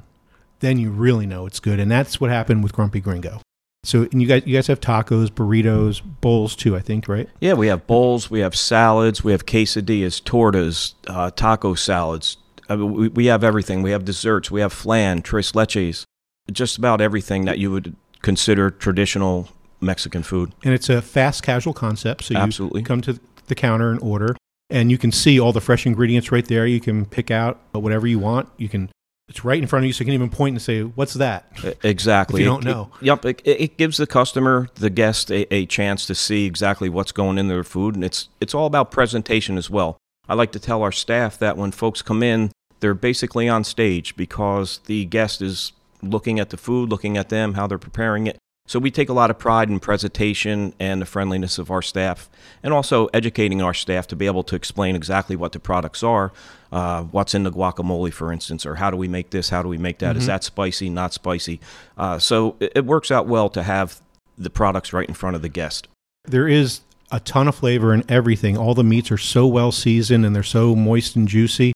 then 0.62 0.78
you 0.78 0.90
really 0.90 1.26
know 1.26 1.44
it's 1.44 1.60
good. 1.60 1.78
And 1.78 1.90
that's 1.90 2.20
what 2.20 2.30
happened 2.30 2.62
with 2.62 2.72
Grumpy 2.72 3.00
Gringo. 3.00 3.40
So, 3.84 4.02
and 4.12 4.22
you 4.22 4.28
guys, 4.28 4.44
you 4.46 4.54
guys 4.54 4.68
have 4.68 4.80
tacos, 4.80 5.28
burritos, 5.28 6.00
bowls 6.20 6.54
too, 6.54 6.76
I 6.76 6.80
think, 6.80 7.08
right? 7.08 7.28
Yeah, 7.40 7.54
we 7.54 7.66
have 7.66 7.86
bowls, 7.88 8.30
we 8.30 8.38
have 8.38 8.54
salads, 8.54 9.24
we 9.24 9.32
have 9.32 9.44
quesadillas, 9.44 10.22
tortas, 10.22 10.94
uh, 11.08 11.32
taco 11.32 11.74
salads. 11.74 12.36
I 12.68 12.76
mean, 12.76 12.92
we, 12.92 13.08
we 13.08 13.26
have 13.26 13.42
everything. 13.42 13.82
We 13.82 13.90
have 13.90 14.04
desserts, 14.04 14.52
we 14.52 14.60
have 14.60 14.72
flan, 14.72 15.20
tres 15.20 15.52
leches, 15.52 16.04
just 16.52 16.78
about 16.78 17.00
everything 17.00 17.44
that 17.44 17.58
you 17.58 17.72
would 17.72 17.96
consider 18.22 18.70
traditional 18.70 19.48
Mexican 19.80 20.22
food. 20.22 20.52
And 20.62 20.72
it's 20.72 20.88
a 20.88 21.02
fast 21.02 21.42
casual 21.42 21.74
concept. 21.74 22.24
So 22.24 22.34
you 22.34 22.40
Absolutely. 22.40 22.82
come 22.82 23.00
to 23.00 23.18
the 23.48 23.56
counter 23.56 23.90
and 23.90 24.00
order, 24.00 24.36
and 24.70 24.92
you 24.92 24.96
can 24.96 25.10
see 25.10 25.40
all 25.40 25.52
the 25.52 25.60
fresh 25.60 25.86
ingredients 25.86 26.30
right 26.30 26.46
there. 26.46 26.68
You 26.68 26.80
can 26.80 27.04
pick 27.04 27.32
out 27.32 27.60
whatever 27.72 28.06
you 28.06 28.20
want. 28.20 28.48
You 28.58 28.68
can 28.68 28.90
it's 29.32 29.44
right 29.44 29.58
in 29.60 29.66
front 29.66 29.84
of 29.84 29.86
you, 29.86 29.92
so 29.94 30.00
you 30.00 30.04
can 30.04 30.14
even 30.14 30.28
point 30.30 30.54
and 30.54 30.62
say, 30.62 30.82
"What's 30.82 31.14
that?" 31.14 31.46
Exactly. 31.82 32.40
If 32.42 32.44
you 32.44 32.50
don't 32.50 32.66
It- 32.66 32.70
know. 32.70 32.90
it- 33.00 33.06
yep. 33.06 33.24
It, 33.24 33.40
it 33.44 33.76
gives 33.78 33.96
the 33.96 34.06
customer, 34.06 34.68
the 34.74 34.90
guest, 34.90 35.30
a, 35.30 35.52
a 35.52 35.64
chance 35.66 36.04
to 36.06 36.14
see 36.14 36.44
exactly 36.44 36.88
what's 36.90 37.12
going 37.12 37.38
in 37.38 37.48
their 37.48 37.64
food, 37.64 37.94
and 37.94 38.04
it's 38.04 38.28
it's 38.40 38.54
all 38.54 38.66
about 38.66 38.90
presentation 38.90 39.56
as 39.56 39.70
well. 39.70 39.96
I 40.28 40.34
like 40.34 40.52
to 40.52 40.60
tell 40.60 40.82
our 40.82 40.92
staff 40.92 41.38
that 41.38 41.56
when 41.56 41.72
folks 41.72 42.02
come 42.02 42.22
in, 42.22 42.52
they're 42.80 42.94
basically 42.94 43.48
on 43.48 43.64
stage 43.64 44.14
because 44.16 44.80
the 44.86 45.04
guest 45.06 45.40
is 45.40 45.72
looking 46.02 46.38
at 46.38 46.50
the 46.50 46.56
food, 46.56 46.90
looking 46.90 47.16
at 47.16 47.28
them, 47.30 47.54
how 47.54 47.66
they're 47.66 47.78
preparing 47.78 48.26
it. 48.26 48.36
So 48.66 48.78
we 48.78 48.90
take 48.90 49.08
a 49.08 49.12
lot 49.12 49.30
of 49.30 49.38
pride 49.38 49.68
in 49.68 49.80
presentation 49.80 50.72
and 50.78 51.02
the 51.02 51.06
friendliness 51.06 51.58
of 51.58 51.70
our 51.70 51.82
staff, 51.82 52.30
and 52.62 52.72
also 52.72 53.06
educating 53.12 53.60
our 53.60 53.74
staff 53.74 54.06
to 54.08 54.16
be 54.16 54.26
able 54.26 54.44
to 54.44 54.54
explain 54.54 54.94
exactly 54.94 55.34
what 55.34 55.52
the 55.52 55.58
products 55.58 56.02
are, 56.02 56.32
uh, 56.70 57.02
what's 57.02 57.34
in 57.34 57.42
the 57.42 57.50
guacamole, 57.50 58.12
for 58.12 58.32
instance, 58.32 58.64
or 58.64 58.76
how 58.76 58.90
do 58.90 58.96
we 58.96 59.08
make 59.08 59.30
this, 59.30 59.50
how 59.50 59.62
do 59.62 59.68
we 59.68 59.78
make 59.78 59.98
that? 59.98 60.16
Is 60.16 60.26
that 60.26 60.44
spicy, 60.44 60.88
not 60.88 61.12
spicy? 61.12 61.60
Uh, 61.98 62.18
so 62.18 62.56
it, 62.60 62.72
it 62.76 62.84
works 62.86 63.10
out 63.10 63.26
well 63.26 63.48
to 63.50 63.62
have 63.62 64.00
the 64.38 64.48
products 64.48 64.92
right 64.92 65.08
in 65.08 65.14
front 65.14 65.36
of 65.36 65.42
the 65.42 65.48
guest. 65.48 65.88
There 66.24 66.48
is 66.48 66.82
a 67.10 67.20
ton 67.20 67.48
of 67.48 67.56
flavor 67.56 67.92
in 67.92 68.04
everything. 68.08 68.56
All 68.56 68.74
the 68.74 68.84
meats 68.84 69.10
are 69.10 69.18
so 69.18 69.46
well 69.46 69.72
seasoned 69.72 70.24
and 70.24 70.34
they're 70.34 70.42
so 70.42 70.74
moist 70.76 71.16
and 71.16 71.28
juicy. 71.28 71.72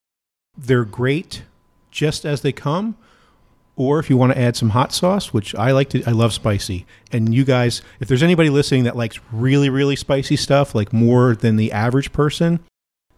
They're 0.57 0.85
great 0.85 1.42
just 1.90 2.25
as 2.25 2.40
they 2.40 2.53
come. 2.53 2.96
Or 3.79 3.99
if 3.99 4.09
you 4.09 4.17
want 4.17 4.33
to 4.33 4.39
add 4.39 4.57
some 4.57 4.71
hot 4.71 4.93
sauce, 4.93 5.35
which 5.35 5.55
I 5.55 5.73
like 5.73 5.91
to, 5.91 6.03
I 6.05 6.12
love 6.12 6.33
spicy. 6.33 6.87
And 7.12 7.35
you 7.35 7.45
guys, 7.45 7.83
if 8.01 8.09
there's 8.09 8.23
anybody 8.23 8.49
listening 8.49 8.85
that 8.85 8.97
likes 8.97 9.21
really, 9.33 9.69
really 9.69 9.97
spicy 9.97 10.37
stuff, 10.37 10.75
like 10.75 10.95
more 10.95 11.35
than 11.37 11.57
the 11.57 11.73
average 11.73 12.11
person, 12.12 12.61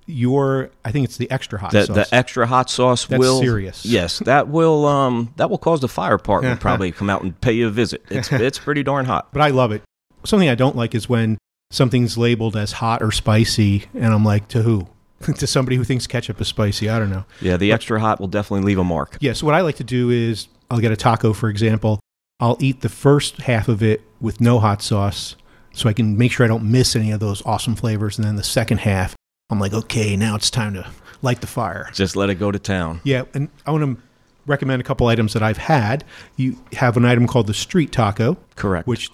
your, 0.06 0.70
I 0.84 0.90
think 0.90 1.04
it's 1.04 1.16
the 1.16 1.30
extra 1.30 1.60
hot 1.60 1.70
The, 1.72 1.84
sauce. 1.86 1.96
the 1.96 2.14
extra 2.14 2.46
hot 2.46 2.70
sauce 2.70 3.08
will. 3.08 3.18
That's 3.18 3.20
will 3.20 3.40
serious. 3.40 3.84
Yes, 3.86 4.18
that 4.20 4.48
will 4.48 4.86
um, 4.86 5.32
that 5.36 5.50
will 5.50 5.58
cause 5.58 5.80
the 5.80 5.88
fire 5.88 6.16
department 6.16 6.60
probably 6.60 6.90
come 6.92 7.10
out 7.10 7.22
and 7.22 7.38
pay 7.40 7.52
you 7.52 7.66
a 7.66 7.70
visit. 7.70 8.02
It's 8.10 8.32
it's 8.32 8.58
pretty 8.58 8.82
darn 8.82 9.04
hot. 9.04 9.28
but 9.32 9.42
I 9.42 9.48
love 9.48 9.70
it. 9.70 9.82
Something 10.24 10.48
I 10.48 10.54
don't 10.54 10.74
like 10.76 10.94
is 10.94 11.08
when 11.08 11.38
something's 11.70 12.16
labeled 12.18 12.56
as 12.56 12.72
hot 12.72 13.02
or 13.02 13.12
spicy, 13.12 13.84
and 13.94 14.12
I'm 14.12 14.24
like, 14.24 14.48
to 14.48 14.62
who? 14.62 14.88
to 15.36 15.46
somebody 15.46 15.76
who 15.76 15.84
thinks 15.84 16.06
ketchup 16.06 16.40
is 16.40 16.48
spicy. 16.48 16.88
I 16.88 16.98
don't 16.98 17.10
know. 17.10 17.24
Yeah, 17.40 17.56
the 17.56 17.72
extra 17.72 18.00
hot 18.00 18.20
will 18.20 18.28
definitely 18.28 18.66
leave 18.66 18.78
a 18.78 18.84
mark. 18.84 19.16
Yeah, 19.20 19.32
so 19.32 19.46
what 19.46 19.54
I 19.54 19.60
like 19.62 19.76
to 19.76 19.84
do 19.84 20.10
is 20.10 20.48
I'll 20.70 20.80
get 20.80 20.92
a 20.92 20.96
taco, 20.96 21.32
for 21.32 21.48
example. 21.48 22.00
I'll 22.40 22.56
eat 22.60 22.82
the 22.82 22.88
first 22.88 23.38
half 23.42 23.68
of 23.68 23.82
it 23.82 24.02
with 24.20 24.40
no 24.40 24.60
hot 24.60 24.80
sauce 24.82 25.34
so 25.72 25.88
I 25.88 25.92
can 25.92 26.16
make 26.16 26.32
sure 26.32 26.44
I 26.44 26.48
don't 26.48 26.70
miss 26.70 26.94
any 26.94 27.10
of 27.10 27.20
those 27.20 27.44
awesome 27.44 27.74
flavors. 27.74 28.16
And 28.16 28.26
then 28.26 28.36
the 28.36 28.44
second 28.44 28.78
half, 28.78 29.14
I'm 29.50 29.58
like, 29.58 29.72
okay, 29.72 30.16
now 30.16 30.36
it's 30.36 30.50
time 30.50 30.74
to 30.74 30.88
light 31.22 31.40
the 31.40 31.46
fire. 31.46 31.88
Just 31.92 32.16
let 32.16 32.30
it 32.30 32.36
go 32.36 32.50
to 32.50 32.58
town. 32.58 33.00
Yeah, 33.02 33.24
and 33.34 33.48
I 33.66 33.72
want 33.72 33.84
to 33.96 34.02
recommend 34.46 34.80
a 34.80 34.84
couple 34.84 35.06
items 35.08 35.32
that 35.32 35.42
I've 35.42 35.58
had. 35.58 36.04
You 36.36 36.58
have 36.74 36.96
an 36.96 37.04
item 37.04 37.26
called 37.26 37.46
the 37.46 37.54
street 37.54 37.92
taco, 37.92 38.36
Correct. 38.56 38.86
which 38.86 39.10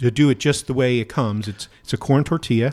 to 0.00 0.10
do 0.10 0.30
it 0.30 0.38
just 0.38 0.66
the 0.66 0.74
way 0.74 0.98
it 0.98 1.08
comes, 1.08 1.48
it's 1.48 1.68
it's 1.82 1.92
a 1.92 1.96
corn 1.96 2.24
tortilla, 2.24 2.72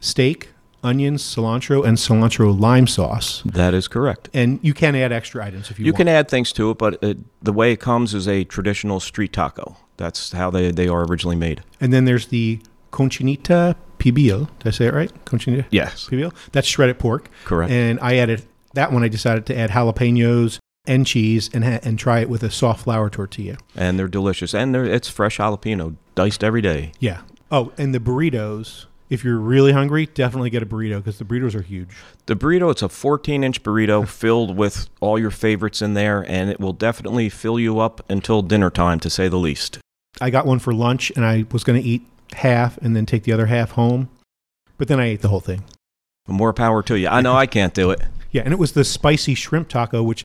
steak, 0.00 0.50
onions, 0.84 1.22
cilantro, 1.22 1.84
and 1.84 1.96
cilantro 1.96 2.58
lime 2.58 2.86
sauce. 2.86 3.42
that 3.44 3.74
is 3.74 3.88
correct. 3.88 4.28
And 4.34 4.60
you 4.62 4.74
can 4.74 4.94
add 4.94 5.10
extra 5.10 5.44
items 5.44 5.70
if 5.70 5.78
you, 5.78 5.84
want. 5.84 5.86
You 5.86 5.92
want. 5.92 5.96
can 5.98 6.08
add 6.08 6.28
things 6.28 6.52
to 6.52 6.70
it, 6.70 6.78
but 6.78 7.02
it, 7.02 7.18
the 7.42 7.52
way 7.52 7.72
it 7.72 7.80
comes 7.80 8.14
is 8.14 8.28
a 8.28 8.44
traditional 8.44 9.00
street 9.00 9.32
taco. 9.32 9.76
That's 9.96 10.32
how 10.32 10.50
they, 10.50 10.70
they 10.70 10.86
are 10.88 11.04
originally 11.04 11.36
made. 11.36 11.62
And 11.80 11.92
then 11.92 12.04
there's 12.04 12.26
the 12.28 12.60
conchinita 12.92 13.76
pibil. 13.98 14.48
Did 14.60 14.68
I 14.68 14.70
say 14.70 14.86
it 14.86 14.94
right? 14.94 15.24
Conchinita 15.24 15.66
Yes. 15.70 16.08
pibil. 16.08 16.32
That's 16.52 16.66
shredded 16.68 16.98
pork. 16.98 17.28
Correct. 17.44 17.70
And 17.72 17.98
I 18.00 18.16
added 18.16 18.44
that 18.74 18.92
one. 18.92 19.02
I 19.02 19.08
decided 19.08 19.46
to 19.46 19.58
add 19.58 19.70
jalapenos 19.70 20.58
and 20.86 21.06
cheese 21.06 21.48
and 21.54 21.64
ha- 21.64 21.80
and 21.82 21.98
try 21.98 22.20
it 22.20 22.28
with 22.28 22.42
a 22.42 22.50
soft 22.50 22.84
flour 22.84 23.08
tortilla. 23.08 23.56
And 23.74 23.98
they're 23.98 24.08
delicious. 24.08 24.54
And 24.54 24.74
they're, 24.74 24.84
it's 24.84 25.08
fresh 25.08 25.38
jalapeno, 25.38 25.96
diced 26.14 26.44
every 26.44 26.60
day. 26.60 26.92
Yeah. 26.98 27.22
Oh, 27.50 27.72
and 27.78 27.94
the 27.94 28.00
burritos. 28.00 28.86
If 29.10 29.22
you're 29.22 29.38
really 29.38 29.72
hungry, 29.72 30.06
definitely 30.06 30.50
get 30.50 30.62
a 30.62 30.66
burrito 30.66 30.96
because 30.96 31.18
the 31.18 31.24
burritos 31.24 31.54
are 31.54 31.62
huge. 31.62 31.90
The 32.26 32.34
burrito, 32.34 32.70
it's 32.70 32.82
a 32.82 32.88
14 32.88 33.44
inch 33.44 33.62
burrito 33.62 34.08
filled 34.20 34.56
with 34.56 34.88
all 35.00 35.18
your 35.18 35.30
favorites 35.30 35.82
in 35.82 35.94
there, 35.94 36.24
and 36.28 36.50
it 36.50 36.58
will 36.58 36.72
definitely 36.72 37.28
fill 37.28 37.58
you 37.58 37.80
up 37.80 38.04
until 38.08 38.42
dinner 38.42 38.70
time, 38.70 39.00
to 39.00 39.10
say 39.10 39.28
the 39.28 39.36
least. 39.36 39.78
I 40.20 40.30
got 40.30 40.46
one 40.46 40.58
for 40.58 40.72
lunch 40.72 41.10
and 41.16 41.24
I 41.24 41.44
was 41.50 41.64
going 41.64 41.80
to 41.80 41.86
eat 41.86 42.06
half 42.34 42.78
and 42.78 42.94
then 42.94 43.06
take 43.06 43.24
the 43.24 43.32
other 43.32 43.46
half 43.46 43.72
home, 43.72 44.08
but 44.78 44.88
then 44.88 45.00
I 45.00 45.06
ate 45.06 45.22
the 45.22 45.28
whole 45.28 45.40
thing. 45.40 45.64
More 46.26 46.52
power 46.52 46.82
to 46.84 46.98
you. 46.98 47.08
I 47.08 47.20
know 47.20 47.34
I 47.34 47.46
can't 47.46 47.74
do 47.74 47.90
it. 47.90 48.02
Yeah, 48.30 48.42
and 48.44 48.52
it 48.52 48.58
was 48.58 48.72
the 48.72 48.82
spicy 48.82 49.36
shrimp 49.36 49.68
taco, 49.68 50.02
which, 50.02 50.24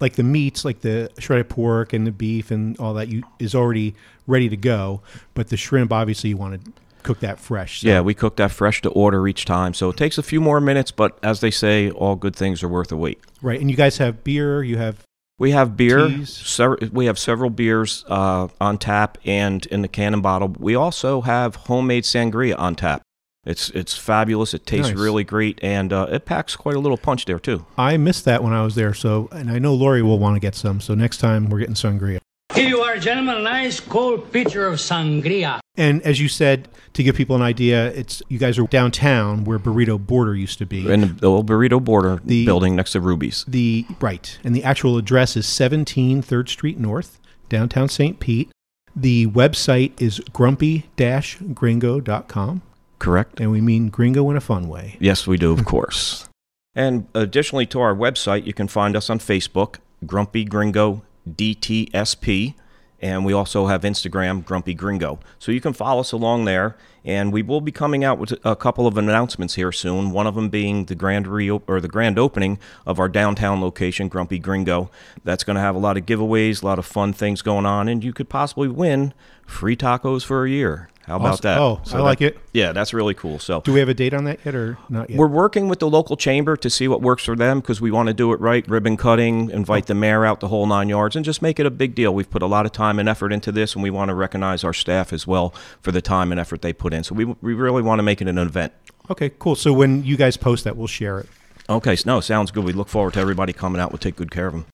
like 0.00 0.14
the 0.14 0.24
meats, 0.24 0.64
like 0.64 0.80
the 0.80 1.12
shredded 1.20 1.48
pork 1.48 1.92
and 1.92 2.04
the 2.04 2.10
beef 2.10 2.50
and 2.50 2.76
all 2.80 2.92
that, 2.94 3.06
you 3.06 3.22
is 3.38 3.54
already 3.54 3.94
ready 4.26 4.48
to 4.48 4.56
go. 4.56 5.00
But 5.34 5.46
the 5.46 5.56
shrimp, 5.56 5.92
obviously, 5.92 6.30
you 6.30 6.36
want 6.36 6.64
to 6.64 6.72
cook 7.02 7.20
that 7.20 7.38
fresh. 7.38 7.80
So- 7.80 7.88
Yeah, 7.88 8.00
we 8.00 8.14
cook 8.14 8.36
that 8.36 8.50
fresh 8.50 8.82
to 8.82 8.90
order 8.90 9.26
each 9.28 9.44
time, 9.44 9.74
so 9.74 9.88
it 9.90 9.96
takes 9.96 10.18
a 10.18 10.22
few 10.22 10.40
more 10.40 10.60
minutes, 10.60 10.90
but 10.90 11.18
as 11.22 11.40
they 11.40 11.50
say, 11.50 11.90
all 11.90 12.16
good 12.16 12.34
things 12.36 12.62
are 12.62 12.68
worth 12.68 12.90
a 12.92 12.96
wait. 12.96 13.18
right. 13.42 13.60
And 13.60 13.70
you 13.70 13.76
guys 13.76 13.98
have 13.98 14.22
beer. 14.24 14.62
You 14.62 14.76
have 14.78 15.02
We 15.38 15.52
have 15.52 15.76
beer. 15.76 16.08
Teas. 16.08 16.30
Sever- 16.36 16.78
we 16.92 17.06
have 17.06 17.18
several 17.18 17.48
beers 17.50 18.04
uh, 18.08 18.48
on 18.60 18.76
tap 18.78 19.16
and 19.24 19.64
in 19.66 19.80
the 19.82 19.88
cannon 19.88 20.20
bottle. 20.20 20.54
We 20.58 20.74
also 20.74 21.22
have 21.22 21.56
homemade 21.56 22.04
sangria 22.04 22.58
on 22.58 22.74
tap. 22.74 23.00
It's 23.46 23.70
it's 23.70 23.96
fabulous. 23.96 24.52
It 24.52 24.66
tastes 24.66 24.90
Nice. 24.90 24.98
really 24.98 25.24
great, 25.24 25.58
and 25.62 25.94
uh, 25.94 26.06
it 26.12 26.26
packs 26.26 26.56
quite 26.56 26.76
a 26.76 26.78
little 26.78 26.98
punch 26.98 27.24
there 27.24 27.38
too. 27.38 27.64
I 27.78 27.96
missed 27.96 28.26
that 28.26 28.44
when 28.44 28.52
I 28.52 28.62
was 28.62 28.74
there. 28.74 28.92
So, 28.92 29.30
and 29.32 29.50
I 29.50 29.58
know 29.58 29.72
Lori 29.72 30.02
will 30.02 30.18
want 30.18 30.36
to 30.36 30.40
get 30.40 30.54
some. 30.54 30.78
So 30.78 30.94
next 30.94 31.16
time 31.18 31.48
we're 31.48 31.60
getting 31.60 31.74
sangria. 31.74 32.18
Here 32.54 32.68
you 32.68 32.80
are, 32.80 32.98
gentlemen. 32.98 33.36
A 33.38 33.42
nice 33.42 33.80
cold 33.80 34.30
pitcher 34.32 34.66
of 34.66 34.74
sangria. 34.78 35.60
And 35.76 36.02
as 36.02 36.20
you 36.20 36.28
said, 36.28 36.68
to 36.94 37.02
give 37.02 37.14
people 37.16 37.36
an 37.36 37.42
idea, 37.42 37.86
it's 37.92 38.22
you 38.28 38.38
guys 38.38 38.58
are 38.58 38.66
downtown 38.66 39.44
where 39.44 39.58
Burrito 39.58 40.04
Boarder 40.04 40.34
used 40.34 40.58
to 40.58 40.66
be. 40.66 40.90
In 40.90 41.16
the 41.16 41.26
old 41.26 41.48
burrito 41.48 41.82
boarder 41.82 42.20
The- 42.24 42.44
building 42.44 42.76
next 42.76 42.92
to 42.92 43.00
Ruby's. 43.00 43.44
The 43.48 43.86
right, 44.00 44.38
and 44.44 44.54
the 44.54 44.64
actual 44.64 44.98
address 44.98 45.36
is 45.36 45.46
17 45.46 46.22
3rd 46.22 46.48
Street 46.48 46.78
North, 46.78 47.18
downtown 47.48 47.88
St. 47.88 48.18
Pete. 48.20 48.50
The 48.96 49.28
website 49.28 49.92
is 50.02 50.20
grumpy-gringo.com, 50.32 52.62
Correct? 52.98 53.40
and 53.40 53.50
we 53.52 53.60
mean 53.60 53.88
gringo 53.88 54.28
in 54.30 54.36
a 54.36 54.40
fun 54.40 54.68
way. 54.68 54.96
Yes, 54.98 55.24
we 55.26 55.36
do, 55.38 55.52
of 55.52 55.64
course. 55.64 56.26
And 56.72 57.08
additionally 57.14 57.66
to 57.66 57.80
our 57.80 57.92
website, 57.96 58.46
you 58.46 58.52
can 58.54 58.68
find 58.68 58.94
us 58.96 59.10
on 59.10 59.18
Facebook, 59.18 59.78
Grumpy 60.06 60.44
Gringo 60.44 61.02
DTSP, 61.28 62.54
and 63.00 63.24
we 63.24 63.32
also 63.32 63.66
have 63.66 63.82
Instagram, 63.82 64.44
Grumpy 64.44 64.74
Gringo. 64.74 65.20
So 65.38 65.52
you 65.52 65.60
can 65.60 65.72
follow 65.72 66.00
us 66.00 66.12
along 66.12 66.44
there, 66.44 66.76
and 67.04 67.32
we 67.32 67.40
will 67.42 67.62
be 67.62 67.72
coming 67.72 68.04
out 68.04 68.18
with 68.18 68.38
a 68.44 68.54
couple 68.54 68.86
of 68.86 68.98
announcements 68.98 69.54
here 69.54 69.72
soon. 69.72 70.10
One 70.10 70.26
of 70.26 70.34
them 70.34 70.50
being 70.50 70.84
the 70.84 70.94
grand 70.94 71.26
reop- 71.26 71.62
or 71.66 71.80
the 71.80 71.88
grand 71.88 72.18
opening 72.18 72.58
of 72.86 72.98
our 72.98 73.08
downtown 73.08 73.60
location, 73.60 74.08
Grumpy 74.08 74.38
Gringo. 74.38 74.90
That's 75.24 75.44
going 75.44 75.56
to 75.56 75.62
have 75.62 75.74
a 75.74 75.78
lot 75.78 75.96
of 75.96 76.04
giveaways, 76.04 76.62
a 76.62 76.66
lot 76.66 76.78
of 76.78 76.84
fun 76.84 77.12
things 77.12 77.40
going 77.40 77.64
on, 77.64 77.88
and 77.88 78.04
you 78.04 78.12
could 78.12 78.28
possibly 78.28 78.68
win 78.68 79.14
free 79.46 79.76
tacos 79.76 80.24
for 80.24 80.44
a 80.44 80.50
year. 80.50 80.89
How 81.10 81.16
about 81.16 81.32
Awesome. 81.32 81.42
that? 81.42 81.58
Oh, 81.58 81.80
I 81.92 81.98
like 82.02 82.20
that- 82.20 82.34
it. 82.36 82.38
Yeah, 82.52 82.72
that's 82.72 82.94
really 82.94 83.14
cool. 83.14 83.38
So 83.40 83.60
Do 83.62 83.72
we 83.72 83.80
have 83.80 83.88
a 83.88 83.94
date 83.94 84.14
on 84.14 84.24
that 84.24 84.38
yet 84.44 84.54
or 84.54 84.78
not 84.88 85.10
yet? 85.10 85.18
we're 85.18 85.26
working 85.26 85.68
with 85.68 85.80
the 85.80 85.90
local 85.90 86.16
chamber 86.16 86.56
to 86.56 86.70
see 86.70 86.86
what 86.86 87.02
works 87.02 87.24
for 87.24 87.34
them 87.34 87.58
because 87.60 87.80
we 87.80 87.90
want 87.90 88.06
to 88.06 88.14
do 88.14 88.32
it 88.32 88.40
right. 88.40 88.64
Ribbon 88.68 88.96
cutting, 88.96 89.50
invite 89.50 89.86
the 89.86 89.94
mayor 89.94 90.24
out 90.24 90.38
the 90.40 90.48
whole 90.48 90.66
nine 90.66 90.88
yards, 90.88 91.16
and 91.16 91.24
just 91.24 91.42
make 91.42 91.58
it 91.58 91.66
a 91.66 91.70
big 91.70 91.94
deal. 91.96 92.14
We've 92.14 92.30
put 92.30 92.42
a 92.42 92.46
lot 92.46 92.64
of 92.64 92.72
time 92.72 92.98
and 93.00 93.08
effort 93.08 93.32
into 93.32 93.50
this, 93.50 93.74
and 93.74 93.82
we 93.82 93.90
want 93.90 94.08
to 94.10 94.14
recognize 94.14 94.62
our 94.62 94.72
staff 94.72 95.12
as 95.12 95.26
well 95.26 95.52
for 95.82 95.90
the 95.92 96.00
time 96.00 96.30
and 96.30 96.40
effort 96.40 96.62
they 96.62 96.72
put 96.72 96.94
in. 96.94 97.02
So 97.02 97.14
we, 97.16 97.24
we 97.24 97.54
really 97.54 97.82
want 97.82 97.98
to 97.98 98.04
make 98.04 98.22
it 98.22 98.28
an 98.28 98.38
event. 98.38 98.72
okay, 99.10 99.30
cool. 99.40 99.56
So 99.56 99.72
when 99.72 100.04
you 100.04 100.16
guys 100.16 100.36
post 100.36 100.62
that, 100.64 100.76
we'll 100.76 100.86
share 100.86 101.18
it. 101.18 101.26
Okay, 101.68 101.96
so 101.96 102.04
no, 102.06 102.20
sounds 102.20 102.50
good. 102.52 102.64
We 102.64 102.72
look 102.72 102.88
forward 102.88 103.14
to 103.14 103.20
everybody 103.20 103.52
coming 103.52 103.80
out. 103.80 103.90
We'll 103.90 103.98
take 103.98 104.14
good 104.16 104.30
care 104.30 104.46
of 104.46 104.52
them. 104.52 104.66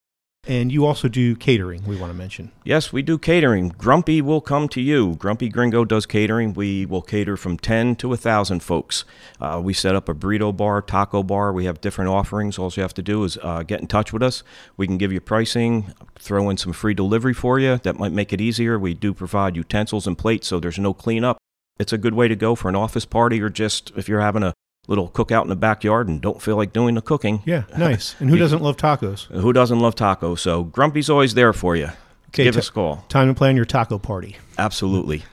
And 0.46 0.70
you 0.70 0.86
also 0.86 1.08
do 1.08 1.34
catering, 1.34 1.84
we 1.84 1.96
want 1.96 2.12
to 2.12 2.16
mention. 2.16 2.52
Yes, 2.64 2.92
we 2.92 3.02
do 3.02 3.18
catering. 3.18 3.70
Grumpy 3.70 4.22
will 4.22 4.40
come 4.40 4.68
to 4.68 4.80
you. 4.80 5.16
Grumpy 5.16 5.48
Gringo 5.48 5.84
does 5.84 6.06
catering. 6.06 6.54
We 6.54 6.86
will 6.86 7.02
cater 7.02 7.36
from 7.36 7.58
10 7.58 7.96
to 7.96 8.08
1,000 8.08 8.60
folks. 8.60 9.04
Uh, 9.40 9.60
we 9.62 9.72
set 9.72 9.96
up 9.96 10.08
a 10.08 10.14
burrito 10.14 10.56
bar, 10.56 10.80
taco 10.82 11.24
bar. 11.24 11.52
We 11.52 11.64
have 11.64 11.80
different 11.80 12.10
offerings. 12.10 12.58
All 12.58 12.72
you 12.74 12.82
have 12.82 12.94
to 12.94 13.02
do 13.02 13.24
is 13.24 13.38
uh, 13.42 13.64
get 13.64 13.80
in 13.80 13.88
touch 13.88 14.12
with 14.12 14.22
us. 14.22 14.44
We 14.76 14.86
can 14.86 14.98
give 14.98 15.12
you 15.12 15.20
pricing, 15.20 15.92
throw 16.16 16.48
in 16.48 16.56
some 16.56 16.72
free 16.72 16.94
delivery 16.94 17.34
for 17.34 17.58
you. 17.58 17.78
That 17.78 17.98
might 17.98 18.12
make 18.12 18.32
it 18.32 18.40
easier. 18.40 18.78
We 18.78 18.94
do 18.94 19.12
provide 19.12 19.56
utensils 19.56 20.06
and 20.06 20.16
plates, 20.16 20.46
so 20.46 20.60
there's 20.60 20.78
no 20.78 20.94
cleanup. 20.94 21.38
It's 21.78 21.92
a 21.92 21.98
good 21.98 22.14
way 22.14 22.28
to 22.28 22.36
go 22.36 22.54
for 22.54 22.68
an 22.68 22.76
office 22.76 23.04
party 23.04 23.42
or 23.42 23.50
just 23.50 23.92
if 23.96 24.08
you're 24.08 24.20
having 24.20 24.42
a 24.42 24.54
little 24.86 25.08
cookout 25.10 25.42
in 25.42 25.48
the 25.48 25.56
backyard 25.56 26.08
and 26.08 26.20
don't 26.20 26.40
feel 26.40 26.56
like 26.56 26.72
doing 26.72 26.94
the 26.94 27.02
cooking. 27.02 27.42
Yeah, 27.44 27.64
nice. 27.78 28.14
And 28.20 28.30
who 28.30 28.36
doesn't 28.36 28.62
love 28.62 28.76
tacos? 28.76 29.26
Who 29.26 29.52
doesn't 29.52 29.78
love 29.80 29.94
tacos? 29.94 30.38
So 30.40 30.64
Grumpy's 30.64 31.10
always 31.10 31.34
there 31.34 31.52
for 31.52 31.76
you. 31.76 31.88
Okay, 32.28 32.44
Give 32.44 32.54
t- 32.54 32.58
us 32.60 32.68
a 32.68 32.72
call. 32.72 33.04
Time 33.08 33.28
to 33.28 33.34
plan 33.34 33.56
your 33.56 33.64
taco 33.64 33.98
party. 33.98 34.36
Absolutely. 34.58 35.24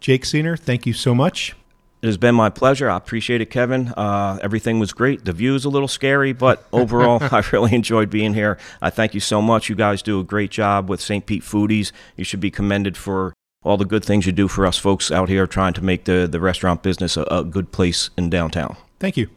Jake 0.00 0.24
Senior, 0.24 0.56
thank 0.56 0.86
you 0.86 0.92
so 0.92 1.14
much. 1.14 1.54
It 2.02 2.06
has 2.06 2.16
been 2.16 2.34
my 2.34 2.48
pleasure. 2.48 2.88
I 2.88 2.96
appreciate 2.96 3.42
it, 3.42 3.50
Kevin. 3.50 3.88
Uh, 3.88 4.38
everything 4.42 4.78
was 4.78 4.94
great. 4.94 5.26
The 5.26 5.34
view 5.34 5.54
is 5.54 5.66
a 5.66 5.68
little 5.68 5.88
scary, 5.88 6.32
but 6.32 6.66
overall, 6.72 7.18
I 7.30 7.42
really 7.52 7.74
enjoyed 7.74 8.08
being 8.08 8.32
here. 8.32 8.56
I 8.80 8.88
thank 8.88 9.12
you 9.12 9.20
so 9.20 9.42
much. 9.42 9.68
You 9.68 9.74
guys 9.74 10.00
do 10.00 10.18
a 10.18 10.24
great 10.24 10.50
job 10.50 10.88
with 10.88 11.02
St. 11.02 11.26
Pete 11.26 11.42
Foodies. 11.42 11.92
You 12.16 12.24
should 12.24 12.40
be 12.40 12.50
commended 12.50 12.96
for 12.96 13.34
all 13.62 13.76
the 13.76 13.84
good 13.84 14.04
things 14.04 14.26
you 14.26 14.32
do 14.32 14.48
for 14.48 14.64
us 14.66 14.78
folks 14.78 15.10
out 15.10 15.28
here 15.28 15.46
trying 15.46 15.74
to 15.74 15.84
make 15.84 16.04
the, 16.04 16.26
the 16.30 16.40
restaurant 16.40 16.82
business 16.82 17.16
a, 17.16 17.22
a 17.24 17.44
good 17.44 17.72
place 17.72 18.10
in 18.16 18.30
downtown. 18.30 18.76
Thank 18.98 19.16
you. 19.16 19.28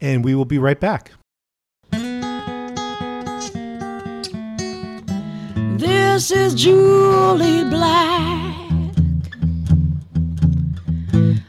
And 0.00 0.24
we 0.24 0.34
will 0.34 0.44
be 0.44 0.58
right 0.58 0.78
back. 0.78 1.12
This 5.78 6.30
is 6.30 6.54
Julie 6.54 7.64
Black. 7.64 8.70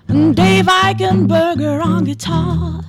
And 0.07 0.35
Dave 0.35 0.65
Eichenberger 0.65 1.83
on 1.83 2.03
guitar. 2.03 2.83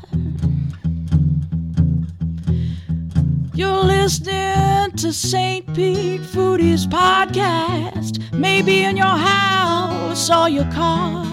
You're 3.61 3.85
listening 3.85 4.93
to 4.93 5.13
St. 5.13 5.67
Pete 5.75 6.23
Foodies 6.23 6.87
podcast. 6.87 8.33
Maybe 8.33 8.85
in 8.85 8.97
your 8.97 9.05
house 9.05 10.31
or 10.31 10.49
your 10.49 10.65
car. 10.73 11.27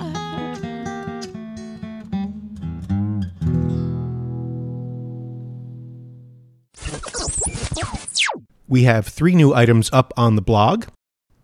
We 8.68 8.84
have 8.84 9.08
three 9.08 9.34
new 9.34 9.54
items 9.54 9.90
up 9.94 10.14
on 10.18 10.36
the 10.36 10.42
blog. 10.42 10.88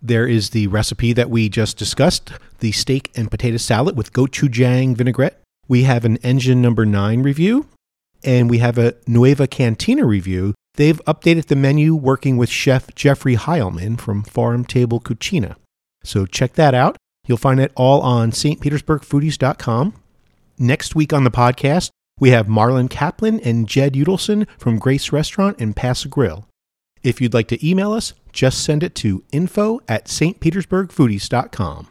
There 0.01 0.27
is 0.27 0.49
the 0.49 0.67
recipe 0.67 1.13
that 1.13 1.29
we 1.29 1.47
just 1.47 1.77
discussed, 1.77 2.33
the 2.59 2.73
steak 2.73 3.09
and 3.15 3.31
potato 3.31 3.55
salad 3.55 3.95
with 3.95 4.11
gochujang 4.11 4.97
vinaigrette. 4.97 5.41
We 5.69 5.83
have 5.83 6.03
an 6.03 6.17
engine 6.17 6.61
number 6.61 6.85
nine 6.85 7.23
review, 7.23 7.69
and 8.25 8.49
we 8.49 8.57
have 8.57 8.77
a 8.77 8.95
Nueva 9.07 9.47
Cantina 9.47 10.05
review. 10.05 10.53
They've 10.75 11.01
updated 11.05 11.45
the 11.45 11.55
menu 11.55 11.93
working 11.95 12.37
with 12.37 12.49
chef 12.49 12.93
Jeffrey 12.95 13.35
Heilman 13.35 13.99
from 13.99 14.23
Farm 14.23 14.65
Table 14.65 14.99
Cucina. 14.99 15.55
So 16.03 16.25
check 16.25 16.53
that 16.53 16.73
out. 16.73 16.97
You'll 17.27 17.37
find 17.37 17.59
it 17.59 17.71
all 17.75 18.01
on 18.01 18.31
stpetersburgfoodies.com. 18.31 19.93
Next 20.59 20.95
week 20.95 21.13
on 21.13 21.23
the 21.23 21.31
podcast, 21.31 21.89
we 22.19 22.31
have 22.31 22.47
Marlon 22.47 22.89
Kaplan 22.89 23.39
and 23.41 23.67
Jed 23.67 23.93
Udelson 23.93 24.47
from 24.57 24.79
Grace 24.79 25.11
Restaurant 25.11 25.57
and 25.59 25.75
Pass 25.75 26.05
Grill. 26.05 26.47
If 27.03 27.19
you'd 27.21 27.33
like 27.33 27.47
to 27.49 27.67
email 27.67 27.91
us, 27.93 28.13
just 28.31 28.63
send 28.63 28.81
it 28.83 28.95
to 28.95 29.23
info 29.31 29.79
at 29.87 30.05
stpetersburgfoodies.com. 30.05 31.87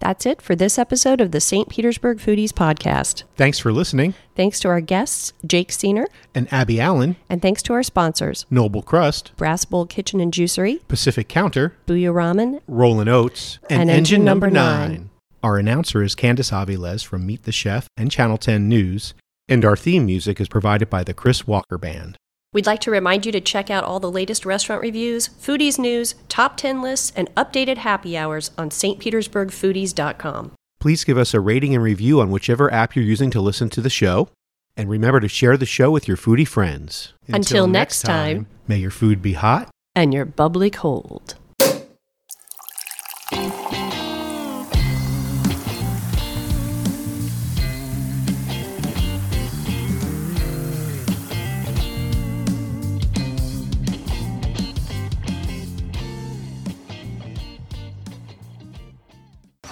That's 0.00 0.24
it 0.26 0.40
for 0.40 0.56
this 0.56 0.78
episode 0.78 1.20
of 1.20 1.30
the 1.30 1.40
St. 1.40 1.68
Petersburg 1.68 2.18
Foodies 2.18 2.52
podcast. 2.52 3.24
Thanks 3.36 3.58
for 3.58 3.70
listening. 3.70 4.14
Thanks 4.34 4.58
to 4.60 4.68
our 4.68 4.80
guests, 4.80 5.34
Jake 5.46 5.68
Seener, 5.68 6.06
And 6.34 6.50
Abby 6.52 6.80
Allen, 6.80 7.16
and 7.28 7.42
thanks 7.42 7.62
to 7.64 7.74
our 7.74 7.82
sponsors, 7.82 8.46
Noble 8.50 8.80
Crust, 8.82 9.32
Brass 9.36 9.66
Bowl 9.66 9.84
Kitchen 9.86 10.18
and 10.20 10.32
Juicery, 10.32 10.80
Pacific 10.88 11.28
Counter, 11.28 11.76
Buya 11.86 12.12
Ramen, 12.12 12.60
Rollin' 12.66 13.08
Oats, 13.08 13.58
and, 13.68 13.82
And 13.82 13.90
Engine, 13.90 13.98
Engine 13.98 14.24
Number 14.24 14.50
9. 14.50 14.90
Nine. 14.90 15.10
Our 15.42 15.58
announcer 15.58 16.02
is 16.02 16.14
Candace 16.14 16.50
Aviles 16.50 17.04
from 17.04 17.26
Meet 17.26 17.44
the 17.44 17.52
Chef 17.52 17.86
and 17.96 18.10
Channel 18.10 18.38
10 18.38 18.68
News, 18.68 19.14
and 19.48 19.64
our 19.64 19.76
theme 19.76 20.06
music 20.06 20.40
is 20.40 20.48
provided 20.48 20.88
by 20.88 21.04
the 21.04 21.14
Chris 21.14 21.46
Walker 21.46 21.76
Band. 21.78 22.16
We'd 22.52 22.66
like 22.66 22.80
to 22.80 22.90
remind 22.90 23.26
you 23.26 23.32
to 23.32 23.40
check 23.40 23.70
out 23.70 23.84
all 23.84 24.00
the 24.00 24.10
latest 24.10 24.44
restaurant 24.44 24.82
reviews, 24.82 25.28
foodies 25.28 25.78
news, 25.78 26.16
top 26.28 26.56
10 26.56 26.82
lists, 26.82 27.12
and 27.14 27.32
updated 27.36 27.78
happy 27.78 28.18
hours 28.18 28.50
on 28.58 28.70
stpetersburgfoodies.com. 28.70 30.52
Please 30.80 31.04
give 31.04 31.16
us 31.16 31.32
a 31.32 31.38
rating 31.38 31.74
and 31.74 31.84
review 31.84 32.20
on 32.20 32.30
whichever 32.30 32.72
app 32.72 32.96
you're 32.96 33.04
using 33.04 33.30
to 33.30 33.40
listen 33.40 33.70
to 33.70 33.80
the 33.80 33.90
show. 33.90 34.28
And 34.76 34.88
remember 34.88 35.20
to 35.20 35.28
share 35.28 35.56
the 35.56 35.66
show 35.66 35.92
with 35.92 36.08
your 36.08 36.16
foodie 36.16 36.48
friends. 36.48 37.12
Until 37.28 37.68
next 37.68 38.02
time. 38.02 38.46
may 38.66 38.78
your 38.78 38.90
food 38.90 39.22
be 39.22 39.34
hot. 39.34 39.68
And 39.94 40.12
you're 40.12 40.24
bubbly 40.24 40.70
cold. 40.70 41.36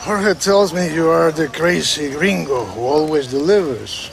Jorge 0.09 0.33
tells 0.33 0.73
me 0.73 0.91
you 0.95 1.11
are 1.11 1.31
the 1.31 1.49
crazy 1.49 2.11
gringo 2.11 2.65
who 2.65 2.81
always 2.81 3.27
delivers. 3.27 4.11